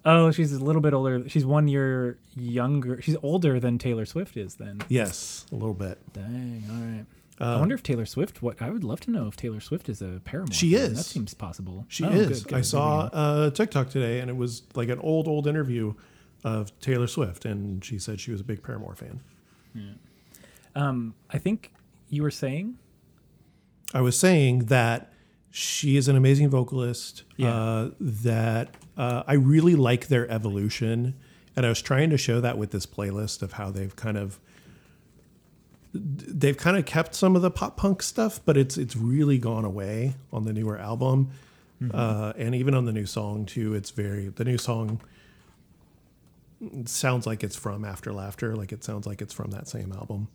[0.05, 1.29] Oh, she's a little bit older.
[1.29, 3.03] She's one year younger.
[3.03, 4.81] She's older than Taylor Swift is then.
[4.89, 5.99] Yes, a little bit.
[6.13, 7.05] Dang, all right.
[7.41, 8.43] I wonder if Taylor Swift.
[8.43, 10.53] What I would love to know if Taylor Swift is a Paramore.
[10.53, 10.82] She fan.
[10.93, 10.97] is.
[10.99, 11.84] That seems possible.
[11.89, 12.41] She Oh, is.
[12.43, 12.59] good, good.
[12.59, 15.95] I saw uh, TikTok today, and it was like an old, old interview
[16.45, 19.20] of Taylor Swift, and she said she was a big Paramore fan.
[19.74, 19.93] know.
[20.74, 21.72] Um, I think
[22.09, 22.78] you were saying.
[23.95, 25.12] I was saying that
[25.51, 27.24] she is an amazing vocalist.
[27.36, 27.55] Yeah.
[27.55, 31.14] Uh, that uh, I really like their evolution,
[31.57, 34.39] and I was trying to show that with this playlist of how they've kind of
[35.93, 39.64] they've kind of kept some of the pop punk stuff, but it's it's really gone
[39.64, 41.30] away on the newer album,
[41.93, 43.74] uh, and even on the new song too.
[43.74, 45.01] It's very the new song
[46.86, 50.28] sounds like it's from After Laughter, like it sounds like it's from that same album.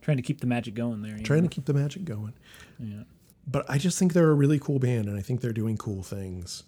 [0.00, 1.18] Trying to keep the magic going there.
[1.18, 1.48] Trying know?
[1.48, 2.32] to keep the magic going.
[2.78, 3.02] Yeah.
[3.46, 6.02] but I just think they're a really cool band, and I think they're doing cool
[6.02, 6.64] things.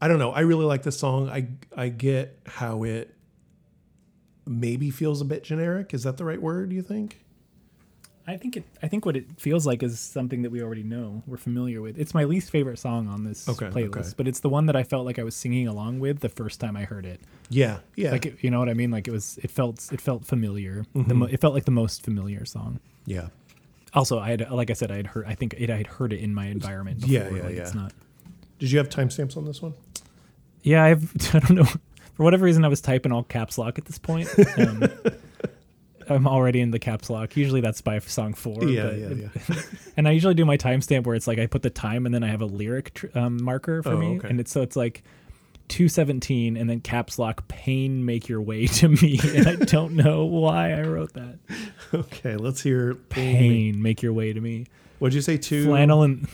[0.00, 0.30] I don't know.
[0.30, 1.28] I really like this song.
[1.28, 3.14] I I get how it
[4.50, 5.94] maybe feels a bit generic.
[5.94, 6.72] Is that the right word?
[6.72, 7.20] You think?
[8.26, 8.64] I think it.
[8.82, 11.22] I think what it feels like is something that we already know.
[11.26, 11.98] We're familiar with.
[11.98, 14.08] It's my least favorite song on this Okay, playlist, okay.
[14.16, 16.60] but it's the one that I felt like I was singing along with the first
[16.60, 17.20] time I heard it.
[17.48, 18.90] Yeah, yeah, Like it- you know what I mean?
[18.90, 19.38] Like it was.
[19.42, 19.90] It felt.
[19.92, 20.84] It felt familiar.
[20.92, 21.16] The Mm-hmm.
[21.18, 22.80] mo- it felt like the most familiar song.
[23.06, 23.28] yeah.
[23.92, 25.26] Also, I had, like I said, I had heard.
[25.26, 27.00] I think it, I had heard it in my environment.
[27.00, 27.12] Before.
[27.12, 27.62] Yeah, yeah, like, yeah.
[27.62, 27.92] It's not.
[28.60, 29.74] Did you have timestamps on this one?
[30.62, 31.10] Yeah, I've.
[31.34, 31.66] I don't know.
[32.20, 34.28] For whatever reason, I was typing all caps lock at this point.
[34.58, 34.84] Um,
[36.10, 37.34] I'm already in the caps lock.
[37.34, 38.62] Usually that's by song four.
[38.62, 39.62] Yeah, but- yeah, yeah.
[39.96, 42.22] and I usually do my timestamp where it's like I put the time and then
[42.22, 44.28] I have a lyric tr- um, marker for Oh, me, okay.
[44.28, 45.02] and it's so it's like.
[45.68, 50.24] 217 and then caps lock pain make your way to me and i don't know
[50.24, 51.38] why i wrote that
[51.94, 54.66] okay, let's hear pain make your way to me
[54.98, 55.36] What'd you say?
[55.38, 56.28] Two flannel and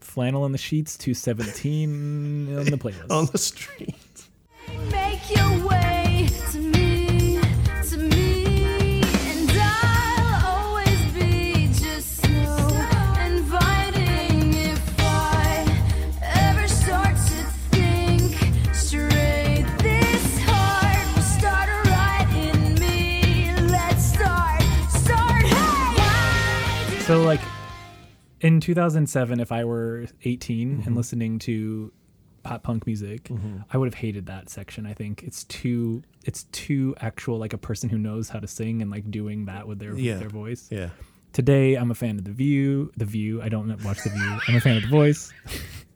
[0.00, 3.94] flannel in the sheets 217 on the playlist on the street.
[27.08, 27.40] So like
[28.42, 30.94] in 2007, if I were 18 and mm-hmm.
[30.94, 31.90] listening to
[32.42, 33.60] pop punk music, mm-hmm.
[33.72, 34.84] I would have hated that section.
[34.84, 38.82] I think it's too it's too actual like a person who knows how to sing
[38.82, 40.18] and like doing that with their Yeah.
[40.18, 40.68] their voice.
[40.70, 40.90] Yeah.
[41.32, 42.92] Today, I'm a fan of the View.
[42.98, 43.40] The View.
[43.40, 44.38] I don't watch the View.
[44.46, 45.32] I'm a fan of the Voice.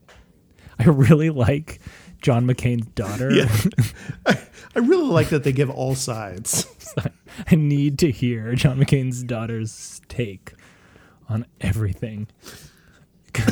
[0.79, 1.81] I really like
[2.23, 3.31] John McCain's daughter.
[3.31, 3.55] Yeah.
[4.75, 6.67] I really like that they give all sides.
[7.51, 10.55] I need to hear John McCain's daughter's take
[11.33, 12.29] on everything.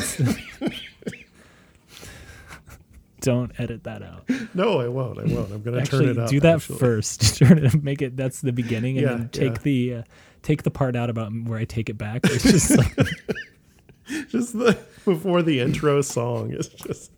[3.21, 4.27] Don't edit that out.
[4.55, 5.19] No, I won't.
[5.19, 5.51] I won't.
[5.51, 6.29] I'm gonna Actually, turn it up.
[6.29, 6.79] do that actually.
[6.79, 7.37] first.
[7.39, 7.83] Turn it.
[7.83, 8.17] Make it.
[8.17, 9.61] That's the beginning, and Yeah, then take yeah.
[9.61, 10.03] the uh,
[10.41, 12.21] take the part out about where I take it back.
[12.23, 12.95] It's just like
[14.29, 14.75] Just the
[15.05, 17.11] before the intro song is just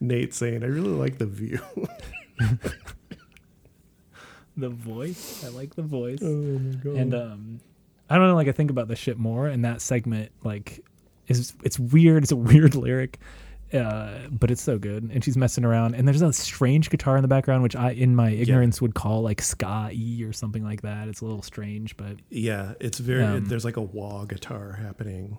[0.00, 1.60] Nate saying, "I really like the view."
[4.56, 5.44] the voice.
[5.44, 6.18] I like the voice.
[6.22, 6.94] Oh my god.
[6.96, 7.60] And um,
[8.08, 8.34] I don't know.
[8.34, 10.84] Like I think about this shit more, and that segment like
[11.28, 12.22] is it's weird.
[12.22, 13.18] It's a weird lyric,
[13.72, 15.04] uh, but it's so good.
[15.12, 18.14] And she's messing around, and there's a strange guitar in the background, which I, in
[18.14, 21.08] my ignorance, would call like ska e or something like that.
[21.08, 23.24] It's a little strange, but yeah, it's very.
[23.24, 25.38] Um, there's like a wah guitar happening.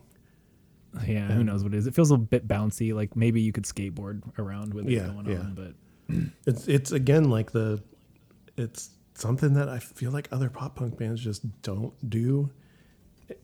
[1.05, 1.87] yeah, who knows what it is?
[1.87, 2.93] It feels a bit bouncy.
[2.93, 5.39] Like maybe you could skateboard around with it Yeah, going yeah.
[5.39, 5.73] on, but
[6.45, 7.81] It's it's again like the,
[8.57, 12.49] it's something that I feel like other pop punk bands just don't do,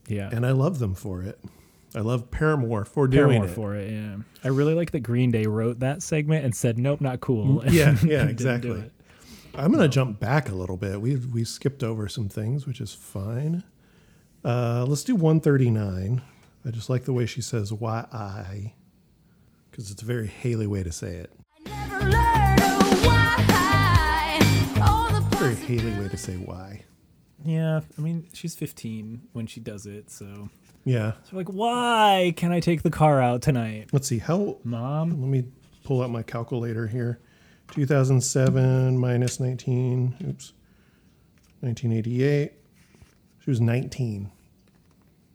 [0.07, 0.29] yeah.
[0.31, 1.39] and I love them for it.
[1.95, 3.49] I love Paramore for doing it.
[3.49, 3.91] for it.
[3.91, 7.61] Yeah, I really like that Green Day wrote that segment and said, "Nope, not cool."
[7.61, 8.83] Mm, Yeah, yeah, exactly.
[9.55, 10.99] I'm gonna jump back a little bit.
[10.99, 13.63] We we skipped over some things, which is fine.
[14.43, 16.21] Uh, let's do 139.
[16.65, 18.73] I just like the way she says "why I,"
[19.69, 21.31] because it's a very Hayley way to say it.
[21.67, 26.81] I never learned why all the Very Hayley way to say "why."
[27.45, 30.49] Yeah, I mean, she's 15 when she does it, so
[30.85, 31.13] Yeah.
[31.29, 34.57] so like, why can I take the car out tonight, Let's see how.
[34.63, 35.09] Mom?
[35.09, 35.43] Let me
[35.83, 37.19] pull out my calculator here.
[37.71, 40.15] 2007 minus 19.
[40.27, 40.53] Oops.
[41.61, 42.51] 1988.
[43.43, 44.31] She was 19.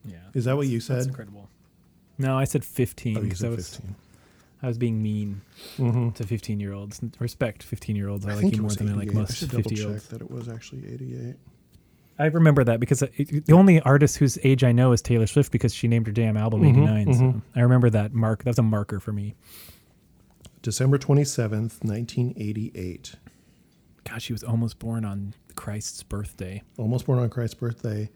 [0.04, 1.06] Yeah, Is that what you that's said?
[1.06, 1.48] incredible.
[2.16, 3.94] No, I said 15 Oh, because I was 15.
[4.62, 5.42] I was being mean
[5.76, 6.10] Mm-hmm.
[6.10, 7.00] to 15 year olds.
[7.18, 8.26] Respect 15 year olds.
[8.26, 9.16] I, I like you more than I like 88.
[9.16, 10.08] I most should double 50 year check olds.
[10.08, 11.36] that it was actually 88.
[12.18, 15.52] I remember that because it, the only artist whose age I know is Taylor Swift
[15.52, 17.14] because she named her damn album Mhm, 89.
[17.14, 17.42] So mhm.
[17.54, 18.42] I remember that mark.
[18.44, 19.34] That's a marker for me.
[20.62, 23.14] December 27th, 1988.
[24.04, 26.62] God, she was almost born on Christ's birthday.
[26.76, 28.10] Almost born on Christ's birthday.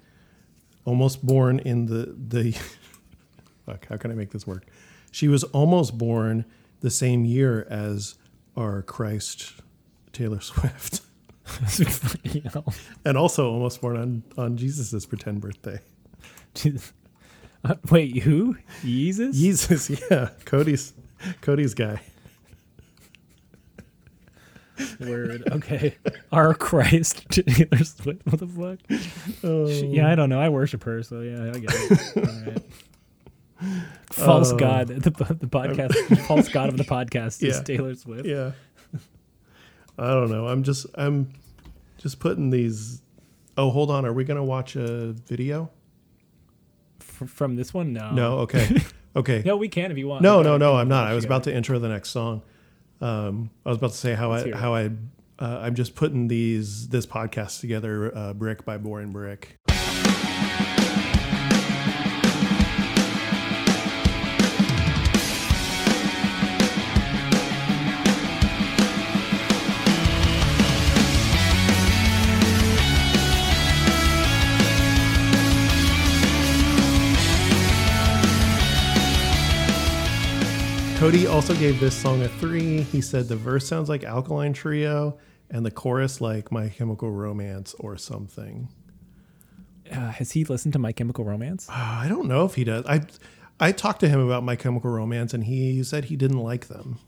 [0.85, 2.53] Almost born in the the
[3.67, 4.67] fuck, how can I make this work?
[5.13, 6.45] She was almost born
[6.81, 8.17] the same year as
[8.57, 9.53] our Christ
[10.13, 11.03] Taylor Swift.
[13.05, 15.81] And also almost born on on Jesus' pretend birthday.
[16.55, 16.93] Jesus.
[17.65, 18.57] Uh, wait, who?
[18.83, 19.37] Jesus?
[19.37, 20.31] Jesus, yeah.
[20.45, 20.93] Cody's
[21.41, 22.01] Cody's guy.
[25.01, 25.45] Word.
[25.53, 25.97] Okay.
[26.33, 27.27] Our Christ.
[27.31, 28.23] Taylor Swift.
[28.27, 28.79] What the fuck?
[29.45, 29.67] Oh.
[29.69, 30.41] Yeah, I don't know.
[30.41, 32.17] I worship her, so yeah, I get it.
[32.17, 32.63] All right.
[34.11, 34.57] False Oh.
[34.57, 34.89] God.
[35.03, 36.27] The, the podcast.
[36.27, 38.27] false God of the podcast is Taylor Swift.
[38.27, 38.53] Yeah.
[40.03, 40.49] I don't know.
[40.49, 41.33] I'm just I'm
[41.99, 43.03] just putting these
[43.57, 44.07] Oh, hold on.
[44.07, 45.71] Are we going to watch a video?
[47.01, 48.11] F- from this one, no.
[48.13, 48.69] No, okay.
[49.15, 49.43] Okay.
[49.45, 50.23] No, we can if you want.
[50.23, 51.07] No, no, no, I'm not.
[51.07, 52.41] I was about to intro the next song.
[53.03, 54.87] Um, I was about to say how Let's I how I
[55.39, 59.59] uh, I'm just putting these this podcast together uh, brick by boring brick.
[81.03, 82.83] Cody also gave this song a three.
[82.83, 85.19] He said the verse sounds like Alkaline Trio
[85.51, 88.69] and the chorus like My Chemical Romance or something.
[89.91, 91.69] Uh, has he listened to My Chemical Romance?
[91.69, 92.87] Uh, I don't know if he does.
[92.87, 93.01] I
[93.59, 97.01] I talked to him about My Chemical Romance and he said he didn't like them.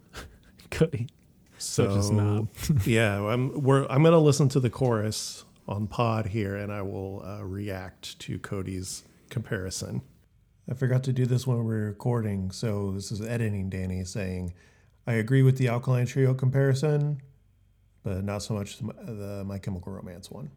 [0.70, 1.08] Cody.
[1.56, 2.48] So a snob.
[2.84, 7.24] yeah, I'm we're I'm gonna listen to the chorus on pod here and I will
[7.24, 10.02] uh, react to Cody's comparison.
[10.70, 14.54] I forgot to do this when we were recording, so this is editing Danny saying,
[15.06, 17.20] I agree with the Alkaline Trio comparison,
[18.04, 20.50] but not so much the, My Chemical Romance one.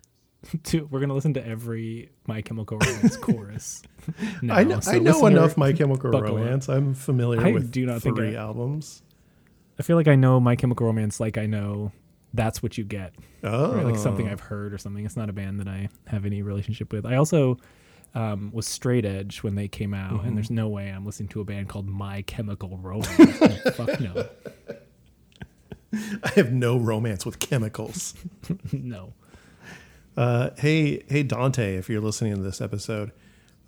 [0.62, 3.82] Dude, we're gonna listen to every My Chemical Romance chorus.
[4.40, 6.36] now, I know, so I know enough My Chemical buckle up.
[6.36, 6.68] Romance.
[6.68, 9.02] I'm familiar I with do not think three I- albums.
[9.80, 11.90] I feel like I know My Chemical Romance like I know
[12.34, 13.14] That's What You Get.
[13.44, 14.32] Oh, Or like something oh.
[14.32, 15.04] I've heard or something.
[15.04, 17.04] It's not a band that I have any relationship with.
[17.06, 17.58] I also
[18.14, 20.28] um, was straight edge when they came out, Mm-hmm.
[20.28, 23.58] and there's no way I'm listening to a band called My Chemical Romance.
[23.76, 24.26] Fuck no,
[25.92, 28.14] I have no romance with chemicals.
[28.72, 29.12] no.
[30.16, 33.12] Uh, hey, hey, Dante, if you're listening to this episode,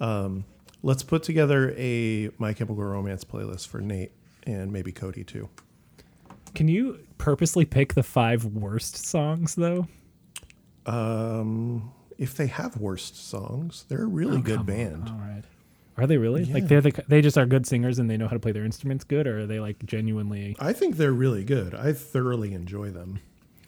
[0.01, 0.45] um,
[0.83, 4.13] let's put together a My Chemical Romance playlist for Nate
[4.47, 5.49] and maybe Cody too.
[6.55, 9.87] Can you purposely pick the five worst songs though?
[10.87, 14.67] Um, if they have worst songs, they're a really Oh, good come on.
[14.67, 15.09] band.
[15.09, 15.43] All right.
[15.97, 16.45] Are they really?
[16.45, 16.55] Yeah.
[16.55, 18.65] Like they're the, they just are good singers and they know how to play their
[18.65, 20.55] instruments good, or are they like genuinely?
[20.61, 21.75] I think they're really good.
[21.75, 23.19] I thoroughly enjoy them.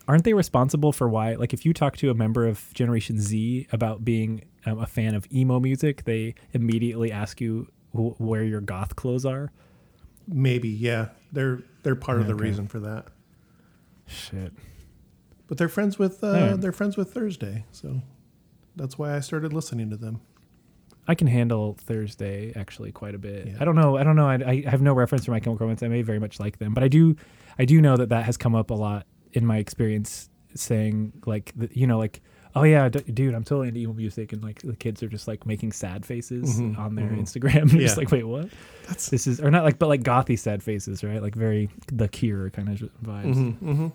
[0.09, 1.35] Aren't they responsible for why?
[1.35, 5.15] Like if you talk to a member of Generation Z about being um, a fan
[5.15, 9.51] of emo music, they immediately ask you wh- where your goth clothes are.
[10.27, 12.45] Maybe, yeah, they're they're part of the Okay.
[12.45, 13.07] reason for that.
[14.07, 14.53] Shit.
[15.49, 18.01] but they're friends with uh, they're friends with Thursday, so
[18.77, 20.21] that's why I started listening to them.
[21.09, 23.49] I can handle Thursday actually quite a bit.
[23.49, 23.57] Yeah.
[23.61, 23.97] I don't know.
[23.97, 24.29] I don't know.
[24.29, 25.83] I, I have no reference for My Chemical Romance.
[25.83, 27.17] I may very much like them, but I do.
[27.59, 31.53] I do know that that has come up a lot in my experience, saying like,
[31.57, 32.23] the, you know, like,
[32.55, 35.27] oh yeah, d- dude, I'm totally into emo music, and like the kids are just
[35.27, 37.21] like making sad faces Mhm, on their mhm.
[37.23, 37.73] Instagram.
[37.73, 37.81] Yeah.
[37.81, 38.49] just like, wait, what?
[38.87, 41.21] That's This is or not like, but like gothy sad faces, right?
[41.21, 43.35] Like very the Cure kind of vibes.
[43.35, 43.93] Mhm, mhm.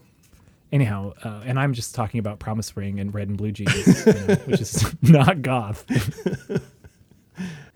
[0.72, 4.14] Anyhow, uh, and I'm just talking about Promise Ring and Red and Blue Jeans, you
[4.28, 5.86] know, which is not goth.
[5.90, 6.62] it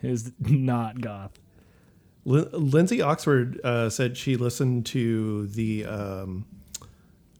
[0.01, 1.31] is not goth.
[2.25, 6.45] Lin- Lindsay Oxford uh, said she listened to the um,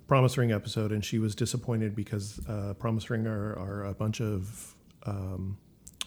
[0.07, 4.21] Promise Ring episode and she was disappointed because uh, Promise Ring are, are a bunch
[4.21, 4.73] of
[5.05, 5.57] um,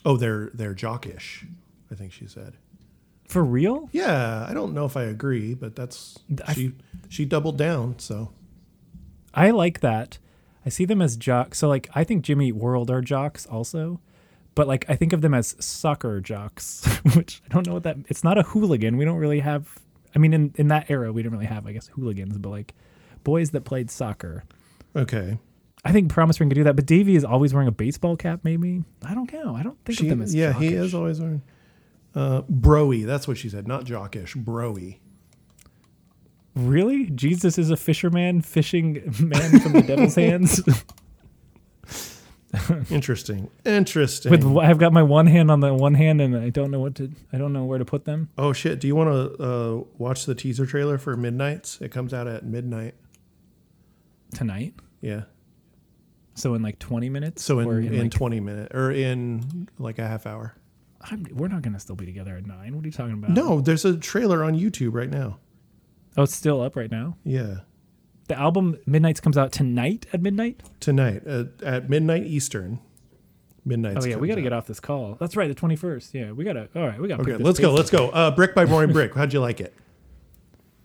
[0.05, 1.47] oh they're they're jockish.
[1.91, 2.55] I think she said.
[3.29, 3.89] For real?
[3.93, 6.73] Yeah, I don't know if I agree, but that's I- she
[7.09, 7.99] she doubled down.
[7.99, 8.31] So
[9.35, 10.19] I like that.
[10.65, 11.59] I see them as jocks.
[11.59, 14.01] So like I think Jimmy Eat World are jocks also.
[14.55, 17.97] But like I think of them as soccer jocks, which I don't know what that
[18.09, 18.97] it's not a hooligan.
[18.97, 19.69] We don't really have
[20.15, 22.75] I mean in, in that era we didn't really have I guess hooligans, but like
[23.25, 24.45] boys that played soccer.
[24.95, 25.39] okay,
[25.85, 28.41] I think Promise Ring could do that, but Davey is always wearing a baseball cap.
[28.45, 29.57] Maybe I don't know.
[29.57, 31.43] I don't think She- of them as yeah he is always wearing
[32.15, 33.05] uh, broy.
[33.05, 34.99] That's what she said, not jockish, broy.
[36.55, 40.61] Really, Jesus is a fisherman, fishing man from the devil's hands.
[42.89, 44.31] Interesting, interesting.
[44.31, 46.95] With I've got my one hand on the one hand, and I don't know what
[46.97, 47.11] to.
[47.33, 48.79] I don't know where to put them Oh shit!
[48.79, 51.81] Do you want to uh, watch the teaser trailer for Midnights?
[51.81, 52.95] It comes out at midnight.
[54.35, 54.75] tonight.
[55.01, 55.23] Yeah.
[56.35, 57.43] So in like twenty minutes.
[57.43, 60.55] So in, or in, like- twenty minutes or in like a half hour.
[61.01, 62.77] I'm, we're not gonna still be together at nine.
[62.77, 63.31] What are you talking about?
[63.31, 65.39] No, there's a trailer on YouTube right now.
[66.17, 67.17] Oh, it's still up right now.
[67.25, 67.59] Yeah,
[68.29, 70.61] The album Midnights comes out tonight at midnight.
[70.81, 72.81] tonight at, at midnight Eastern.
[73.67, 73.97] Midnight.
[73.99, 75.17] oh yeah, we got to get off this call.
[75.19, 76.13] That's right, the twenty first.
[76.15, 76.69] Yeah, we gotta.
[76.77, 77.17] All right, we got.
[77.17, 77.23] To.
[77.23, 77.73] Okay, let's go.
[77.73, 78.11] Let's go.
[78.11, 79.15] Uh, Brick by Boring Brick.
[79.15, 79.75] How'd you like it?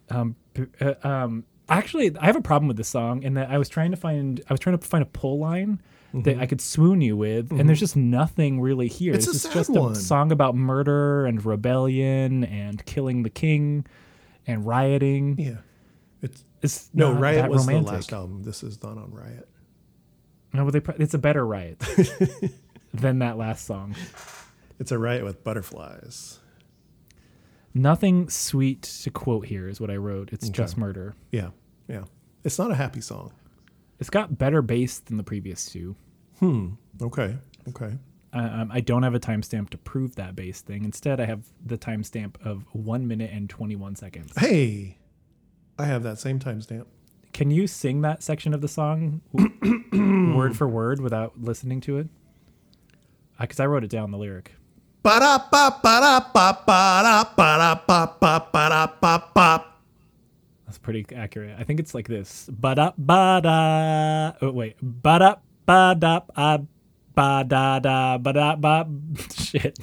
[0.10, 0.36] Um,
[0.80, 3.92] uh, um, actually, I have a problem with this song in that I was trying
[3.92, 5.82] to find, I was trying to find a pull line
[6.14, 9.12] that I could swoon you with, and there's just nothing really here.
[9.12, 9.18] Mm-hmm.
[9.18, 9.92] It's this a is sad just one.
[9.92, 13.86] a song about murder and rebellion and killing the king
[14.50, 15.38] and rioting.
[15.40, 15.58] Yeah.
[16.22, 17.86] It's It's no Riot was romantic.
[17.88, 18.44] the last album.
[18.44, 19.48] This is not on Riot.
[20.54, 21.78] No, but they, it's a better riot
[22.94, 23.96] than that last song.
[24.80, 26.40] It's a Riot with butterflies.
[27.74, 30.30] Nothing sweet to quote here is what I wrote.
[30.34, 30.54] It's Okay.
[30.54, 31.16] just murder.
[31.32, 31.50] Yeah,
[31.88, 32.06] yeah.
[32.44, 33.32] It's not a happy song.
[34.00, 35.96] It's got better bass than the previous two.
[36.40, 36.70] Hmm.
[37.02, 37.38] Okay.
[37.68, 37.98] Okay.
[38.32, 40.84] Uh, um, I don't have a timestamp to prove that base thing.
[40.84, 44.34] Instead, I have the timestamp of one minute and 21 seconds.
[44.38, 44.98] Hey,
[45.78, 46.86] I have that same timestamp.
[47.34, 49.22] Can you sing that section of the song
[50.36, 52.08] word for word without listening to it?
[53.40, 54.52] Because I wrote it down, the lyric.
[60.66, 61.56] That's pretty accurate.
[61.58, 62.50] I think it's like this.
[62.52, 64.34] Ba da ba da.
[64.46, 64.76] Oh wait.
[64.82, 65.36] Ba da
[65.66, 66.60] ba da
[67.20, 68.88] ba da da ba da ba.
[69.36, 69.78] Shit.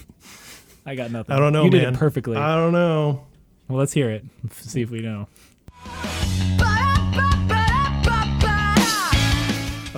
[0.86, 1.34] I got nothing.
[1.34, 2.36] I don't know, You did it perfectly.
[2.36, 3.26] I don't know.
[3.68, 4.24] well, let's hear it.
[4.52, 5.28] See if we know.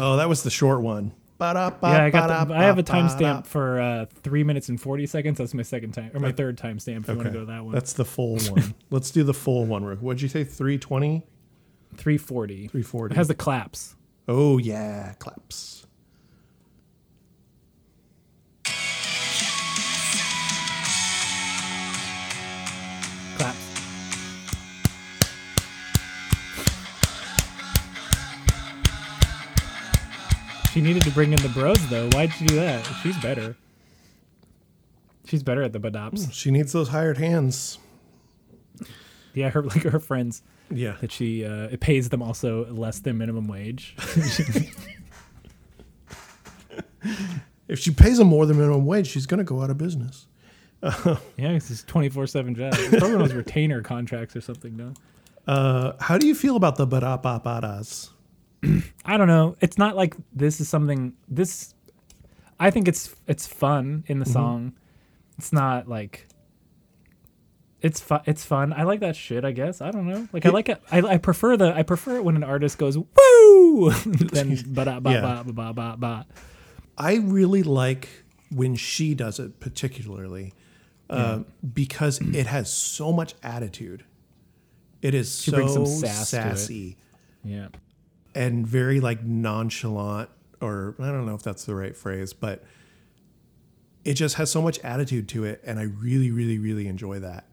[0.01, 1.13] Oh, that was the short one.
[1.41, 2.49] Yeah, I got.
[2.49, 5.39] The, I have a timestamp for uh, three minutes and forty seconds.
[5.39, 7.03] That's my second time or my third timestamp.
[7.03, 8.75] If you want to go to that one, That's the full one.
[8.91, 9.83] Let's do the full one.
[9.85, 10.43] What'd you say?
[10.43, 11.25] 320?
[11.97, 12.67] three forty.
[12.69, 13.13] 340.
[13.15, 13.95] It has the claps.
[14.27, 15.15] oh, yeah.
[15.21, 15.87] Claps.
[30.79, 32.09] She needed to bring in the bros though.
[32.11, 32.85] Why'd she do that?
[33.03, 33.57] She's better.
[35.27, 36.33] She's better at the badops.
[36.33, 37.81] She needs those hired hands.
[39.35, 40.41] Yeah, her like her friends
[40.71, 40.95] Yeah.
[41.01, 43.97] that she uh, it pays them also less than minimum wage.
[47.67, 50.27] If she pays them more than minimum wage, she's going to go out of business.
[50.83, 52.73] yeah, it's this twenty four seven job.
[52.77, 54.77] It's probably one of those retainer contracts or something.
[54.77, 54.95] No,
[55.49, 58.11] Uh, how do you feel about the ba-da-ba-ba-das?
[59.05, 59.57] I don't know.
[59.61, 61.15] It's not like this is something.
[61.29, 61.75] This,
[62.59, 64.75] I think it's it's fun in the song.
[65.39, 66.27] It's not like.
[67.81, 68.23] It's fun.
[68.27, 68.73] It's fun.
[68.73, 69.45] I like that shit.
[69.45, 70.29] I guess I don't know.
[70.33, 70.83] Like I like it.
[70.91, 71.73] I, I prefer the.
[71.73, 75.97] I prefer it when an artist goes woo than ba da ba ba ba ba
[75.97, 76.27] ba.
[76.97, 78.09] I really like
[78.51, 80.55] when she does it, particularly
[81.11, 81.41] uh,
[81.73, 84.05] because it has so much attitude.
[85.01, 86.97] It is so some sass sassy.
[87.45, 87.69] Yeah.
[88.39, 92.65] And very like nonchalant, or I don't know if that's the right phrase, but
[94.05, 97.47] it just has so much attitude to it, and I really, really, really enjoy that.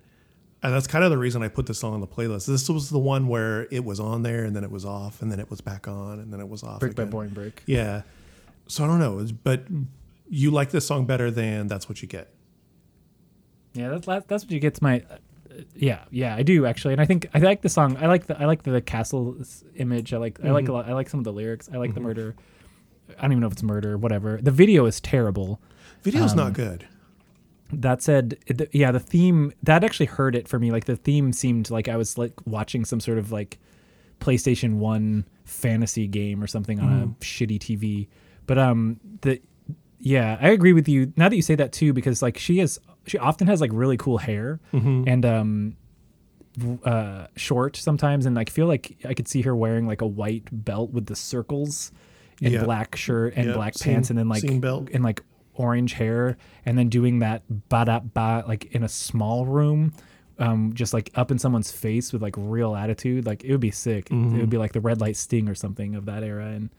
[0.61, 2.45] And that's kind of the reason I put this song on the playlist.
[2.45, 5.31] This was the one where it was on there, and then it was off, and
[5.31, 6.81] then it was back on, and then it was off.
[6.81, 7.05] Brick by.
[7.05, 7.63] Boring Brick.
[7.65, 8.03] Yeah.
[8.67, 9.63] So I don't know, but
[10.29, 12.31] you like this song better than That's What You Get.
[13.73, 15.03] Yeah, that's that's that's what you get to my.
[15.75, 17.97] Yeah, yeah, I do actually, and I think I like the song.
[17.97, 19.37] I like the I like the, castle
[19.75, 20.13] image.
[20.13, 20.87] I like I like a lot.
[20.89, 21.69] I like some of the lyrics.
[21.73, 22.35] I like the murder.
[23.17, 23.97] I don't even know if it's murder.
[23.97, 24.39] Whatever.
[24.41, 25.61] The video is terrible.
[26.03, 26.87] Video's Um, not good.
[27.71, 30.71] That said, it- yeah, the theme that actually hurt it for me.
[30.71, 33.59] Like the theme seemed like I was like watching some sort of like
[34.19, 38.07] PlayStation One fantasy game or something on a shitty TV.
[38.47, 39.41] But um, the
[39.99, 41.11] yeah, I agree with you.
[41.15, 43.97] Now that you say that too, because like she is, she often has like really
[43.97, 45.75] cool hair and um,
[46.85, 50.47] uh, short sometimes, and I feel like I could see her wearing like a white
[50.51, 51.91] belt with the circles
[52.41, 52.63] and Yeah.
[52.63, 55.21] black shirt and Yep, black pants, and then like and like
[55.55, 59.93] orange hair, and then doing that ba da ba like in a small room.
[60.37, 63.71] Um, just like up in someone's face with like real attitude, like it would be
[63.71, 64.09] sick.
[64.11, 66.69] It would be like the red light sting or something of that era, and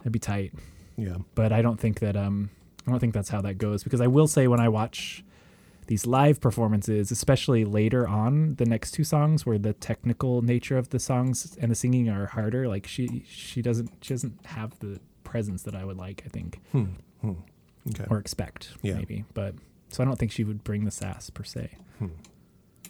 [0.00, 0.52] it'd be tight
[0.96, 1.16] Yeah.
[1.34, 2.48] but I don't think that um
[2.86, 5.22] I don't think that's how that goes because I will say when I watch
[5.86, 10.90] these live performances, especially later on the next two songs where the technical nature of
[10.90, 15.00] the songs and the singing are harder, like she she doesn't she doesn't have the
[15.24, 16.84] presence that I would like, I think, hmm,
[17.20, 17.32] hmm.
[17.88, 18.04] Okay.
[18.10, 18.94] or expect Yeah.
[18.94, 19.24] maybe.
[19.34, 19.54] But
[19.88, 21.70] so I don't think she would bring the sass per se.
[21.98, 22.06] Hmm.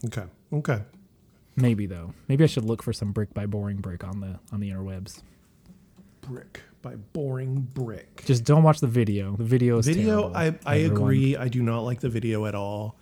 [0.07, 0.25] Okay.
[0.53, 0.83] Okay.
[1.57, 2.13] Maybe though.
[2.29, 5.23] Maybe I should look for some brick by boring brick on the on the interwebs.
[6.21, 8.25] Brick by Boring Brick.
[8.27, 9.37] Just don't watch the video.
[9.37, 11.03] The video is Video, terrible, I, I everyone.
[11.03, 11.37] agree.
[11.37, 12.99] I do not like the video at all.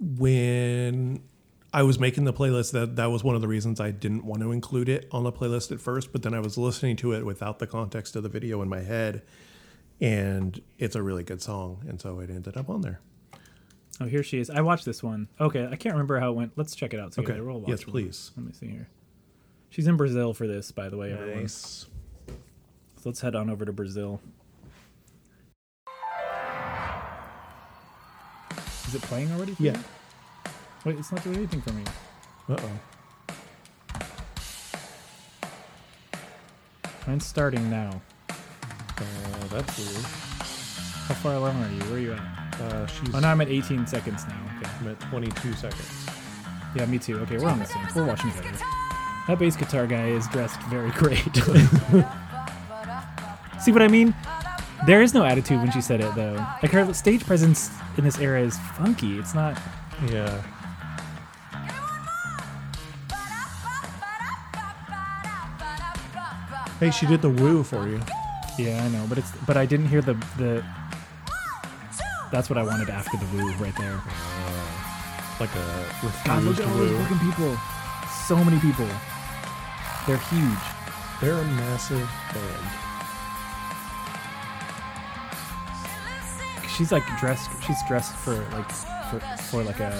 [0.00, 1.22] When
[1.72, 4.40] I was making the playlist, that, that was one of the reasons I didn't want
[4.42, 7.24] to include it on the playlist at first, but then I was listening to it
[7.26, 9.22] without the context of the video in my head.
[10.00, 11.84] And it's a really good song.
[11.88, 13.00] And so it ended up on there.
[14.00, 14.48] Oh, here she is.
[14.48, 15.26] I watched this one.
[15.40, 16.52] Okay, I can't remember how it went.
[16.56, 17.32] Let's check it out together.
[17.32, 17.40] Okay.
[17.40, 18.30] We'll Yes, please.
[18.36, 18.88] Let me see here.
[19.70, 21.48] She's in Brazil for this, by the way, everyone.
[22.98, 24.20] So let's head on over to Brazil.
[28.88, 29.54] Is it playing already?
[29.60, 29.80] Yeah.
[30.84, 31.84] Wait, it's not doing anything for me.
[32.48, 32.70] Uh oh.
[37.06, 38.02] Mine's starting now.
[38.30, 39.04] Uh,
[39.50, 40.04] that's weird.
[41.06, 41.80] How far along are you?
[41.82, 42.60] Where are you at?
[42.60, 44.40] Uh, she's Oh, now I'm at 18 seconds now.
[44.58, 44.70] Okay.
[44.80, 46.06] I'm at 22 seconds.
[46.74, 47.20] Yeah, me too.
[47.20, 47.86] Okay, we're on the same.
[47.94, 48.58] We're watching together.
[49.28, 51.22] That bass guitar guy is dressed very great.
[53.68, 54.14] See what I mean?
[54.86, 56.36] There is no attitude when she said it, though.
[56.62, 59.18] Like her stage presence in this era is funky.
[59.18, 59.60] It's not.
[60.06, 60.40] Yeah.
[66.80, 68.00] Hey, she did the woo for you.
[68.58, 69.30] Yeah, I know, but it's.
[69.46, 70.64] But I didn't hear the the.
[72.32, 74.00] That's what I wanted after the woo right there.
[74.00, 75.84] Uh, like a
[76.24, 77.04] God, look at all those woo.
[77.04, 77.54] fucking people.
[78.28, 78.88] So many people.
[80.06, 80.64] They're huge.
[81.20, 82.87] They're a massive band.
[86.78, 87.50] She's like dressed.
[87.66, 88.70] She's dressed for like
[89.10, 89.18] for
[89.50, 89.90] for like a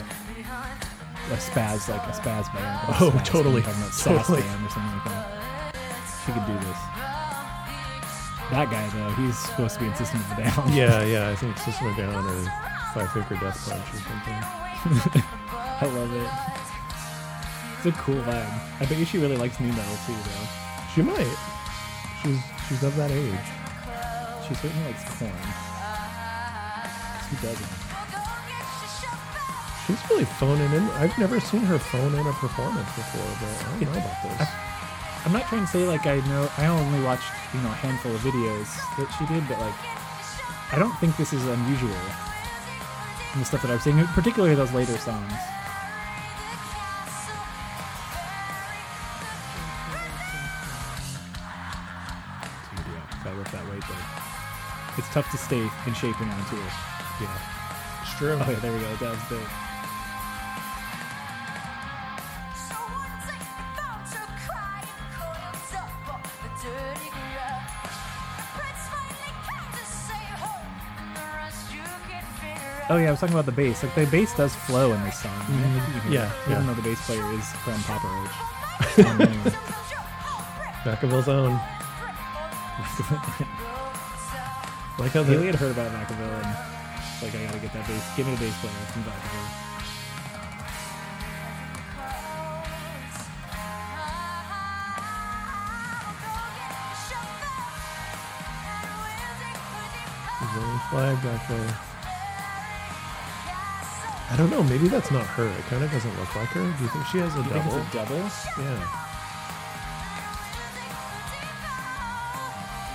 [1.31, 2.81] a spaz like a spaz band.
[2.89, 3.61] Oh, like Oh, spaz, totally.
[3.63, 4.43] About Sass Totally.
[4.43, 5.75] band or something like that.
[6.25, 6.79] She could do this.
[8.55, 10.73] That guy though, he's supposed to be in System of a Down.
[10.73, 11.29] Yeah, yeah.
[11.29, 12.43] I think System of a Down or
[12.95, 14.41] Five Finger Death Punch or something.
[15.83, 16.31] I love it.
[17.79, 18.81] It's a cool vibe.
[18.81, 20.47] I bet you she really likes nu metal too, though.
[20.95, 21.37] She might.
[22.23, 22.39] She's
[22.69, 23.47] she's of that age.
[24.49, 25.33] She certainly likes Korn.
[27.31, 27.89] Who doesn't?
[29.87, 30.85] She's really phoning in.
[31.01, 34.49] I've never seen her phone in a performance before, but I don't know about this.
[35.25, 36.49] I'm not trying to say like I know.
[36.59, 39.75] I only watched you know a handful of videos that she did, but like
[40.73, 41.97] I don't think this is unusual
[43.33, 45.33] in the stuff that I've seen, particularly those later songs.
[52.73, 56.37] Yeah, if I lift that weight, though, it's tough to stay in shape when you're
[56.37, 56.98] on tour.
[57.21, 57.39] Yeah,
[58.03, 58.33] it's true.
[58.41, 58.95] Oh yeah, there we go.
[58.97, 59.41] That was the.
[72.91, 73.83] Oh yeah, I was talking about the bass.
[73.83, 75.33] Like the bass does flow in this song.
[75.37, 76.67] I think you can hear Yeah, it, even yeah.
[76.67, 78.31] though the bass player is from Papa Roach.
[79.21, 79.53] Anyway.
[80.85, 81.61] Vacaville's own.
[84.99, 86.78] Like how Hayley the had heard about and
[87.23, 88.17] like I gotta get that bass.
[88.17, 88.73] Give me the bass player.
[88.93, 89.69] Some vibe.
[100.91, 101.79] flag back there.
[104.31, 104.63] I don't know.
[104.63, 105.47] Maybe that's not her.
[105.47, 106.63] It kind of doesn't look like her.
[106.63, 107.77] Do you think she has a you double?
[107.77, 108.17] A double?
[108.17, 109.05] Yeah.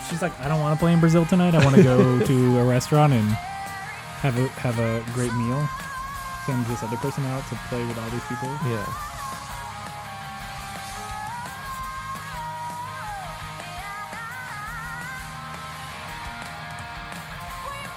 [0.10, 1.56] She's like, I don't want to play in Brazil tonight.
[1.56, 3.38] I want to go to a restaurant and
[4.24, 5.68] have a have a great meal.
[6.46, 8.48] Send this other person out to play with all these people.
[8.72, 8.86] Yeah.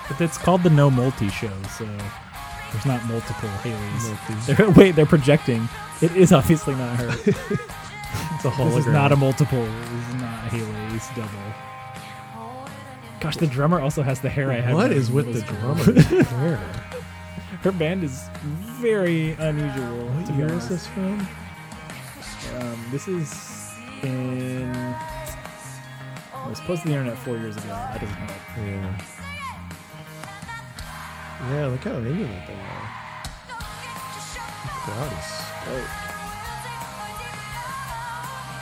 [0.08, 1.84] But it's called the No Multi Show, so
[2.72, 4.46] there's not multiple Hayleys.
[4.56, 5.68] They're, wait, they're projecting.
[6.00, 7.08] It is obviously not her.
[8.36, 8.78] It's a this hologram.
[8.78, 9.64] is not a multiple.
[9.64, 11.75] This is not Hayley's double.
[13.20, 14.74] Gosh, the drummer also has the hair I had.
[14.74, 16.56] What is I with the drummer?
[17.62, 18.28] Her band is
[18.80, 20.06] very unusual.
[20.08, 21.26] What year is this from?
[22.54, 23.72] Um, this is
[24.02, 24.70] in.
[24.70, 27.68] It was posted to the internet four years ago.
[27.68, 28.40] That doesn't help.
[28.58, 29.00] Yeah.
[31.50, 32.90] Yeah, look how into it they are.
[34.62, 35.90] The crowd is stoked.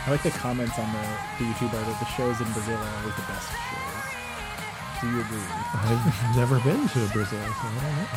[0.06, 0.98] I like the comments on the,
[1.38, 1.94] the YouTube article.
[2.00, 4.13] The shows in Brazil are always the best shows.
[5.04, 5.36] Do you agree?
[5.74, 8.08] I've never been to Brazil, so I don't know.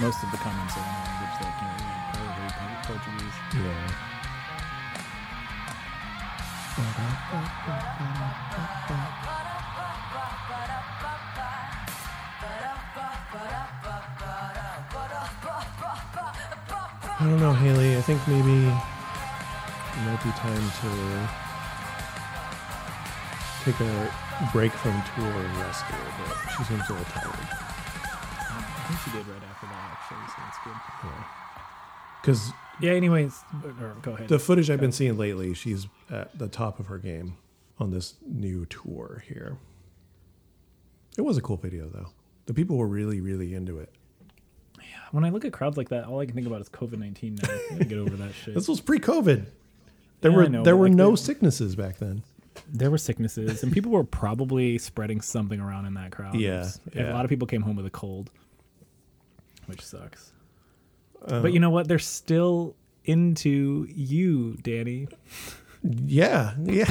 [0.00, 2.02] Most of the comments are in a language that I can't read.
[2.82, 3.38] Portuguese.
[8.98, 9.11] Yeah.
[17.32, 17.96] Don't know, Hayley.
[17.96, 21.28] I think maybe it might be time to
[23.64, 24.12] take a
[24.52, 26.36] break from tour and rest a little bit.
[26.54, 27.32] She seems a little tired.
[27.32, 30.76] I think she did right after that, actually, so it's good.
[31.04, 31.24] Yeah.
[32.20, 32.52] Because
[32.82, 33.42] Yeah, anyways,
[33.80, 34.28] or, go ahead.
[34.28, 37.38] the footage I've been seeing lately, she's at the top of her game
[37.78, 39.56] on this new tour here.
[41.16, 42.08] It was a cool video, though.
[42.44, 43.88] The people were really, really into it.
[45.12, 47.36] When I look at crowds like that, all I can think about is COVID 19
[47.36, 47.48] now.
[47.48, 48.54] I gotta get over that shit.
[48.54, 49.44] This was pre-COVID.
[50.20, 52.22] There Yeah, were know, there were like no sicknesses back then.
[52.72, 56.34] there were sicknesses, and people were probably spreading something around in that crowd.
[56.34, 57.12] Yeah, yeah.
[57.12, 58.30] A lot of people came home with a cold,
[59.66, 60.32] which sucks.
[61.26, 61.88] Uh, but you know what?
[61.88, 62.74] They're still
[63.04, 65.08] into you, Danny.
[65.82, 66.88] Yeah, yeah.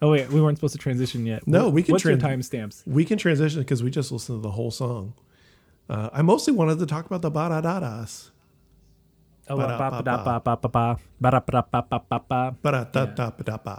[0.00, 1.46] Oh wait, we weren't supposed to transition yet.
[1.46, 2.82] No, we can What's your timestamps?
[2.86, 5.14] we can transition because we just listened to the whole song.
[5.92, 8.30] Uh, I mostly wanted to talk about the Baradadas.
[9.48, 13.76] Oh, ba- ba- ba- ba- ba- ba- ba- ba- ba- ba- ba- ba- ba- Ba-da-da-da-ba-da-ba.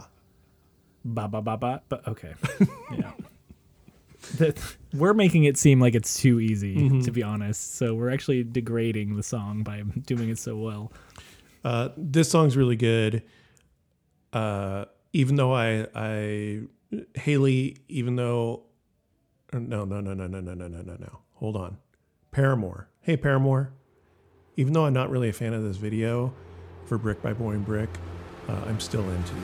[1.04, 2.34] ba- ba- ba- ba- ba- Okay,
[2.94, 3.10] yeah.
[4.38, 4.56] That-
[4.94, 7.00] we're making it seem like it's too easy, Mm-hmm.
[7.00, 7.74] to be honest.
[7.74, 10.92] So we're actually degrading the song by doing it so well.
[11.64, 13.22] Uh, this song's really good.
[14.32, 16.60] Uh, even though I, I,
[17.16, 18.62] Hayley, even though,
[19.52, 21.18] no, no, no, no, no, no, no, no, no, no.
[21.42, 21.78] Hold on.
[22.34, 22.88] Paramore.
[23.00, 23.70] Hey, Paramore.
[24.56, 26.34] Even though I'm not really a fan of this video
[26.84, 27.88] for Brick by Boring Brick,
[28.48, 29.40] uh, I'm still into you.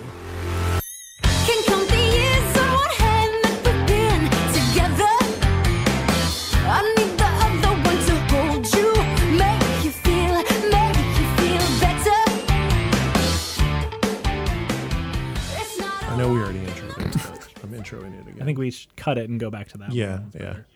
[16.03, 17.63] I know we already introed it.
[17.63, 18.43] I'm introing it again.
[18.43, 19.93] I think we should cut it and go back to that.
[19.93, 20.41] Yeah, yeah.
[20.41, 20.67] Better.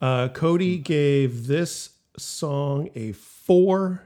[0.00, 4.02] Uh, Cody gave this song a four.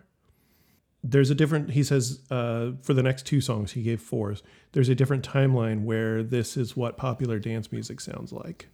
[1.03, 4.43] There's a different, he says, uh, for the next two songs, he gave fours.
[4.73, 8.69] There's a different timeline where this is what popular dance music sounds like.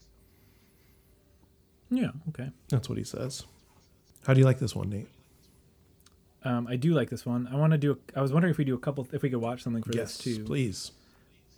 [1.90, 2.10] Yeah.
[2.30, 2.50] Okay.
[2.68, 3.44] That's what he says.
[4.26, 5.08] How do you like this one, Nate?
[6.42, 7.48] Um, I do like this one.
[7.50, 7.92] I want to do.
[7.92, 9.06] A, I was wondering if we do a couple.
[9.12, 10.44] If we could watch something for yes, this too.
[10.44, 10.90] please.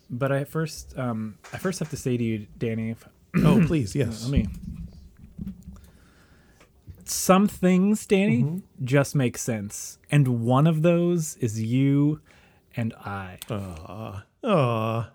[0.09, 2.91] But I first, um, I first have to say to you, Danny.
[2.91, 3.07] If,
[3.43, 4.23] Oh, please, yes.
[4.23, 4.47] let me.
[7.09, 8.85] Some things, Danny, Mm-hmm.
[8.85, 12.21] just make sense, and one of those is you
[12.75, 13.39] and I.
[13.49, 15.09] Aw, aw.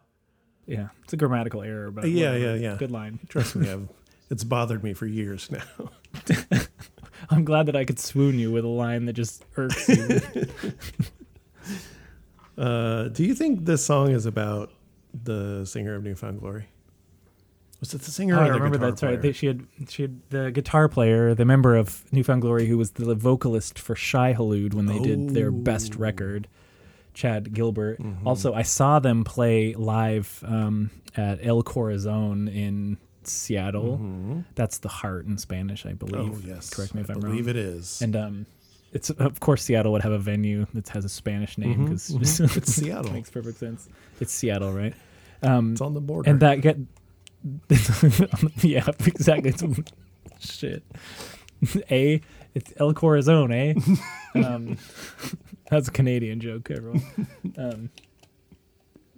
[0.66, 2.57] Yeah, it's a grammatical error, but Yeah, whatever.
[2.57, 2.77] yeah, yeah.
[2.79, 3.21] Good line.
[3.29, 3.89] Trust me, I've,
[4.31, 5.91] it's bothered me for years now.
[7.31, 10.21] I'm glad that I could swoon you with a line that just irks you.
[12.57, 14.71] Uh, do you think this song is about
[15.25, 16.66] the singer of New Found Glory?
[17.85, 19.20] Was it the singer Oh, I remember that's right.
[19.20, 22.78] They, she had she had the guitar player, the member of New Found Glory, who
[22.78, 25.98] was the vocalist for Shai Hulud when they did their best Oh.
[25.98, 26.48] record,
[27.12, 28.01] Chad Gilbert.
[28.01, 28.27] Mm-hmm.
[28.27, 34.44] Also, I saw them play live um, at El Corazon in Seattle.
[34.55, 36.36] That's the heart in Spanish, I believe.
[36.36, 37.32] Oh yes, Correct me if I am wrong.
[37.32, 38.01] I'm believe it is.
[38.01, 38.47] And um,
[38.94, 42.09] it's of course Seattle would have a venue that has a Spanish name Mhm, because
[42.40, 42.56] mhm.
[42.56, 43.12] It's Seattle.
[43.19, 43.89] makes perfect sense.
[44.20, 44.94] It's Seattle, right?
[45.43, 46.31] Um, It's on the border.
[46.31, 46.78] and that get
[48.62, 49.51] yeah exactly.
[49.51, 49.65] It's,
[50.41, 50.83] shit.
[51.91, 52.21] A
[52.55, 53.75] it's el corazon eh?
[54.35, 54.77] Um
[55.71, 57.03] that's a canadian joke everyone.
[57.57, 57.91] Um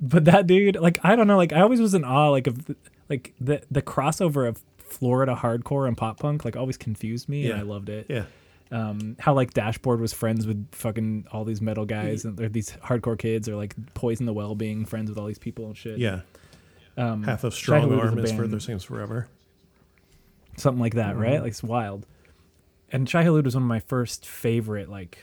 [0.00, 2.74] but that dude like i don't know like i always was in awe like of
[3.08, 7.52] like the the crossover of florida hardcore and pop punk like always confused me Yeah.
[7.52, 8.04] and i loved it.
[8.10, 8.24] Yeah.
[8.70, 12.72] um how like dashboard was friends with fucking all these metal guys and or these
[12.84, 15.98] hardcore kids or like poison the well being friends with all these people and shit.
[15.98, 16.20] Yeah.
[16.96, 19.28] Um Half of Shai Strong Hulud was a Arm is band- Further Seems Forever.
[20.56, 21.34] something like that, right?
[21.38, 21.42] Mhm.
[21.42, 22.06] Like it's wild.
[22.92, 25.18] And Shai Hulud was one of my first favorite like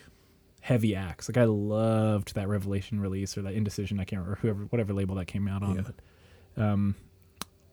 [0.61, 1.27] heavy acts.
[1.29, 3.99] Like I loved that Revelation release or that Indecision.
[3.99, 5.75] I can't remember whoever whatever label that came out on.
[5.75, 5.81] Yeah.
[6.55, 6.95] But, um,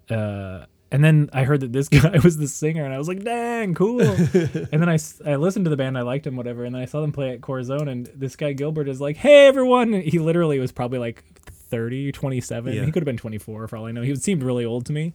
[0.08, 3.22] uh, and then I heard that this guy was the singer, and I was like,
[3.22, 6.64] "Dang, cool!" and then I, I listened to the band, I liked him, whatever.
[6.64, 9.46] And then I saw them play at Corazon, and this guy Gilbert is like, "Hey,
[9.46, 11.22] everyone!" And he literally was probably like
[11.70, 12.74] 30, 27.
[12.74, 12.84] Yeah.
[12.84, 14.02] He could have been 24 for all I know.
[14.02, 15.14] He seemed really old to me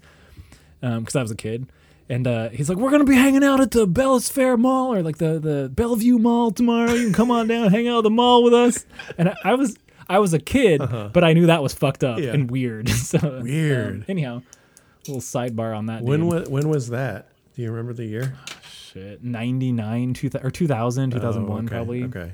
[0.81, 1.67] because I was a kid.
[2.07, 5.01] And uh, he's like, "We're gonna be hanging out at the Bellis Fair Mall or
[5.01, 6.93] like the the Bellevue Mall tomorrow.
[6.93, 8.85] You can come on down, hang out at the mall with us."
[9.17, 9.75] And I, I was
[10.07, 11.09] I was a kid, Uh-huh.
[11.11, 12.33] but I knew that was fucked up Yeah.
[12.33, 12.89] and weird.
[13.09, 13.95] so Weird.
[13.95, 14.43] um, anyhow,
[15.07, 16.03] little sidebar on that.
[16.03, 16.29] When dude.
[16.31, 17.29] was when was that?
[17.55, 18.35] Do you remember the year?
[18.69, 22.33] shit 99 2000 or 2000 2001 Oh, okay, probably Okay.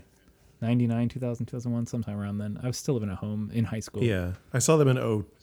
[0.61, 4.03] 99 2000 2001 sometime around then i was still living at home in high school
[4.03, 4.97] Yeah, I saw them in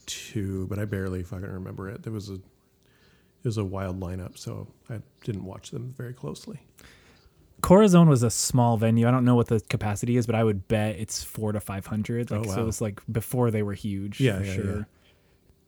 [0.05, 2.03] 02, but I barely fucking remember it.
[2.03, 6.59] There was a it was a wild lineup, so I didn't watch them very closely.
[7.61, 10.67] corazon was a small venue i don't know what the capacity is but i would
[10.69, 12.61] bet it's four to 500 like Oh, so wow.
[12.63, 14.83] it was like before they were huge Yeah, for yeah, sure yeah.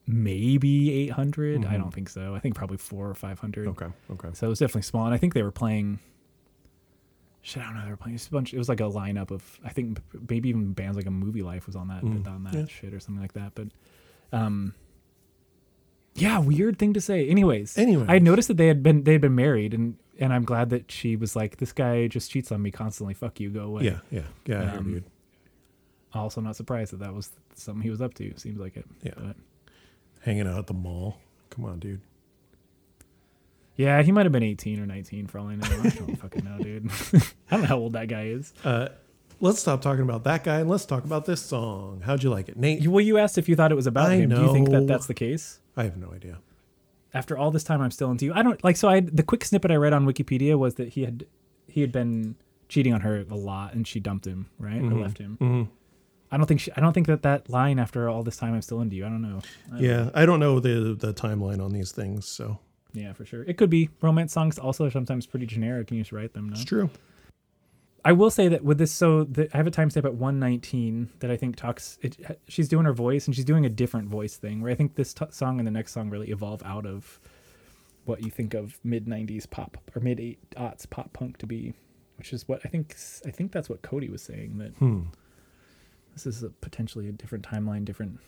[0.08, 1.78] maybe 800 i Mhm.
[1.80, 4.30] don't think so i think probably four or 500 Okay, okay.
[4.34, 6.00] so it was definitely small and i think they were playing
[7.42, 9.32] shit i don't know they were playing just a bunch it was like a lineup
[9.32, 10.00] of i think
[10.30, 12.66] maybe even bands like a Movielife was on that Mm, on that yeah.
[12.68, 13.68] shit or something like that but
[14.32, 14.74] um
[16.16, 18.08] yeah weird thing to say anyways Anyways.
[18.10, 20.92] i noticed that they had been they had been married and and i'm glad that
[20.92, 24.00] she was like this guy just cheats on me constantly fuck you go away Yeah,
[24.12, 24.74] yeah, yeah.
[24.76, 25.04] Um,
[26.14, 29.14] also not surprised that that was something he was up to seems like it Yeah.
[29.18, 29.36] but
[30.24, 31.18] Hanging out at the mall.
[31.50, 32.02] Come on, dude.
[33.76, 36.44] Yeah he might have been 18 or 19 for all i know i don't fucking
[36.46, 37.20] know dude i
[37.52, 38.90] don't know how old that guy is Uh,
[39.40, 42.02] let's stop talking about that guy and let's talk about this song.
[42.06, 42.80] How'd you like it, Nate?
[42.82, 44.30] You, well, you asked if you thought it was about I him.
[44.30, 45.60] Do you think that that's the case?
[45.76, 46.38] I have no idea.
[47.12, 48.34] After all this time, I'm still into you.
[48.36, 48.78] I don't like.
[48.78, 51.26] So I the quick snippet I read on Wikipedia was that he had
[51.68, 52.36] he had been
[52.70, 55.02] cheating on her a lot, and she dumped him, right, or Mhm.
[55.02, 55.38] left him.
[55.42, 55.68] Mhm.
[56.32, 58.62] I don't think she, I don't think that that line after all this time I'm
[58.62, 59.08] still into you.
[59.08, 59.42] I don't know.
[59.70, 60.12] I don't Yeah, know.
[60.14, 62.60] I don't know the the timeline on these things, so
[62.94, 63.44] yeah, for sure.
[63.44, 64.60] It could be romance songs.
[64.60, 66.50] Also, are sometimes pretty generic, and you just write them.
[66.50, 66.90] No, it's true.
[68.04, 71.30] I will say that with this, so the, I have a timestamp at 119 that
[71.30, 72.00] I think talks.
[72.02, 74.62] It, she's doing her voice, and she's doing a different voice thing.
[74.62, 77.20] Where I think this t- song and the next song really evolve out of
[78.06, 81.74] what you think of mid 90s pop or mid eight aughts pop punk to be,
[82.18, 82.96] which is what I think.
[83.26, 85.02] I think that's what Cody was saying that Hmm.
[86.14, 88.20] this is a potentially a different timeline, different.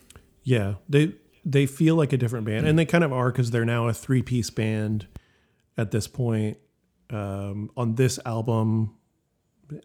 [0.43, 1.13] Yeah, they
[1.45, 3.93] they feel like a different band, and they kind of are because they're now a
[3.93, 5.07] three piece band
[5.77, 6.57] at this point.
[7.09, 8.95] Um, on this album,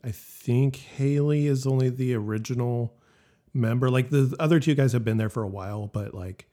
[0.05, 2.95] I think Hayley is only the original
[3.53, 3.91] member.
[3.91, 6.49] Like the other two guys have been there for a while, but like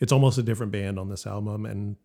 [0.00, 1.96] it's almost a different band on this album, and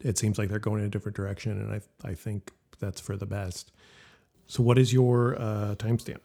[0.00, 3.16] it seems like they're going in a different direction, and I I think that's for
[3.16, 3.72] the best.
[4.46, 6.18] So, what is your uh, timestamp?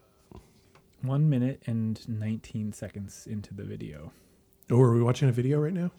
[1.01, 4.11] One minute and 19 seconds into the video.
[4.71, 5.89] Oh, are we watching a video right now?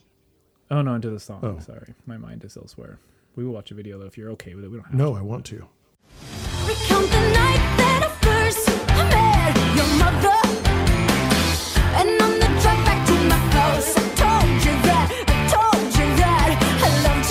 [0.71, 1.41] Oh no, into the song.
[1.43, 1.59] Oh.
[1.61, 2.99] Sorry, my mind is elsewhere.
[3.35, 4.71] We will watch a video though if you're okay with it.
[4.71, 5.19] We don't have No, to.
[5.19, 5.57] I want to.
[5.57, 8.69] Recount the night that I first
[9.11, 10.39] met your mother.
[11.99, 16.07] And on the drive back to my house, I told you that, I told you
[16.23, 16.51] that
[16.87, 17.29] I loved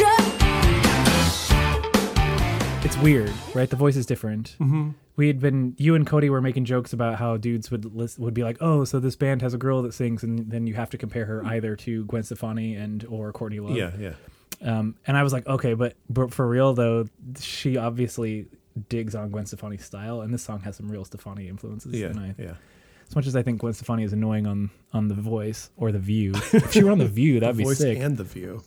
[2.84, 2.86] you.
[2.86, 3.70] It's weird, right?
[3.70, 4.58] The voice is different.
[4.60, 4.90] Mm-hmm.
[5.20, 8.34] We had been you and Cody were making jokes about how dudes would list, would
[8.34, 10.90] be like, "Oh, so this band has a girl that sings, and then you have
[10.92, 14.14] to compare her either to Gwen Stefani and or Courtney Love." Yeah, yeah.
[14.62, 18.48] Um, and I was like, okay, but but for real though, she obviously
[18.88, 21.94] digs on Gwen Stefani's style, and this song has some real Stefani influences.
[21.94, 22.54] Yeah, And I, yeah.
[23.06, 26.00] as much as I think Gwen Stefani is annoying on on The Voice or The
[26.00, 27.98] View, if she were on The View, that'd be Voice sick.
[28.00, 28.64] and the view.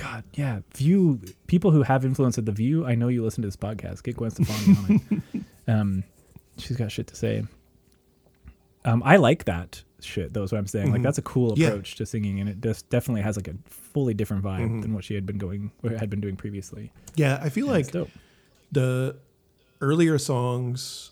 [0.00, 1.20] God, yeah, View.
[1.48, 4.02] People who have influence at The View, I know you listen to this podcast.
[4.02, 5.42] Get Gwen Stefani on it.
[5.68, 6.02] Um,
[6.56, 7.44] she's got shit to say.
[8.86, 10.32] Um, I like that shit.
[10.32, 10.90] Though is what I'm saying.
[10.92, 11.04] Like Mhm.
[11.04, 11.68] that's a cool Yeah.
[11.68, 14.82] approach to singing, and it just definitely has like a fully different vibe Mhm.
[14.82, 16.90] than what she had been going or had been doing previously.
[17.16, 18.08] Yeah, I feel Yeah, it's like
[18.72, 19.16] the
[19.82, 21.10] earlier songs,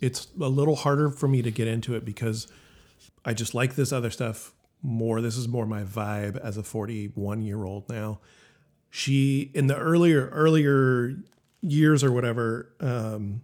[0.00, 2.46] it's a little harder for me to get into it because
[3.24, 5.20] I just like this other stuff more.
[5.20, 8.20] This is more my vibe as a 41 year old now.
[8.90, 11.16] She in the earlier earlier
[11.62, 13.42] years or whatever, um,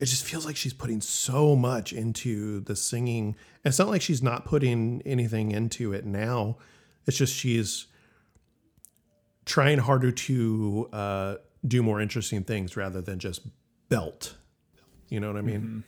[0.00, 3.36] it just feels like she's putting so much into the singing.
[3.64, 6.56] It's not like she's not putting anything into it now.
[7.06, 7.86] It's just she's
[9.44, 11.34] trying harder to uh,
[11.66, 13.42] do more interesting things rather than just
[13.88, 14.36] belt.
[15.08, 15.84] You know what I mean?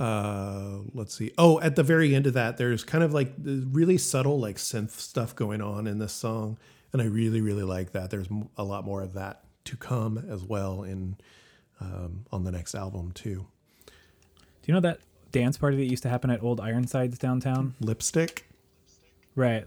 [0.00, 1.30] Uh, let's see.
[1.36, 4.92] Oh, at the very end of that, there's kind of like really subtle, like synth
[4.92, 6.58] stuff going on in this song,
[6.92, 8.10] and I really, really like that.
[8.10, 11.16] There's a lot more of that to come as well in
[11.80, 13.46] um, on the next album too.
[13.86, 13.92] Do
[14.66, 15.00] you know that
[15.32, 17.74] dance party that used to happen at Old Ironsides downtown?
[17.80, 18.46] Lipstick,
[19.34, 19.64] Right.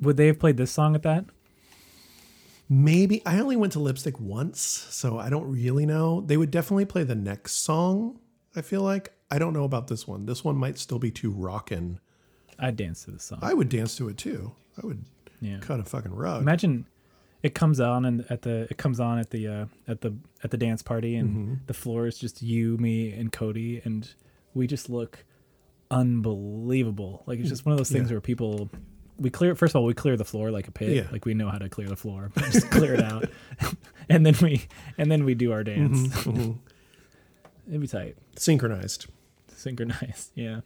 [0.00, 1.24] Would they have played this song at that?
[2.68, 3.22] maybe.
[3.24, 6.20] I only went to Lipstick once, so I don't really know.
[6.20, 8.18] They would definitely play the next song.
[8.54, 10.26] I feel like I don't know about this one.
[10.26, 12.00] This one might still be too rockin'.
[12.58, 13.40] I'd dance to the song.
[13.42, 14.52] I would dance to it too.
[14.82, 15.04] I would
[15.40, 15.58] yeah.
[15.58, 16.42] cut a fucking rug.
[16.42, 16.86] Imagine
[17.42, 20.50] it comes on and at the it comes on at the uh, at the at
[20.50, 21.54] the dance party and mm-hmm.
[21.66, 24.12] the floor is just you, me, and Cody, and
[24.54, 25.24] we just look
[25.90, 27.22] unbelievable.
[27.26, 28.14] Like it's just one of those things Yeah.
[28.14, 28.70] where people
[29.18, 31.06] we clear first of all we clear the floor like a pit, Yeah.
[31.12, 33.28] like we know how to clear the floor, just clear it out,
[34.08, 34.66] and then we
[34.98, 36.08] and then we do our dance.
[36.08, 36.30] Mm-hmm.
[36.30, 36.52] Mm-hmm.
[37.68, 39.06] It'd be tight, Synchronized.
[39.66, 40.60] Synchronized, yeah.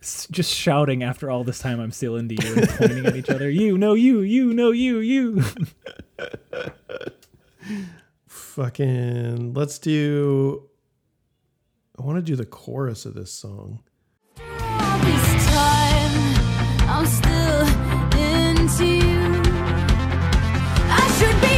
[0.00, 3.48] Just shouting after all this time I'm still into you and pointing at each other.
[3.48, 5.44] You know you, you know you, you.
[8.26, 10.68] Fucking let's do
[11.96, 13.78] I want to do the chorus of this song.
[14.40, 16.34] All this time,
[16.90, 17.66] I'm still
[18.18, 19.42] into you.
[20.90, 21.53] I should be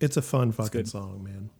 [0.00, 1.50] It's a fun fucking song, man.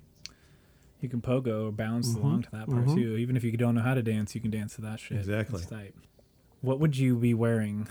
[1.01, 2.19] You can pogo or bounce Mm-hmm.
[2.25, 3.17] along to that part too.
[3.17, 5.19] Even if you don't know how to dance, you can dance to that shit.
[5.19, 5.93] Exactly.
[6.61, 7.87] What would you be wearing?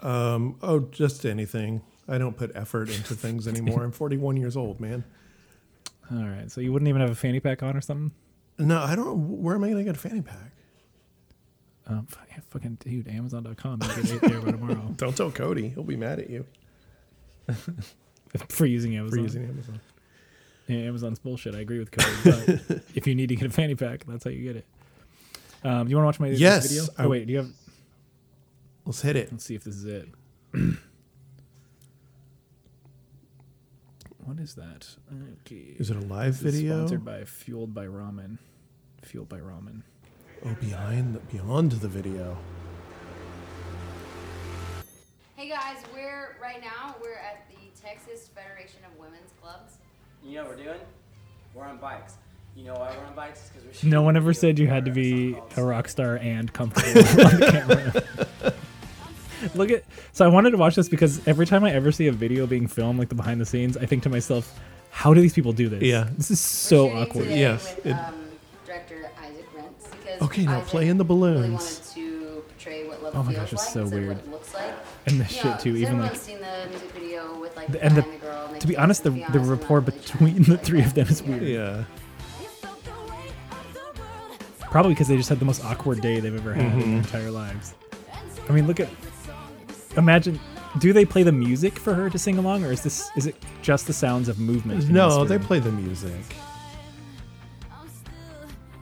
[0.00, 1.82] Um, oh, just anything.
[2.08, 3.82] I don't put effort into things anymore.
[3.82, 5.04] I'm 41 years old, man.
[6.10, 8.12] All right, so you wouldn't even have a fanny pack on or something?
[8.58, 9.42] No, I don't.
[9.42, 10.52] Where am I going to get a fanny pack?
[11.86, 12.06] Um,
[12.50, 13.80] fucking dude, Amazon.com.
[13.82, 15.68] You get it there by tomorrow Don't tell Cody.
[15.70, 16.44] He'll be mad at you
[18.48, 19.18] for using Amazon.
[19.18, 19.80] for using Amazon.
[20.66, 21.54] Yeah, Amazon's bullshit.
[21.54, 22.10] I agree with Cody.
[22.24, 24.66] But if you need to get a fanny pack, that's how you get it.
[25.64, 26.84] Um, you want to watch my this Yes, video?
[26.98, 27.50] I- Oh wait, do you have?
[28.84, 29.30] Let's hit it.
[29.32, 30.08] Let's see if this is it.
[34.24, 34.86] what is that?
[35.46, 35.74] Okay.
[35.78, 36.76] Is it a live This video?
[36.78, 38.38] Sponsored by Fueled by Ramen.
[39.02, 39.82] Fueled by Ramen.
[40.44, 42.38] Oh, behind the, beyond the video.
[45.36, 49.74] Hey guys, we're right now we're at the Texas Federation of Women's Clubs.
[50.24, 50.80] You know what we're doing?
[51.54, 52.14] We're on bikes.
[52.56, 53.48] You know why we're on bikes?
[53.48, 56.52] Because we're shooting No one ever said you had to be a rock star and
[56.52, 58.54] comfortable on the camera.
[59.54, 62.12] Look at so I wanted to watch this because every time I ever see a
[62.12, 64.58] video being filmed, like the behind the scenes, I think to myself,
[64.90, 65.82] how do these people do this?
[65.82, 66.08] Yeah.
[66.16, 67.24] This is We're so awkward.
[67.24, 68.14] today Yes, With, it- um,
[68.66, 71.94] director Isaac Rentz because Okay, now Isaac play in the Really balloons.
[71.94, 74.08] wanted to portray what love Oh my feels gosh, it's like so weird.
[74.08, 74.74] what it looks like.
[75.06, 77.56] And the You shit know, too, 'cause even like seen the music video with like
[77.56, 78.44] the- the, and the- and the girl.
[78.46, 81.42] And they to be honest, the the rapport between the three of them is weird.
[81.42, 81.84] Yeah.
[84.70, 86.80] Probably because they just had the most awkward day they've ever had Mm-hmm.
[86.80, 87.74] in their entire lives.
[88.48, 88.88] I mean, look at
[89.96, 90.38] imagine.
[90.78, 93.36] Do they play the music for her to sing along, or is this is it
[93.62, 94.84] just the sounds of movement?
[94.84, 95.46] in No, they room?
[95.46, 96.12] play the music.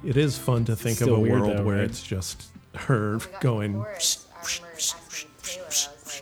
[0.04, 1.84] It is fun to think of Still a weird, world though, where right?
[1.84, 3.84] it's just her the going.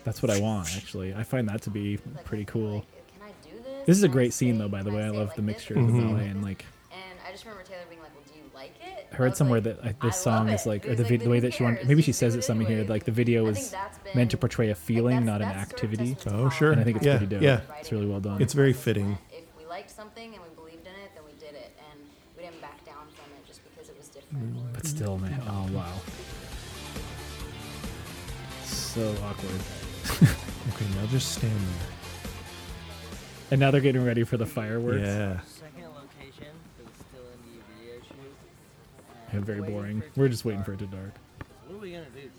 [0.03, 0.21] Chorus.
[0.21, 1.15] I remember asking Taylor, I was like, That's what I want, actually.
[1.15, 2.75] I find that to be pretty cool.
[2.77, 3.87] like, Can I do this?
[3.87, 4.69] This is a great scene, though.
[4.69, 6.15] By the way, I love the mixture of the mm-hmm.
[6.15, 6.65] ballet and like.
[6.93, 9.37] And I just remember Taylor being like, "Well, do you like it?" I I heard
[9.37, 11.55] somewhere like, that "I this song is like, or the, like, vid- the way that
[11.55, 11.87] she wanted.
[11.87, 12.85] Maybe she says it it something here.
[12.85, 13.75] Like the video I is
[14.15, 16.13] meant to portray a like, feeling, that's- not an that's served activity.
[16.13, 16.73] us with Oh, sure.
[16.73, 17.43] And I think it's yeah, pretty dope.
[17.43, 17.61] Yeah.
[17.81, 18.41] It's really well done.
[18.41, 19.19] It's very fitting.
[19.33, 22.01] If we liked something and we believed in it, then we did it, and
[22.37, 24.55] we didn't back down from it just because it was different.
[24.55, 24.97] Mm, but mm-hmm.
[24.97, 25.43] still, man.
[25.49, 25.93] Oh wow.
[28.65, 29.84] So awkward.
[30.75, 31.89] Okay, now just stand there.
[33.51, 35.03] And now they're getting ready for the fireworks.
[35.03, 35.41] Yeah.
[35.41, 36.49] Second location,
[36.79, 37.21] but it's still
[39.33, 40.01] in Yeah, very boring.
[40.01, 41.13] for it to We're just waiting for it to dark.
[41.67, 42.31] What are we gonna do, Taylor?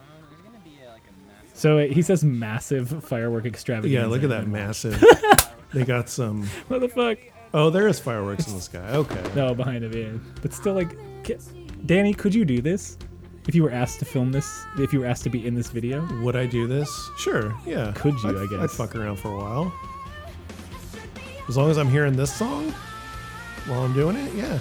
[0.00, 1.58] Um, there's gonna be like a massive.
[1.58, 3.88] So uh, he says massive firework extravaganza.
[3.94, 5.02] Yeah, look at that massive.
[5.74, 6.44] they got some.
[6.68, 7.18] What the fuck?
[7.52, 8.88] Oh, there is fireworks in the sky.
[8.94, 9.22] Okay.
[9.36, 10.18] No, behind him, yeah.
[10.40, 11.38] But still, like, ca-
[11.84, 12.96] Danny, could you do this?
[13.48, 15.70] If you were asked to film this, if you were asked to be in this
[15.70, 17.10] video, Would I do this?
[17.18, 17.54] Sure.
[17.66, 17.92] Yeah.
[17.96, 19.72] Could you, I'd, I I'd fuck around for a while.
[21.48, 22.70] As long as I'm hearing this song
[23.66, 24.58] while I'm doing it, yeah.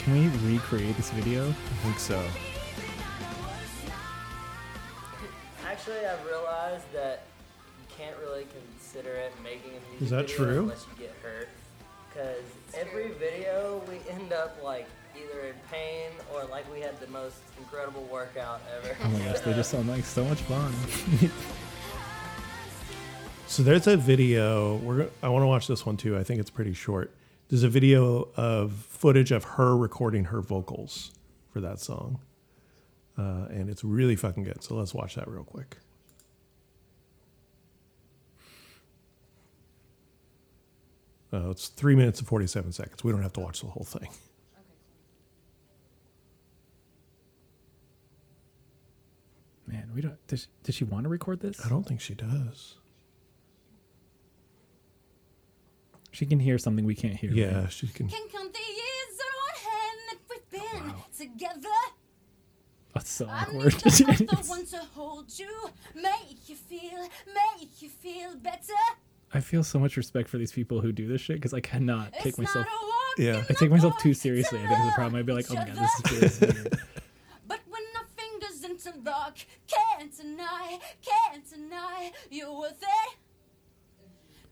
[0.00, 1.48] can we recreate this video?
[1.48, 1.52] I
[1.84, 2.20] think so.
[5.64, 7.24] Actually, I've realized that
[7.78, 8.46] you can't really
[8.78, 10.62] consider it making a music Is that video true?
[10.62, 11.48] unless you get hurt.
[12.08, 12.42] Because
[12.74, 14.86] every video we end up like
[15.22, 18.96] either in pain or like we had the most incredible workout ever.
[19.04, 20.72] Oh my gosh, they just sound like so much fun.
[23.52, 24.76] So there's a video.
[24.76, 25.10] We're.
[25.22, 26.16] I want to watch this one too.
[26.16, 27.12] I think it's pretty short.
[27.50, 31.10] There's a video of footage of her recording her vocals
[31.50, 32.20] for that song,
[33.18, 34.64] uh, and it's really fucking good.
[34.64, 35.76] So let's watch that real quick.
[41.30, 43.04] Uh, it's three minutes and forty-seven seconds.
[43.04, 44.08] We don't have to watch the whole thing.
[49.72, 50.24] Man, we don't.
[50.26, 51.64] Does, does she want to record this?
[51.64, 52.76] I don't think she does.
[56.10, 57.30] She can hear something we can't hear.
[57.30, 57.38] right?
[57.38, 58.06] Yeah, she can.
[58.06, 61.76] Can count the years on one hand that we've been oh, together.
[62.92, 63.78] That's so I need awkward.
[63.78, 68.74] to have the one to hold you, make you feel, make you feel better.
[69.32, 72.12] I feel so much respect for these people who do this shit because I cannot
[72.12, 72.66] take myself.
[72.66, 73.44] not a walk Yeah.
[73.48, 74.58] I take myself too seriously.
[74.58, 75.18] to I think is the problem.
[75.18, 76.78] I'd be like, oh my god, this is weird.
[80.02, 82.44] can't deny, can't deny it.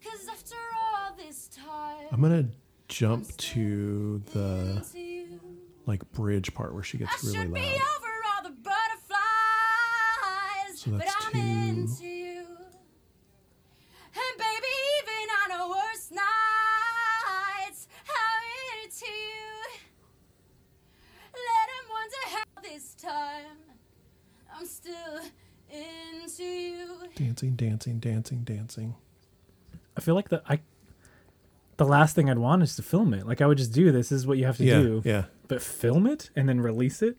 [0.02, 2.46] Cause after all this time, I'm gonna
[2.88, 4.82] jump to the
[5.86, 7.58] like bridge part where she gets really loud.
[7.58, 9.20] over all the butterflies,
[10.80, 11.38] So but that's I'm two.
[11.38, 12.46] into you.
[14.12, 18.42] And baby, even on our worst nights, I'm
[18.84, 19.80] into you.
[21.34, 23.58] Let 'em wonder how this time
[24.60, 24.94] I'm still
[25.70, 26.86] into you.
[27.14, 28.94] Dancing, dancing, dancing, dancing.
[29.96, 30.60] I feel like the I.
[31.78, 33.26] The last thing I'd want is to film it.
[33.26, 34.12] Like I would just do this.
[34.12, 35.02] Is what you have to Yeah, do.
[35.04, 35.24] yeah.
[35.48, 37.16] But film it and then release it.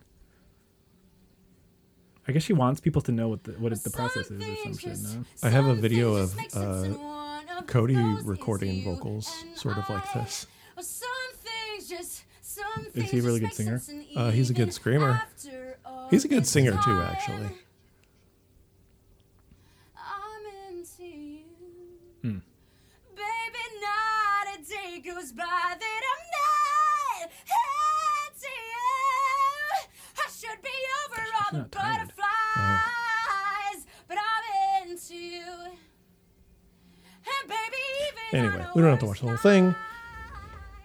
[2.28, 4.78] I guess she wants people to know what the what the process is or some
[4.78, 5.00] shit.
[5.02, 5.26] No?
[5.42, 9.34] I have a video of, just make sense uh, in one of Cody recording vocals,
[9.56, 10.46] sort of like this.
[10.76, 13.82] Well, some things just- some Is he a really good singer?
[14.16, 15.22] Uh, he's a good even screamer.
[16.12, 17.50] After all He's a good singer too, actually.
[19.98, 21.44] I'm into you.
[22.22, 22.38] Hmm.
[23.16, 26.52] Baby, not a day goes by that I'm not
[28.44, 29.88] you.
[30.18, 30.70] I should be
[31.06, 32.00] over all the not tired.
[32.00, 35.44] butterflies, but I'm into you.
[37.24, 37.78] And baby,
[38.32, 39.76] even Anyway, we don't have to watch the whole thing.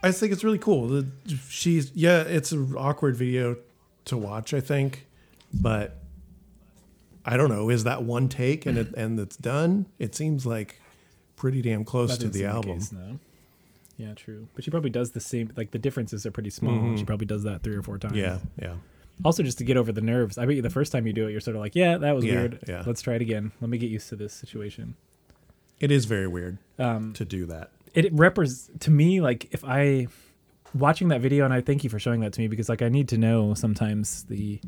[0.03, 0.89] I just think it's really cool.
[0.89, 1.07] The,
[1.49, 3.57] she's yeah, it's an awkward video
[4.07, 5.06] to watch, I think,
[5.53, 5.99] but
[7.25, 7.71] I don't know.
[7.71, 9.87] Is that one take and it and it's done?
[9.99, 10.81] It seems like
[11.37, 12.79] pretty damn close That to the album.
[12.79, 13.19] case, no.
[13.99, 14.47] Yeah, true.
[14.55, 15.51] But she probably does the same.
[15.57, 16.97] Like the differences are pretty small.
[16.97, 18.15] She probably does that three or four times.
[18.15, 18.61] Mm-hmm.
[18.63, 18.75] Yeah, yeah.
[19.25, 20.37] Also, just to get over the nerves.
[20.37, 22.15] I bet you the first time you do it, you're sort of like, yeah, that
[22.15, 22.59] was Yeah, weird.
[22.69, 22.83] yeah.
[22.87, 23.51] Let's try it again.
[23.63, 24.95] Let me get used to this situation.
[25.81, 27.71] It is very weird Um, to do that.
[27.95, 30.09] it represents to me like if I
[30.75, 32.91] watching that video, and I thank you for showing that to me because like I
[32.91, 34.61] need to know sometimes the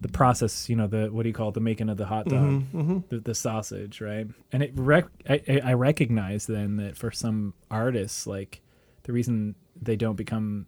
[0.00, 0.68] the process.
[0.68, 1.54] You know, the what do you call it?
[1.54, 2.98] The making of the hot dog, mm-hmm, mm-hmm.
[3.08, 4.26] The, the sausage, right?
[4.52, 8.60] And it rec- I, I I recognize then that for some artists, like
[9.04, 10.66] the reason they don't become,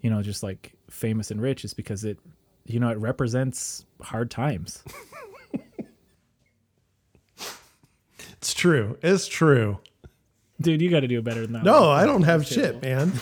[0.00, 2.18] you know, just like famous and rich is because it,
[2.64, 4.82] you know, it represents hard times.
[8.46, 8.96] It's true.
[9.02, 9.78] It's true.
[10.60, 11.64] Dude, you got to do better than that.
[11.64, 11.98] No, one.
[11.98, 13.12] I don't have shit, man.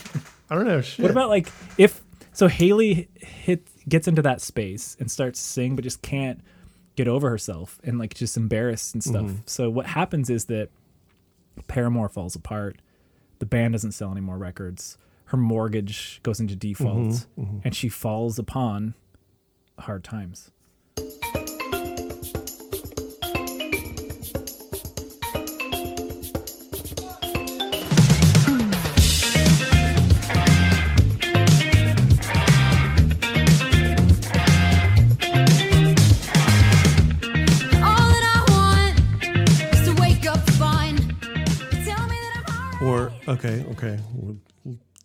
[0.50, 1.02] I don't have shit.
[1.02, 2.02] What about like if
[2.32, 6.40] so Hayley hit gets into that space and starts to sing but just can't
[6.96, 9.26] get over herself and like just embarrassed and stuff.
[9.26, 9.36] Mm-hmm.
[9.46, 10.70] So what happens is that
[11.66, 12.80] Paramore falls apart.
[13.38, 14.96] The band doesn't sell any more records.
[15.26, 18.94] Her mortgage goes into default Mm-hmm, and she falls upon
[19.78, 20.50] hard times.
[43.28, 44.36] Okay, okay, we'll,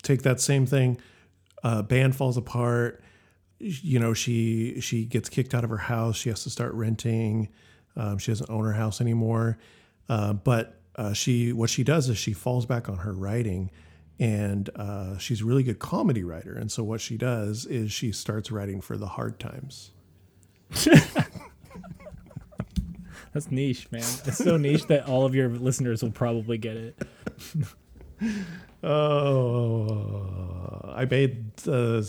[0.01, 0.97] take that same thing.
[1.63, 3.03] uh, band falls apart.
[3.59, 6.15] You know, she she gets kicked out of her house.
[6.15, 7.49] She has to start renting.
[7.95, 9.57] Um, she doesn't own her house anymore.
[10.07, 13.69] Uh, but uh, she what she does is she falls back on her writing,
[14.19, 16.53] and uh, she's a really good comedy writer.
[16.53, 19.91] And so what she does is she starts writing for the hard times.
[23.33, 24.01] That's niche, man.
[24.01, 27.01] It's so niche that all of your listeners will probably get it.
[28.81, 32.01] Oh, I made uh,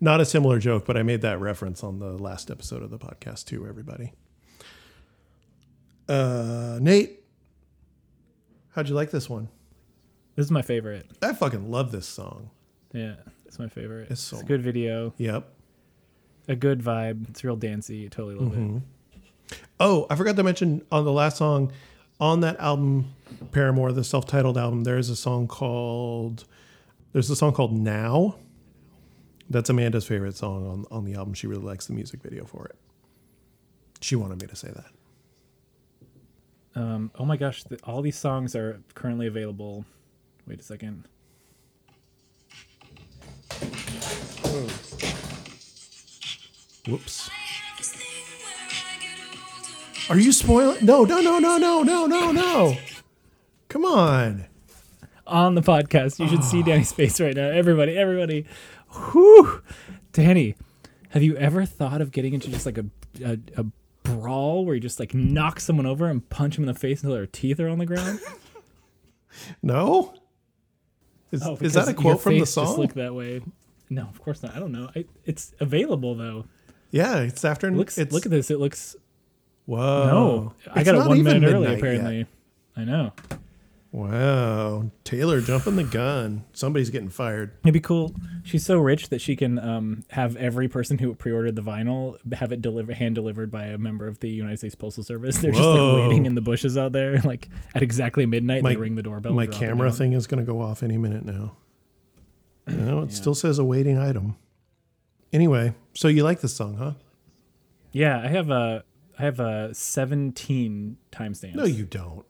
[0.00, 2.98] not a similar joke, but I made that reference on the last episode of the
[2.98, 3.66] podcast too.
[3.66, 4.12] Everybody,
[6.08, 7.20] uh, Nate,
[8.70, 9.48] how'd you like this one?
[10.36, 11.06] This is my favorite.
[11.22, 12.50] I fucking love this song.
[12.92, 13.14] Yeah,
[13.46, 14.10] it's my favorite.
[14.10, 15.48] It's so- a good video, Yep.
[16.48, 17.28] a good vibe.
[17.30, 18.08] It's real dancey.
[18.08, 18.76] Totally love Mm-hmm.
[18.76, 18.82] it.
[19.80, 21.72] Oh, I forgot to mention on the last song
[22.20, 23.14] on that album,
[23.52, 24.84] Paramore, the self-titled album.
[24.84, 26.44] There is a song called.
[27.12, 28.36] There's a song called Now.
[29.48, 31.34] That's Amanda's favorite song on on the album.
[31.34, 32.76] She really likes the music video for it.
[34.00, 34.90] She wanted me to say that.
[36.80, 39.86] Um, oh my gosh, the, all these songs are currently available.
[40.46, 41.08] Wait a second.
[46.86, 47.30] Whoops.
[50.08, 50.84] Are you spoiling?
[50.84, 52.76] No, no, no, no, no, no, no, no.
[53.68, 54.44] Come on.
[55.26, 56.42] On the podcast, you should Ah.
[56.42, 57.48] see Danny's face right now.
[57.48, 58.46] Everybody, everybody.
[59.12, 59.62] Whew.
[60.12, 60.54] Danny,
[61.10, 62.86] have you ever thought of getting into just like a,
[63.24, 63.64] a, a
[64.04, 67.16] brawl where you just like knock someone over and punch them in the face until
[67.16, 68.20] their teeth are on the ground?
[69.62, 70.14] No?
[71.30, 72.78] Is, Oh, is that a quote from the Just song?
[72.78, 73.42] look that way.
[73.90, 74.56] No, of course not.
[74.56, 74.88] I don't know.
[74.96, 76.46] I, it's available though.
[76.90, 77.68] yeah, it's after.
[77.68, 77.98] It looks.
[77.98, 78.50] it's, look at this.
[78.50, 78.96] It looks.
[79.66, 80.06] Whoa.
[80.06, 81.60] no, I got it not one even minute early.
[81.66, 81.78] midnight yet.
[81.78, 82.26] Apparently,
[82.76, 83.12] I know.
[83.92, 84.90] Wow.
[85.04, 86.44] Taylor jumping the gun.
[86.52, 87.52] Somebody's getting fired.
[87.64, 88.14] It'd be cool.
[88.44, 92.52] She's so rich that she can um, have every person who pre-ordered the vinyl have
[92.52, 95.38] it delivered, hand delivered by a member of the United States Postal Service.
[95.40, 98.62] They're just like waiting in the bushes out there, like at exactly midnight.
[98.62, 99.32] My- they ring the doorbell.
[99.32, 101.56] My and drop it camera thing is going to go off any minute now.
[102.66, 103.14] No, it Yeah.
[103.14, 104.36] still says a waiting item.
[105.32, 106.92] Anyway, so you like this song, huh?
[107.92, 108.84] Yeah, I have a
[109.18, 111.54] I have a seventeen timestamps.
[111.54, 112.24] No, you don't.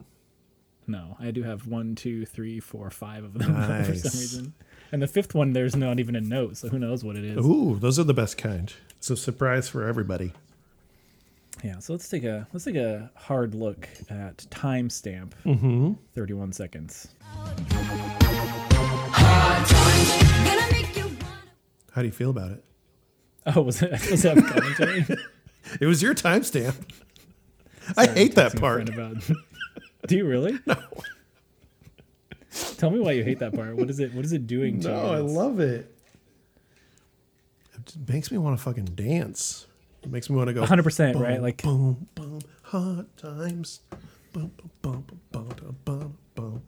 [0.86, 3.54] No, I do have one, two, three, four, five of them
[3.84, 4.54] for some reason.
[4.92, 7.44] And the fifth one, there's not even a note, so who knows what it is.
[7.44, 8.72] Ooh, those are the best kind.
[8.98, 10.32] It's a surprise for everybody.
[11.64, 15.32] Yeah, so let's take a let's take a hard look at timestamp.
[15.44, 15.94] Mm-hmm.
[16.14, 17.08] Thirty-one seconds.
[17.34, 17.56] Gonna
[20.70, 21.16] make you wanna
[21.92, 22.62] How do you feel about it?
[23.46, 23.90] Oh, was it?
[24.10, 25.04] Was that commentary?
[25.80, 26.74] It was your timestamp.
[27.96, 28.88] I hate that part.
[28.88, 29.16] About,
[30.06, 30.58] do you really?
[30.66, 30.76] No.
[32.78, 33.76] Tell me why you hate that part.
[33.76, 34.14] What is it?
[34.14, 34.94] What is it doing to you?
[34.94, 35.92] No, I love it.
[37.74, 39.66] It makes me want to fucking dance.
[40.02, 41.40] It makes me want to go 100%, right?
[41.42, 43.80] Like- boom, boom, hot times.
[44.32, 46.62] Boom, boom, boom, boom, boom, boom, boom.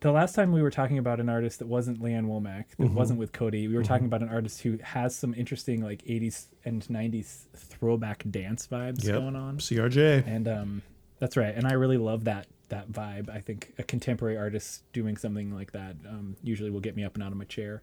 [0.00, 2.78] The last time we were talking about an artist that wasn't Lee Ann Womack, that
[2.84, 2.94] Mm-hmm.
[2.94, 6.46] wasn't with Cody, we were talking about an artist who has some interesting like 80s
[6.64, 9.14] and 90s throwback dance vibes Yep.
[9.16, 9.58] going on.
[9.58, 10.26] CRJ.
[10.26, 10.82] And um,
[11.18, 11.54] that's right.
[11.54, 13.28] And I really love that that vibe.
[13.28, 17.14] I think a contemporary artist doing something like that um, usually will get me up
[17.14, 17.82] and out of my chair.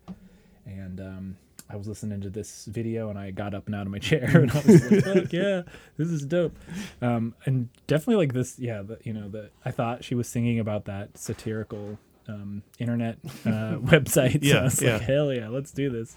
[0.65, 1.38] And um,
[1.69, 4.23] I was listening to this video and I got up and out of my chair
[4.41, 5.64] and I was like, "Fuck yeah,
[5.98, 6.57] this is dope."
[7.02, 8.81] Um, and definitely like this, yeah.
[8.81, 13.77] The, you know, the I thought she was singing about that satirical um, internet uh,
[13.81, 14.33] website.
[14.33, 14.93] So Yeah, I was yeah.
[14.93, 16.15] like, hell yeah, let's do this.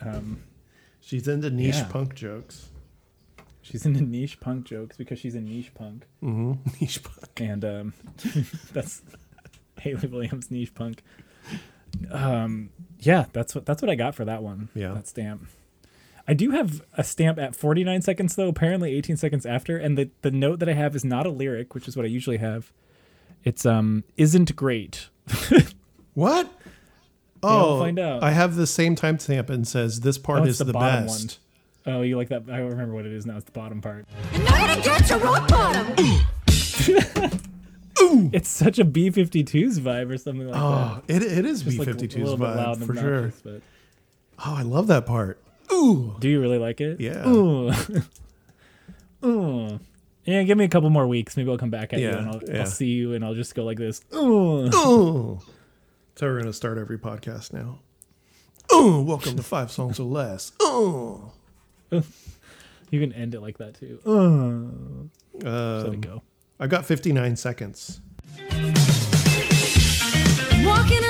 [0.00, 0.42] Um,
[1.00, 1.84] She's into niche Yeah.
[1.90, 2.68] punk jokes.
[3.62, 6.06] she's into niche punk jokes because she's a niche punk.
[6.22, 6.52] Mm-hmm.
[6.80, 7.40] Niche punk.
[7.40, 7.94] and um,
[8.72, 9.02] that's
[9.80, 11.02] Hayley Williams niche punk.
[12.10, 12.70] Um,
[13.00, 14.68] yeah, that's what that's what I got for that one.
[14.74, 14.92] Yeah.
[14.94, 15.46] that stamp.
[16.26, 18.48] I do have a stamp at 49 seconds though.
[18.48, 21.74] Apparently 18 seconds after, and the the note that I have is not a lyric,
[21.74, 22.70] which is what I usually have.
[23.44, 25.08] It's um isn't great.
[26.14, 26.46] What?
[27.44, 28.24] we'll Oh, find out.
[28.24, 31.38] I have the same timestamp and says this part Oh, is the, the bottom best.
[31.86, 32.42] Oh, you like that?
[32.50, 33.36] I don't remember what it is now.
[33.36, 34.04] It's the bottom part.
[34.32, 35.86] And now you get to rock bottom.
[38.02, 38.30] Ooh.
[38.32, 40.60] It's such a B52s vibe or something like that.
[40.60, 41.70] Oh, it, it is that.
[41.70, 43.32] Just, like, a B52's little bit loud vibe and for sure.
[43.44, 43.62] But
[44.44, 45.40] Oh, I love that part.
[45.72, 46.16] Ooh.
[46.18, 47.00] Do you really like it?
[47.00, 47.28] Yeah.
[47.28, 47.72] Ooh.
[49.24, 49.80] Ooh.
[50.28, 51.38] Yeah, give me a couple more weeks.
[51.38, 52.60] Maybe I'll come back at you Yeah, and I'll, yeah.
[52.60, 54.02] I'll see you and I'll just go like this.
[54.14, 54.66] Ooh.
[54.74, 55.40] Ooh.
[56.16, 57.78] So we're gonna start every podcast now.
[58.74, 60.52] Ooh, welcome to Five Songs or Less.
[60.62, 61.32] Ooh.
[62.90, 64.00] You can end it like that too.
[64.08, 65.10] Ooh.
[65.34, 65.46] Let
[65.86, 66.22] Um, it go.
[66.58, 68.00] I've got 59 seconds.
[70.64, 71.04] Walking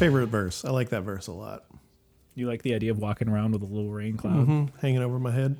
[0.00, 0.64] favorite verse.
[0.64, 1.64] I like that verse a lot.
[2.34, 4.46] You like the idea of walking around with a little rain cloud?
[4.46, 5.56] hmm Hanging over my head.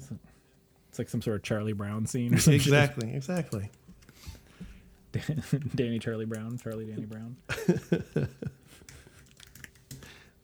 [0.88, 2.54] It's like some sort of Charlie Brown scene or something.
[2.54, 3.70] exactly, exactly.
[5.74, 7.36] Danny Charlie Brown, Charlie Danny Brown.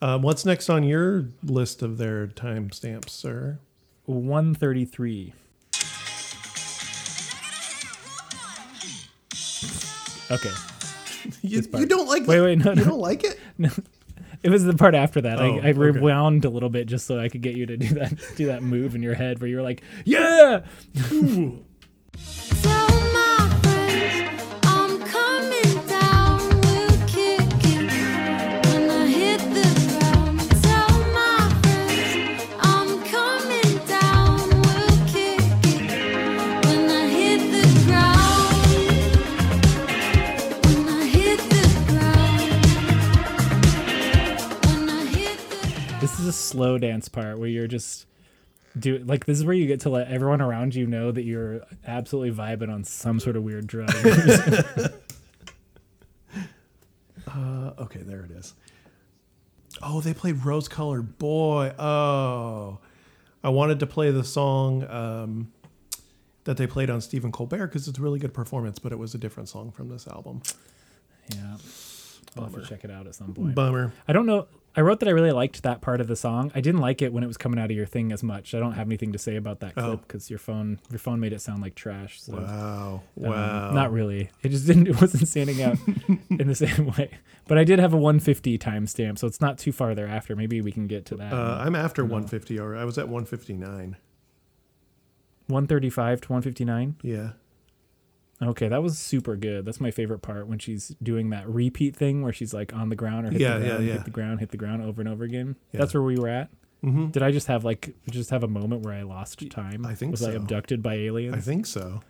[0.03, 3.59] Um, what's next on your list of their timestamps, sir?
[4.07, 5.33] 133.
[10.31, 10.51] Okay.
[11.49, 12.85] You, you don't like Wait, wait, no, you no.
[12.85, 13.39] don't like it?
[13.59, 13.71] no
[14.43, 15.41] It was the part after that.
[15.41, 15.73] Oh, I, I okay.
[15.73, 18.63] rewound a little bit just so I could get you to do that do that
[18.63, 20.61] move in your head where you were like, "Yeah!"
[46.37, 48.07] slow dance part where you're just
[48.79, 51.63] do like this is where you get to let everyone around you know that you're
[51.87, 53.91] absolutely vibing on some sort of weird drug.
[57.29, 58.55] Uh, okay, there it is.
[59.83, 61.73] Oh, they played Rose Colored Boy.
[61.79, 62.79] Oh,
[63.45, 65.53] I wanted to play the song um,
[66.45, 69.15] that they played on Stephen Colbert because it's a really good performance, but it was
[69.15, 70.41] a different song from this album.
[71.35, 71.57] yeah.
[72.37, 73.55] I'll have to check it out at some point.
[73.55, 73.93] Bummer.
[74.07, 74.47] I don't know.
[74.79, 76.53] I wrote that I really liked that part of the song.
[76.55, 78.55] I didn't like it when it was coming out of your thing as much.
[78.55, 79.83] I don't have anything to say about that Oh.
[79.83, 82.21] clip because your phone your phone made it sound like trash.
[82.21, 83.03] So Wow.
[83.17, 83.71] um, Wow.
[83.73, 84.31] not really.
[84.43, 84.87] It just didn't.
[84.89, 85.79] It wasn't standing out
[86.31, 87.11] in the same way.
[87.49, 90.37] But I did have a 150 timestamp, so it's not too far thereafter.
[90.37, 91.33] Maybe we can get to that.
[91.33, 93.97] Uh, I'm after 150, or I was at 159.
[95.49, 96.97] 135 to 159.
[97.03, 97.31] Yeah.
[98.43, 99.65] Okay, that was super good.
[99.65, 102.97] That's my favorite part when she's doing that repeat thing where she's like on the
[102.97, 103.93] ground or hit Yeah, the yeah, ground, yeah.
[103.95, 105.57] hit the ground, hit the ground over and over again.
[105.73, 105.81] Yeah.
[105.81, 106.51] That's where we were at.
[106.83, 109.87] hmm Did I just have like just have a moment where I lost time?
[109.87, 111.35] I think was I abducted by aliens?
[111.35, 112.01] I think so.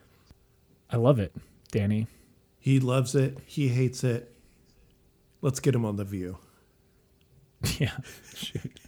[0.90, 1.32] I love it,
[1.70, 2.08] Danny.
[2.58, 3.38] He loves it.
[3.46, 4.32] He hates it.
[5.42, 6.38] Let's get him on the view.
[7.78, 7.92] yeah,
[8.34, 8.80] shoot.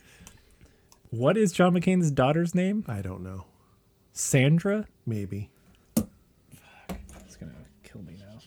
[1.10, 2.84] What is John McCain's daughter's name?
[2.88, 3.44] I don't know.
[4.12, 4.86] Sandra.
[5.06, 5.50] Maybe.
[5.96, 7.52] It's gonna
[7.84, 8.38] kill me now.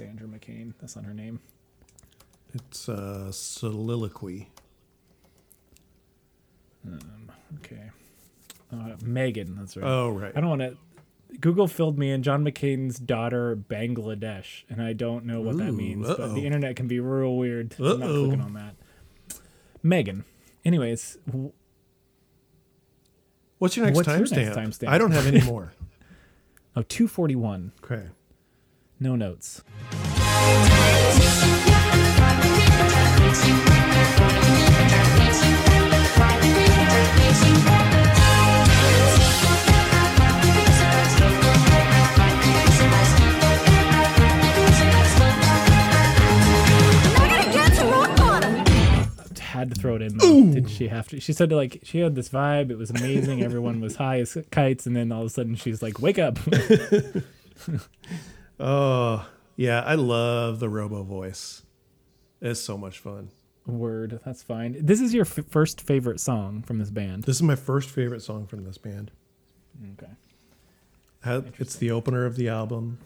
[0.00, 0.72] Sandra McCain.
[0.80, 1.40] That's not her name.
[2.54, 4.48] It's a soliloquy.
[7.58, 7.90] Okay.
[8.72, 9.58] Uh, Meghan.
[9.58, 9.86] That's right.
[9.86, 10.32] Oh, right.
[10.34, 10.76] I don't want to.
[11.40, 16.08] Google filled me in John McCain's daughter Bangladesh, and I don't know what that means.
[16.08, 16.34] Uh-oh.
[16.34, 17.74] the internet can be real weird.
[17.78, 18.24] I'm not Uh-oh.
[18.24, 18.74] clicking on that.
[19.84, 20.24] Meghan.
[20.64, 21.52] Anyways, w-
[23.58, 24.54] What's your next What's your next timestamp?
[24.56, 24.88] timestamp?
[24.88, 25.72] I don't have any more.
[26.76, 27.72] oh, 241.
[27.84, 28.06] okay.
[29.02, 29.62] No notes.
[49.38, 50.16] Had to throw it in.
[50.16, 50.52] Though.
[50.52, 51.20] Did she have to?
[51.20, 52.70] She said like she had this vibe.
[52.70, 53.42] It was amazing.
[53.42, 56.38] Everyone was high as kites, and then all of a sudden she's like, "Wake up!"
[58.60, 59.26] Oh,
[59.56, 59.80] yeah.
[59.80, 61.62] I love the Robo voice.
[62.40, 63.30] It's so much fun.
[63.66, 64.20] Word.
[64.24, 64.76] That's fine.
[64.80, 67.24] This is your f- first favorite song from this band.
[67.24, 69.10] This is my first favorite song from this band.
[69.92, 70.12] Okay.
[71.58, 72.98] It's the opener of the album.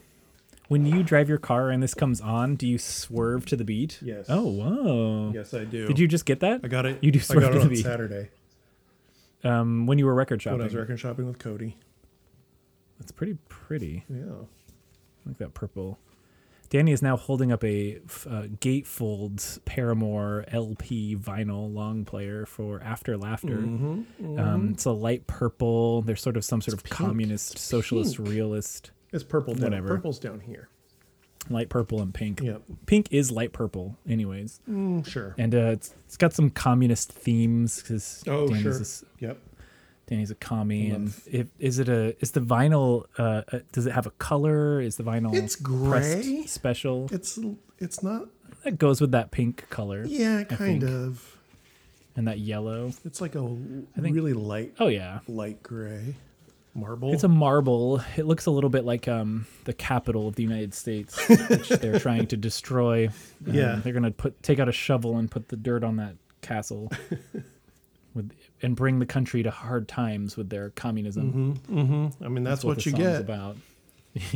[0.68, 3.98] When you drive your car and this comes on, do you swerve to the beat?
[4.00, 4.26] Yes.
[4.28, 5.32] Oh, whoa.
[5.34, 5.86] Yes, I do.
[5.86, 6.60] Did you just get that?
[6.64, 6.98] I got it.
[7.02, 7.82] You do I swerve got to it the on beat.
[7.82, 8.30] Saturday
[9.42, 10.58] Um, when you were record shopping.
[10.58, 11.76] when I was record shopping with Cody.
[12.98, 14.04] That's pretty pretty.
[14.08, 14.46] Yeah.
[15.26, 15.98] Like that purple.
[16.70, 17.96] Danny is now holding up a
[18.26, 23.58] uh, Gatefold Paramore LP vinyl long player for After Laughter.
[23.58, 24.38] Mm-hmm.
[24.40, 26.02] Um, it's a light purple.
[26.02, 26.94] There's sort of some sort of pink.
[26.94, 28.28] communist, It's socialist, pink.
[28.28, 29.64] realist, It's purple down.
[29.64, 29.88] Whatever.
[29.88, 30.68] Purple's down here.
[31.48, 32.40] light purple and pink.
[32.42, 32.62] Yep.
[32.86, 34.60] Pink is light purple, anyways.
[34.68, 35.34] Mm, sure.
[35.38, 39.28] And uh, it's, it's got some communist themes because Oh, Danny's, sure.
[39.28, 39.38] Yep.
[40.06, 40.90] Danny's a commie.
[40.90, 43.04] And if, is it a is the vinyl?
[43.18, 44.80] Uh, uh, does it have a color?
[44.80, 45.34] Is the vinyl?
[45.34, 46.44] It's gray.
[46.46, 47.08] special.
[47.10, 47.38] It's
[47.78, 48.28] it's not.
[48.64, 51.36] That goes with that pink color Yeah, kind of.
[52.16, 52.92] and that yellow.
[53.04, 53.40] It's like a
[54.00, 56.14] think- really light, Oh yeah, light gray
[56.74, 57.12] marble.
[57.12, 58.00] it's a marble.
[58.16, 61.18] It looks a little bit like um the capitol of the United States,
[61.48, 63.08] which they're trying to destroy.
[63.46, 63.80] Um, Yeah.
[63.84, 66.90] they're gonna put take out a shovel and put the dirt on that castle,
[68.14, 68.32] with
[68.62, 71.60] and bring the country to hard times with their communism.
[71.68, 72.24] mm-hmm.
[72.24, 73.20] I mean, that's, what, the you get.
[73.20, 73.56] about.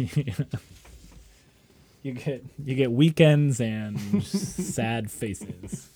[2.02, 5.88] you get you get weekends and sad faces.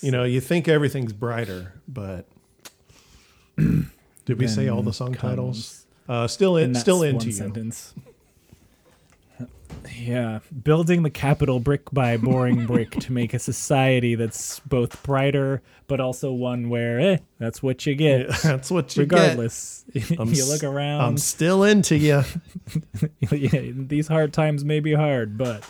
[0.00, 2.26] You know, you think everything's brighter, but
[3.56, 5.78] did we say all the song comes- titles?
[6.08, 7.32] Uh, still in, still into you.
[7.32, 7.94] sentence.
[9.96, 15.62] Yeah, building the capital brick by boring brick to make a society that's both brighter,
[15.86, 18.28] but also one where, eh, that's what you get.
[18.42, 20.18] That's what you Regardless, get.
[20.18, 21.00] I'm you look around.
[21.02, 22.22] I'm still into you.
[23.30, 25.64] yeah, these hard times may be hard, but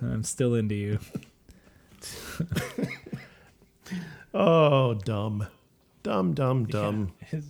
[0.00, 0.98] I'm still into you.
[4.34, 5.46] Oh, dumb,
[6.02, 7.12] dumb, dumb, dumb.
[7.30, 7.46] It's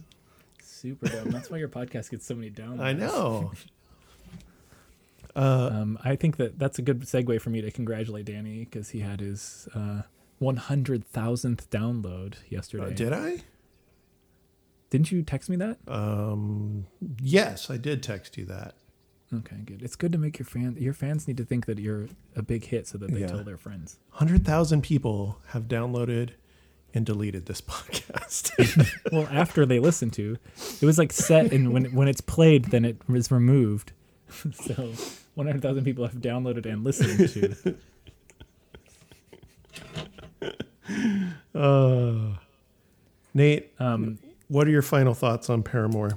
[0.60, 1.31] super dumb.
[1.31, 2.81] That's why your podcast gets so many downloads.
[2.81, 3.52] I know.
[5.35, 9.01] Um, I think that that's a good segue for me to congratulate Danny because he
[9.01, 10.03] had his uh,
[10.43, 12.87] 100,000th download yesterday.
[12.87, 13.43] Uh, did I?
[14.91, 15.79] Didn't you text me that?
[15.89, 16.87] Um,
[17.21, 18.75] yes, I did text you that.
[19.35, 19.83] Okay, good.
[19.83, 22.65] It's good to make your fan your fans need to think that you're a big
[22.67, 23.29] hit so that they Yeah.
[23.29, 23.99] tell their friends.
[24.11, 26.31] Hundred thousand people have downloaded
[26.93, 28.53] and deleted this podcast.
[29.13, 30.37] well, after they listen to,
[30.83, 33.93] it was like set and when when it's played, then it was removed.
[34.53, 34.93] so
[35.35, 37.77] 100,000 people have downloaded and listened to.
[41.59, 42.37] uh,
[43.35, 44.19] Nate, Um,
[44.49, 46.11] what are your final thoughts on Paramore?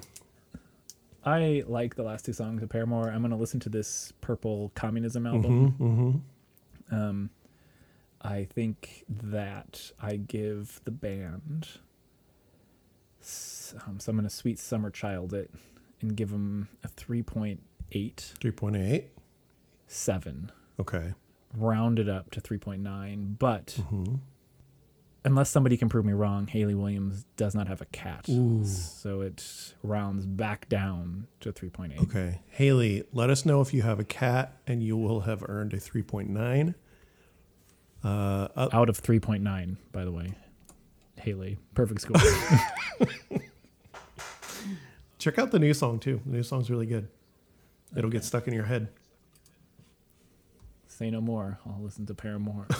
[1.23, 3.09] I like the last two songs of Paramore.
[3.09, 6.23] I'm gonna listen to this Purple Communism album.
[6.91, 7.29] Um,
[8.21, 11.67] I think that I give the band.
[13.87, 15.49] Um, so I'm gonna sweet summer child it
[16.01, 16.89] and give them a
[17.91, 19.09] 3.8 Three point eight.
[19.87, 20.51] seven.
[20.79, 21.13] Okay.
[21.57, 23.79] Rounded up to 3.9 but
[25.23, 28.25] unless somebody can prove me wrong hayley williams does not have a cat
[28.65, 32.41] so it rounds back down to 3.8 Okay.
[32.49, 35.77] Hayley, let us know if you have a cat and you will have earned a
[35.77, 36.75] 3.9.
[38.03, 38.07] Uh,
[38.55, 40.33] uh, out of 3.9 by the way
[41.17, 42.17] hayley perfect score
[45.17, 46.19] check out the new song too.
[46.25, 47.07] The new song's really good.
[47.95, 48.89] It'll get stuck in your head.
[50.87, 52.67] say no more i'll listen to paramore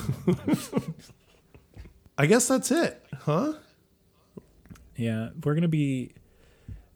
[2.18, 3.54] I guess that's it, huh?
[4.96, 6.12] yeah we're gonna be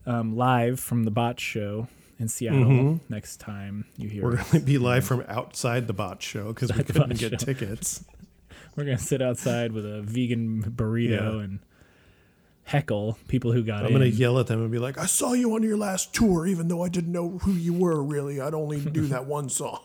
[0.06, 1.88] um, live from the bot show
[2.18, 3.00] in seattle Mhm.
[3.10, 4.52] next time you hear We're us.
[4.52, 7.38] to be live from outside the bot show because we couldn't get show.
[7.46, 8.06] tickets.
[8.78, 11.44] We're gonna sit outside with a vegan burrito Yeah.
[11.44, 11.60] and
[12.70, 13.88] heckle people who got it.
[13.88, 14.00] I'm in.
[14.00, 16.46] going to yell at them and be like, I saw you on your last tour,
[16.46, 18.40] even though I didn't know who you were, really.
[18.40, 19.80] I'd only do that one song.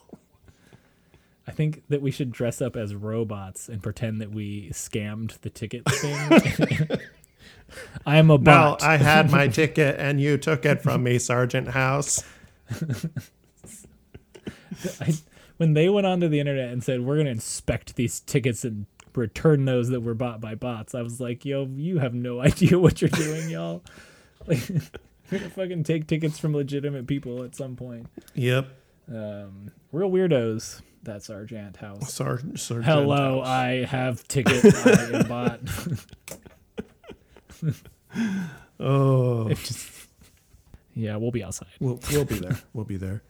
[1.46, 5.50] I think that we should dress up as robots and pretend that we scammed the
[5.50, 6.88] ticket thing.
[8.06, 8.38] I'm a Well,
[8.76, 8.82] bot.
[8.82, 12.22] I had my ticket and you took it from me, Sergeant House.
[15.00, 15.14] I-
[15.56, 19.64] when they went onto the internet and said we're gonna inspect these tickets and return
[19.64, 23.00] those that were bought by bots, I was like, "Yo, you have no idea what
[23.00, 23.82] you're doing, y'all.
[24.46, 24.60] Like,
[25.30, 28.06] gonna fucking take tickets from legitimate people at some point.
[28.34, 28.68] Yep.
[29.08, 32.12] Um, real weirdos." That Sergeant House.
[32.14, 33.46] Sergeant, Sergeant Hello, House.
[33.46, 34.86] I have tickets.
[34.86, 35.60] I bot.
[38.80, 40.08] Oh, just-
[40.94, 41.68] yeah, we'll be outside.
[41.80, 42.58] we'll, we'll be there.
[42.72, 43.22] We'll be there.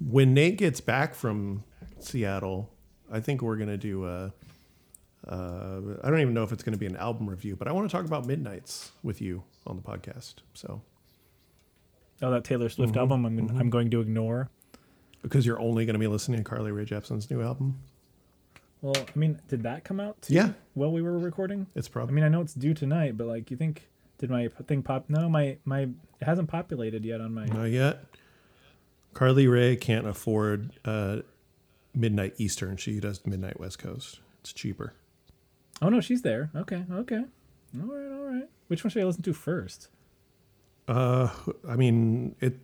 [0.00, 1.64] When Nate gets back from
[2.00, 2.70] Seattle,
[3.10, 4.32] I think we're going to do a.
[5.28, 7.72] Uh, I don't even know if it's going to be an album review, but I
[7.72, 10.36] want to talk about Midnights with you on the podcast.
[10.54, 10.80] So,
[12.22, 13.24] Oh, that Taylor Swift Mhm, album.
[13.26, 13.58] I'm mhm.
[13.60, 14.48] I'm going to ignore.
[15.22, 17.78] because you're only going to be listening to Carly Rae Jepsen's new album,
[18.80, 20.22] Well, I mean, did that come out?
[20.22, 20.52] Too Yeah.
[20.72, 21.66] While we were recording.
[21.74, 22.12] it's probably.
[22.12, 25.04] I mean, I know it's due tonight, but like, you think did my thing pop?
[25.10, 27.44] No, my my it hasn't populated yet on my.
[27.46, 28.04] Not yet.
[29.12, 31.18] Carly Rae can't afford uh,
[31.94, 32.76] midnight Eastern.
[32.78, 34.20] She does midnight West Coast.
[34.40, 34.94] It's cheaper.
[35.82, 36.50] Oh no, she's there.
[36.54, 37.24] Okay, okay.
[37.80, 38.48] All right, all right.
[38.68, 39.88] Which one should I listen to first?
[40.88, 41.28] Uh,
[41.68, 42.58] I mean, it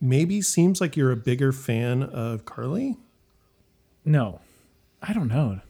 [0.00, 2.96] maybe seems like you're a bigger fan of Carly.
[4.04, 4.40] No,
[5.02, 5.60] I don't know.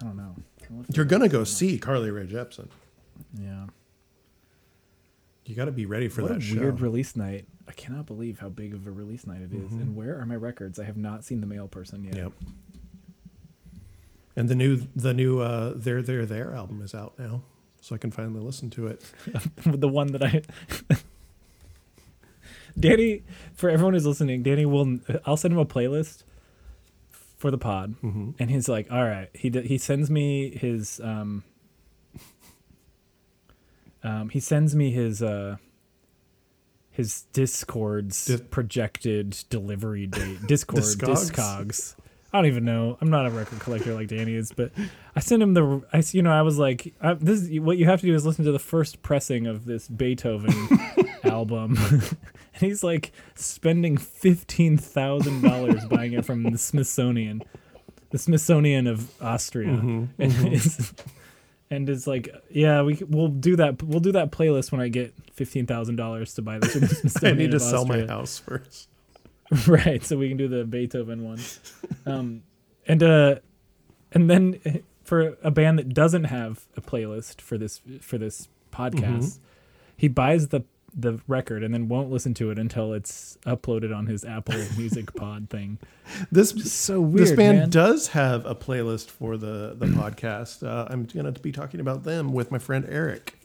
[0.00, 0.36] I don't know.
[0.70, 2.68] I'll have to- You're gonna go see Carly Rae Jepsen.
[3.40, 3.66] Yeah.
[5.46, 6.58] You got to be ready for what that a show.
[6.60, 7.46] weird release night.
[7.68, 9.70] I cannot believe how big of a release night it is.
[9.72, 9.80] Mhm.
[9.80, 10.78] And where are my records?
[10.80, 12.16] I have not seen the mail person yet.
[12.16, 12.32] Yep.
[14.36, 17.42] And the new the new uh, there there there album is out now,
[17.80, 19.02] so I can finally listen to it.
[19.64, 20.42] the one that I
[22.78, 23.22] Danny
[23.54, 26.22] for everyone who's listening, Danny will I'll send him a playlist
[27.38, 28.34] for the pod Mhm.
[28.38, 31.42] and he's like, "All right." He d- he sends me his um
[34.02, 35.56] um he sends me his uh
[36.90, 40.46] his Discord's Dis- projected delivery date.
[40.46, 41.30] Discord Discogs?
[41.30, 41.94] Discogs
[42.32, 42.98] I don't even know.
[43.00, 44.72] I'm not a record collector like Danny is, but
[45.14, 45.82] I sent him the.
[45.92, 48.26] I you know I was like, I, this is what you have to do is
[48.26, 50.52] listen to the first pressing of this Beethoven
[51.24, 57.42] album, and he's like spending fifteen thousand dollars buying it from the Smithsonian,
[58.10, 60.46] the Smithsonian of Austria, mm-hmm, and mm-hmm.
[60.48, 60.92] it's
[61.70, 63.82] and it's like, yeah, we we'll do that.
[63.82, 67.22] We'll do that playlist when I get fifteen thousand dollars to buy this.
[67.24, 68.88] I need to sell my house first.
[69.66, 71.38] right so we can do the beethoven one
[72.06, 72.42] um
[72.86, 73.36] and uh
[74.12, 74.70] and then uh,
[75.04, 79.38] for a band that doesn't have a playlist for this for this podcast
[79.96, 80.62] he buys the
[80.98, 85.14] the record and then won't listen to it until it's uploaded on his apple music
[85.14, 85.78] pod thing
[86.32, 87.70] This so weird this band man.
[87.70, 90.66] does have a playlist for the the podcast.
[90.66, 93.35] Uh, I'm going to be talking about them with my friend Eric.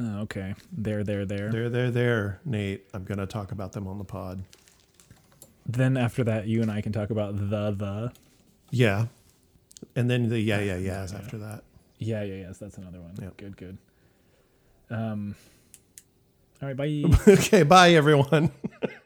[0.00, 2.86] Oh, okay there there there There, there, there, Nate.
[2.94, 4.42] I'm going to talk about them on the pod.
[5.66, 8.12] then after that you and i can talk about the the
[8.70, 9.06] Yeah,
[9.96, 11.62] and then the yeah, yeah, yeahs after that.
[11.98, 13.36] yeah yeah yes that's another one Yep.
[13.36, 13.78] good good
[14.90, 15.34] um
[16.62, 18.50] all right bye okay, bye everyone.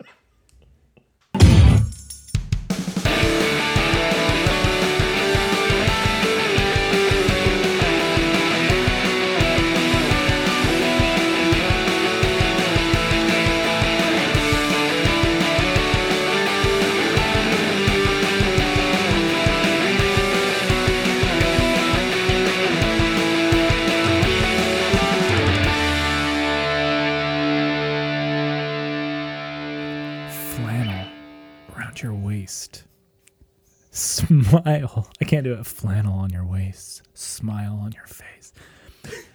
[34.62, 34.92] Smile.
[34.96, 35.64] Oh, I can't do it.
[35.66, 37.02] Flannel on your waist.
[37.14, 38.52] Smile on your face.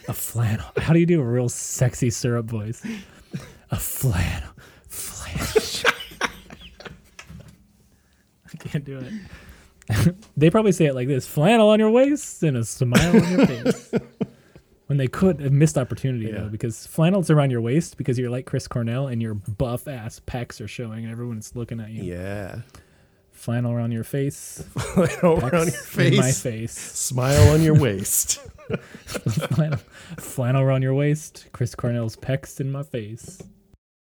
[0.08, 0.66] A flannel.
[0.78, 2.82] How do you do a real sexy syrup voice?
[3.72, 4.50] A flannel.
[4.88, 5.92] Flannel.
[8.54, 10.16] I can't do it.
[10.38, 13.46] they probably say it like this flannel on your waist and a smile on your
[13.48, 13.92] face.
[14.88, 16.42] When they could a missed opportunity Yeah.
[16.44, 20.22] though, because flannel's around your waist because you're like Chris Cornell and your buff ass
[20.26, 22.04] pecs are showing and everyone's looking at you.
[22.04, 22.62] Yeah,
[23.38, 24.66] Flannel around your face.
[24.98, 26.42] around your in my face.
[26.42, 26.72] face.
[26.74, 28.42] Smile on your waist.
[29.06, 29.80] flannel,
[30.18, 31.46] flannel around your waist.
[31.54, 33.40] Chris Cornell's pecs in my face.